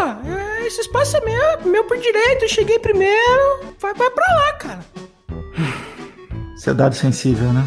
esse 0.65 0.81
espaço 0.81 1.17
é 1.17 1.21
meu, 1.21 1.71
meu 1.71 1.83
por 1.85 1.97
direito, 1.97 2.43
eu 2.45 2.49
cheguei 2.49 2.79
primeiro. 2.79 3.61
Vai, 3.79 3.93
vai 3.93 4.09
pra 4.09 4.25
lá, 4.35 4.53
cara. 4.53 4.79
Você 6.55 6.69
é 6.69 6.73
dado 6.73 6.95
sensível, 6.95 7.51
né? 7.53 7.63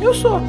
Eu 0.00 0.14
sou. 0.14 0.40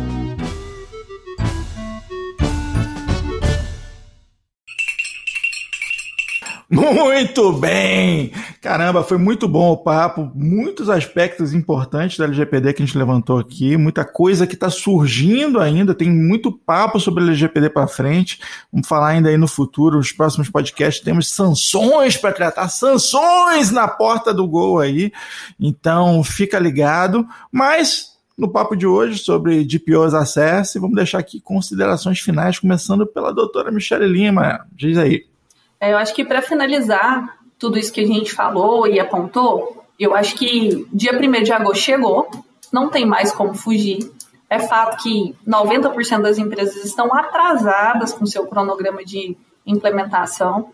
Muito 6.73 7.53
bem! 7.53 8.31
Caramba, 8.59 9.03
foi 9.03 9.19
muito 9.19 9.47
bom 9.47 9.71
o 9.73 9.77
papo, 9.77 10.31
muitos 10.33 10.89
aspectos 10.89 11.53
importantes 11.53 12.17
da 12.17 12.25
LGPD 12.25 12.73
que 12.73 12.81
a 12.81 12.85
gente 12.85 12.97
levantou 12.97 13.37
aqui, 13.37 13.77
muita 13.77 14.03
coisa 14.03 14.47
que 14.47 14.55
está 14.55 14.71
surgindo 14.71 15.59
ainda, 15.59 15.93
tem 15.93 16.09
muito 16.09 16.51
papo 16.51 16.99
sobre 16.99 17.23
LGPD 17.23 17.69
para 17.69 17.85
frente. 17.85 18.39
Vamos 18.71 18.87
falar 18.87 19.09
ainda 19.09 19.29
aí 19.29 19.37
no 19.37 19.47
futuro, 19.47 19.97
nos 19.97 20.11
próximos 20.11 20.49
podcasts 20.49 21.03
temos 21.03 21.29
sanções 21.29 22.17
para 22.17 22.33
tratar, 22.33 22.67
sanções 22.69 23.69
na 23.69 23.87
porta 23.87 24.33
do 24.33 24.47
gol 24.47 24.79
aí. 24.79 25.11
Então, 25.59 26.23
fica 26.23 26.57
ligado, 26.57 27.23
mas 27.51 28.13
no 28.35 28.51
papo 28.51 28.75
de 28.75 28.87
hoje 28.87 29.19
sobre 29.19 29.63
DPOs 29.63 30.15
Access, 30.15 30.79
vamos 30.79 30.95
deixar 30.95 31.19
aqui 31.19 31.39
considerações 31.39 32.19
finais, 32.19 32.57
começando 32.57 33.05
pela 33.05 33.31
doutora 33.31 33.71
Michele 33.71 34.07
Lima. 34.07 34.65
Diz 34.75 34.97
aí. 34.97 35.32
É, 35.83 35.91
eu 35.91 35.97
acho 35.97 36.15
que 36.15 36.23
para 36.23 36.41
finalizar 36.41 37.37
tudo 37.59 37.77
isso 37.77 37.91
que 37.91 37.99
a 37.99 38.07
gente 38.07 38.31
falou 38.31 38.87
e 38.87 39.01
apontou, 39.01 39.83
eu 39.99 40.15
acho 40.15 40.33
que 40.33 40.87
dia 40.93 41.11
1 41.11 41.43
de 41.43 41.51
agosto 41.51 41.83
chegou, 41.83 42.31
não 42.71 42.89
tem 42.89 43.05
mais 43.05 43.33
como 43.33 43.53
fugir. 43.53 44.09
É 44.49 44.59
fato 44.59 45.03
que 45.03 45.35
90% 45.45 46.21
das 46.21 46.37
empresas 46.37 46.85
estão 46.85 47.13
atrasadas 47.13 48.13
com 48.13 48.25
seu 48.25 48.47
cronograma 48.47 49.03
de 49.03 49.35
implementação, 49.67 50.69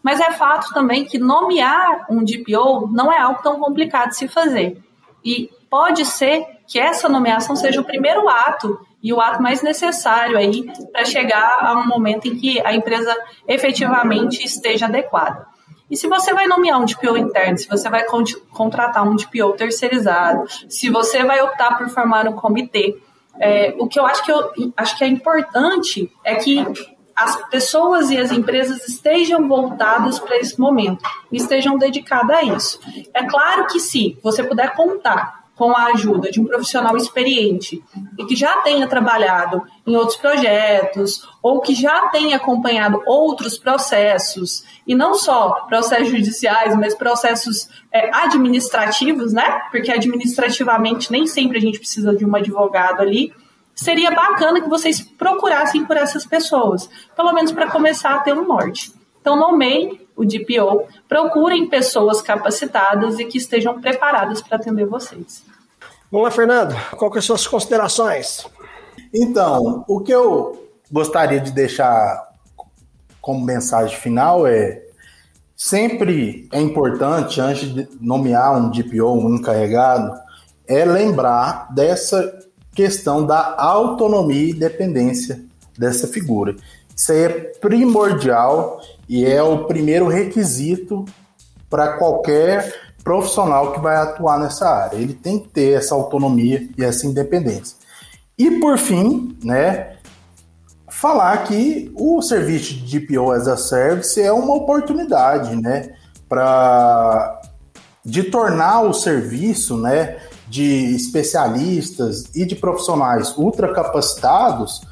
mas 0.00 0.20
é 0.20 0.30
fato 0.30 0.72
também 0.72 1.04
que 1.04 1.18
nomear 1.18 2.06
um 2.08 2.22
DPO 2.22 2.86
não 2.92 3.12
é 3.12 3.18
algo 3.18 3.42
tão 3.42 3.58
complicado 3.58 4.10
de 4.10 4.16
se 4.16 4.28
fazer. 4.28 4.80
E 5.24 5.50
pode 5.68 6.04
ser 6.04 6.46
que 6.66 6.78
essa 6.78 7.08
nomeação 7.08 7.56
seja 7.56 7.80
o 7.80 7.84
primeiro 7.84 8.28
ato 8.28 8.78
e 9.02 9.12
o 9.12 9.20
ato 9.20 9.42
mais 9.42 9.62
necessário 9.62 10.38
aí 10.38 10.64
para 10.92 11.04
chegar 11.04 11.58
a 11.60 11.74
um 11.74 11.86
momento 11.86 12.28
em 12.28 12.36
que 12.36 12.60
a 12.60 12.74
empresa 12.74 13.16
efetivamente 13.46 14.44
esteja 14.44 14.86
adequada. 14.86 15.46
E 15.90 15.96
se 15.96 16.06
você 16.06 16.32
vai 16.32 16.46
nomear 16.46 16.80
um 16.80 16.86
DPO 16.86 17.18
interno, 17.18 17.58
se 17.58 17.68
você 17.68 17.90
vai 17.90 18.04
contratar 18.50 19.06
um 19.06 19.14
DPO 19.14 19.52
terceirizado, 19.52 20.46
se 20.68 20.88
você 20.88 21.22
vai 21.22 21.42
optar 21.42 21.76
por 21.76 21.88
formar 21.90 22.26
um 22.26 22.32
comitê, 22.32 22.96
é, 23.38 23.74
o 23.78 23.86
que 23.86 24.00
eu 24.00 24.06
acho 24.06 24.24
que 24.24 24.32
eu 24.32 24.72
acho 24.76 24.96
que 24.96 25.04
é 25.04 25.06
importante 25.06 26.10
é 26.24 26.36
que 26.36 26.64
as 27.14 27.36
pessoas 27.50 28.10
e 28.10 28.16
as 28.16 28.32
empresas 28.32 28.88
estejam 28.88 29.46
voltadas 29.46 30.18
para 30.18 30.38
esse 30.38 30.58
momento, 30.58 31.02
estejam 31.30 31.76
dedicadas 31.76 32.36
a 32.36 32.42
isso. 32.42 32.80
É 33.12 33.24
claro 33.24 33.66
que 33.66 33.78
se 33.78 34.18
você 34.22 34.42
puder 34.42 34.74
contar 34.74 35.41
com 35.56 35.76
a 35.76 35.86
ajuda 35.86 36.30
de 36.30 36.40
um 36.40 36.46
profissional 36.46 36.96
experiente 36.96 37.82
e 38.18 38.24
que 38.24 38.34
já 38.34 38.58
tenha 38.62 38.86
trabalhado 38.88 39.62
em 39.86 39.94
outros 39.94 40.16
projetos 40.16 41.28
ou 41.42 41.60
que 41.60 41.74
já 41.74 42.08
tenha 42.08 42.36
acompanhado 42.36 43.02
outros 43.06 43.58
processos 43.58 44.64
e 44.86 44.94
não 44.94 45.14
só 45.14 45.66
processos 45.68 46.08
judiciais, 46.08 46.74
mas 46.76 46.94
processos 46.94 47.68
é, 47.92 48.10
administrativos, 48.14 49.32
né? 49.32 49.62
Porque 49.70 49.92
administrativamente 49.92 51.12
nem 51.12 51.26
sempre 51.26 51.58
a 51.58 51.60
gente 51.60 51.78
precisa 51.78 52.14
de 52.16 52.24
um 52.24 52.34
advogado 52.34 53.00
ali. 53.00 53.32
Seria 53.74 54.10
bacana 54.10 54.60
que 54.60 54.68
vocês 54.68 55.00
procurassem 55.00 55.84
por 55.84 55.96
essas 55.96 56.26
pessoas, 56.26 56.88
pelo 57.16 57.32
menos 57.32 57.52
para 57.52 57.70
começar 57.70 58.14
a 58.14 58.18
ter 58.20 58.36
um 58.36 58.46
norte. 58.46 58.92
Então, 59.20 59.36
nomeiem 59.36 60.01
o 60.16 60.24
DPO, 60.24 60.86
procurem 61.08 61.68
pessoas 61.68 62.20
capacitadas 62.20 63.18
e 63.18 63.24
que 63.24 63.38
estejam 63.38 63.80
preparadas 63.80 64.40
para 64.40 64.56
atender 64.56 64.86
vocês. 64.86 65.42
Vamos 66.10 66.26
lá, 66.26 66.30
Fernando. 66.30 66.74
Qual 66.96 67.10
que 67.10 67.20
são 67.20 67.34
as 67.34 67.40
suas 67.40 67.46
considerações? 67.46 68.46
Então, 69.14 69.84
o 69.88 70.00
que 70.00 70.12
eu 70.12 70.68
gostaria 70.90 71.40
de 71.40 71.50
deixar 71.50 72.30
como 73.20 73.44
mensagem 73.44 73.96
final 73.96 74.46
é 74.46 74.82
sempre 75.56 76.48
é 76.52 76.60
importante, 76.60 77.40
antes 77.40 77.72
de 77.72 77.88
nomear 78.00 78.56
um 78.58 78.70
DPO, 78.70 79.12
um 79.12 79.36
encarregado, 79.36 80.12
é 80.66 80.84
lembrar 80.84 81.72
dessa 81.72 82.38
questão 82.74 83.24
da 83.24 83.54
autonomia 83.56 84.50
e 84.50 84.54
dependência 84.54 85.44
dessa 85.78 86.06
figura. 86.06 86.56
Isso 86.94 87.12
aí 87.12 87.22
é 87.22 87.28
primordial 87.60 88.80
e 89.08 89.24
é 89.24 89.42
o 89.42 89.64
primeiro 89.64 90.08
requisito 90.08 91.04
para 91.68 91.96
qualquer 91.98 92.92
profissional 93.02 93.72
que 93.72 93.80
vai 93.80 93.96
atuar 93.96 94.38
nessa 94.38 94.68
área. 94.68 94.96
Ele 94.96 95.14
tem 95.14 95.38
que 95.38 95.48
ter 95.48 95.72
essa 95.72 95.94
autonomia 95.94 96.68
e 96.76 96.84
essa 96.84 97.06
independência. 97.06 97.76
E 98.38 98.60
por 98.60 98.78
fim, 98.78 99.36
né, 99.42 99.96
falar 100.88 101.44
que 101.44 101.92
o 101.96 102.22
serviço 102.22 102.74
de 102.74 103.00
DPO 103.00 103.32
as 103.32 103.48
a 103.48 103.56
Service 103.56 104.20
é 104.20 104.32
uma 104.32 104.54
oportunidade, 104.54 105.56
né, 105.56 105.94
para 106.28 107.40
de 108.04 108.24
tornar 108.24 108.82
o 108.82 108.92
serviço, 108.92 109.76
né, 109.76 110.18
de 110.48 110.94
especialistas 110.94 112.24
e 112.34 112.44
de 112.44 112.56
profissionais 112.56 113.36
ultracapacitados 113.36 114.82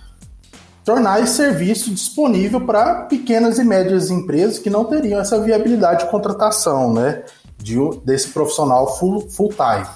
tornar 0.90 1.22
esse 1.22 1.34
serviço 1.34 1.90
disponível 1.94 2.60
para 2.60 3.04
pequenas 3.04 3.58
e 3.58 3.64
médias 3.64 4.10
empresas 4.10 4.58
que 4.58 4.68
não 4.68 4.84
teriam 4.84 5.20
essa 5.20 5.40
viabilidade 5.40 6.04
de 6.04 6.10
contratação, 6.10 6.92
né, 6.92 7.22
de, 7.56 7.76
desse 8.04 8.28
profissional 8.30 8.98
full, 8.98 9.28
full 9.30 9.50
time. 9.50 9.86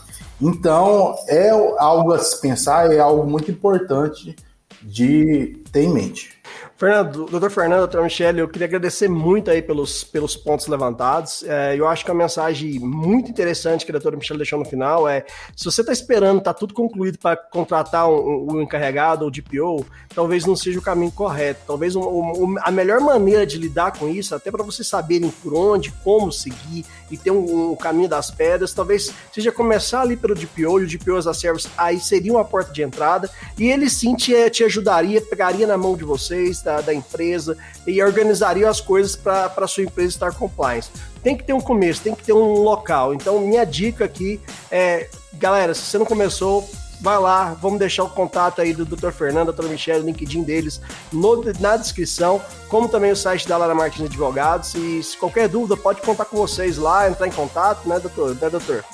Então, 0.40 1.16
é 1.26 1.50
algo 1.50 2.12
a 2.12 2.18
se 2.20 2.40
pensar, 2.40 2.92
é 2.92 3.00
algo 3.00 3.28
muito 3.28 3.50
importante 3.50 4.36
de 4.80 5.60
ter 5.72 5.82
em 5.82 5.92
mente. 5.92 6.33
Fernando, 6.76 7.26
doutor 7.26 7.50
Fernando, 7.52 7.78
doutor 7.80 8.02
Michele, 8.02 8.40
eu 8.40 8.48
queria 8.48 8.66
agradecer 8.66 9.08
muito 9.08 9.48
aí 9.48 9.62
pelos, 9.62 10.02
pelos 10.02 10.34
pontos 10.34 10.66
levantados. 10.66 11.44
É, 11.44 11.76
eu 11.78 11.86
acho 11.86 12.04
que 12.04 12.10
a 12.10 12.14
mensagem 12.14 12.80
muito 12.80 13.30
interessante 13.30 13.84
que 13.84 13.92
a 13.92 13.94
doutora 13.94 14.16
Michele 14.16 14.38
deixou 14.38 14.58
no 14.58 14.64
final 14.64 15.08
é: 15.08 15.24
se 15.56 15.64
você 15.64 15.82
está 15.82 15.92
esperando, 15.92 16.38
está 16.38 16.52
tudo 16.52 16.74
concluído 16.74 17.16
para 17.16 17.36
contratar 17.36 18.08
um, 18.08 18.54
um, 18.54 18.60
encarregado 18.60 19.24
ou 19.24 19.30
DPO, 19.30 19.86
talvez 20.12 20.44
não 20.46 20.56
seja 20.56 20.80
o 20.80 20.82
caminho 20.82 21.12
correto. 21.12 21.60
Talvez 21.64 21.94
um, 21.94 22.02
um, 22.02 22.56
a 22.60 22.72
melhor 22.72 23.00
maneira 23.00 23.46
de 23.46 23.56
lidar 23.56 23.96
com 23.96 24.08
isso, 24.08 24.34
até 24.34 24.50
para 24.50 24.64
vocês 24.64 24.88
saberem 24.88 25.30
por 25.30 25.54
onde, 25.54 25.92
como 26.02 26.32
seguir 26.32 26.84
e 27.08 27.16
ter 27.16 27.30
um, 27.30 27.76
caminho 27.76 28.08
das 28.08 28.32
pedras, 28.32 28.74
talvez 28.74 29.12
seja 29.32 29.52
começar 29.52 30.00
ali 30.00 30.16
pelo 30.16 30.34
DPO, 30.34 30.80
e 30.80 30.84
o 30.84 30.88
DPO 30.88 31.16
as 31.18 31.26
a 31.28 31.34
Service 31.34 31.68
aí 31.78 32.00
seria 32.00 32.32
uma 32.32 32.44
porta 32.44 32.72
de 32.72 32.82
entrada, 32.82 33.30
e 33.56 33.70
ele 33.70 33.88
sim 33.88 34.16
te, 34.16 34.50
te 34.50 34.64
ajudaria, 34.64 35.20
pegaria 35.20 35.66
na 35.68 35.78
mão 35.78 35.96
de 35.96 36.02
vocês 36.02 36.63
da, 36.64 36.80
da 36.80 36.94
empresa 36.94 37.56
e 37.86 38.02
organizaria 38.02 38.68
as 38.68 38.80
coisas 38.80 39.14
para 39.14 39.52
a 39.56 39.66
sua 39.66 39.84
empresa 39.84 40.08
estar 40.08 40.32
compliance. 40.32 40.90
Tem 41.22 41.36
que 41.36 41.44
ter 41.44 41.52
um 41.52 41.60
começo, 41.60 42.02
tem 42.02 42.14
que 42.14 42.24
ter 42.24 42.32
um 42.32 42.62
local. 42.62 43.14
Então, 43.14 43.38
minha 43.40 43.64
dica 43.64 44.04
aqui 44.04 44.40
é, 44.70 45.08
galera, 45.32 45.74
se 45.74 45.82
você 45.82 45.98
não 45.98 46.06
começou, 46.06 46.68
vai 47.00 47.18
lá, 47.18 47.56
vamos 47.60 47.78
deixar 47.78 48.04
o 48.04 48.08
contato 48.08 48.60
aí 48.60 48.72
do 48.72 48.84
Dr. 48.84 49.10
Fernando, 49.10 49.52
Dr. 49.52 49.66
Michel, 49.66 50.00
o 50.00 50.04
LinkedIn 50.04 50.42
deles 50.42 50.80
no, 51.12 51.44
na 51.60 51.76
descrição, 51.76 52.40
como 52.68 52.88
também 52.88 53.12
o 53.12 53.16
site 53.16 53.46
da 53.46 53.56
Lara 53.56 53.74
Martins 53.74 54.06
Advogados. 54.06 54.74
E 54.74 55.02
se 55.02 55.16
qualquer 55.16 55.48
dúvida, 55.48 55.76
pode 55.76 56.00
contar 56.00 56.24
com 56.24 56.36
vocês 56.36 56.78
lá, 56.78 57.08
entrar 57.08 57.26
em 57.26 57.32
contato, 57.32 57.86
né, 57.88 57.98
doutor? 57.98 58.34
Né, 58.40 58.48
doutor? 58.48 58.84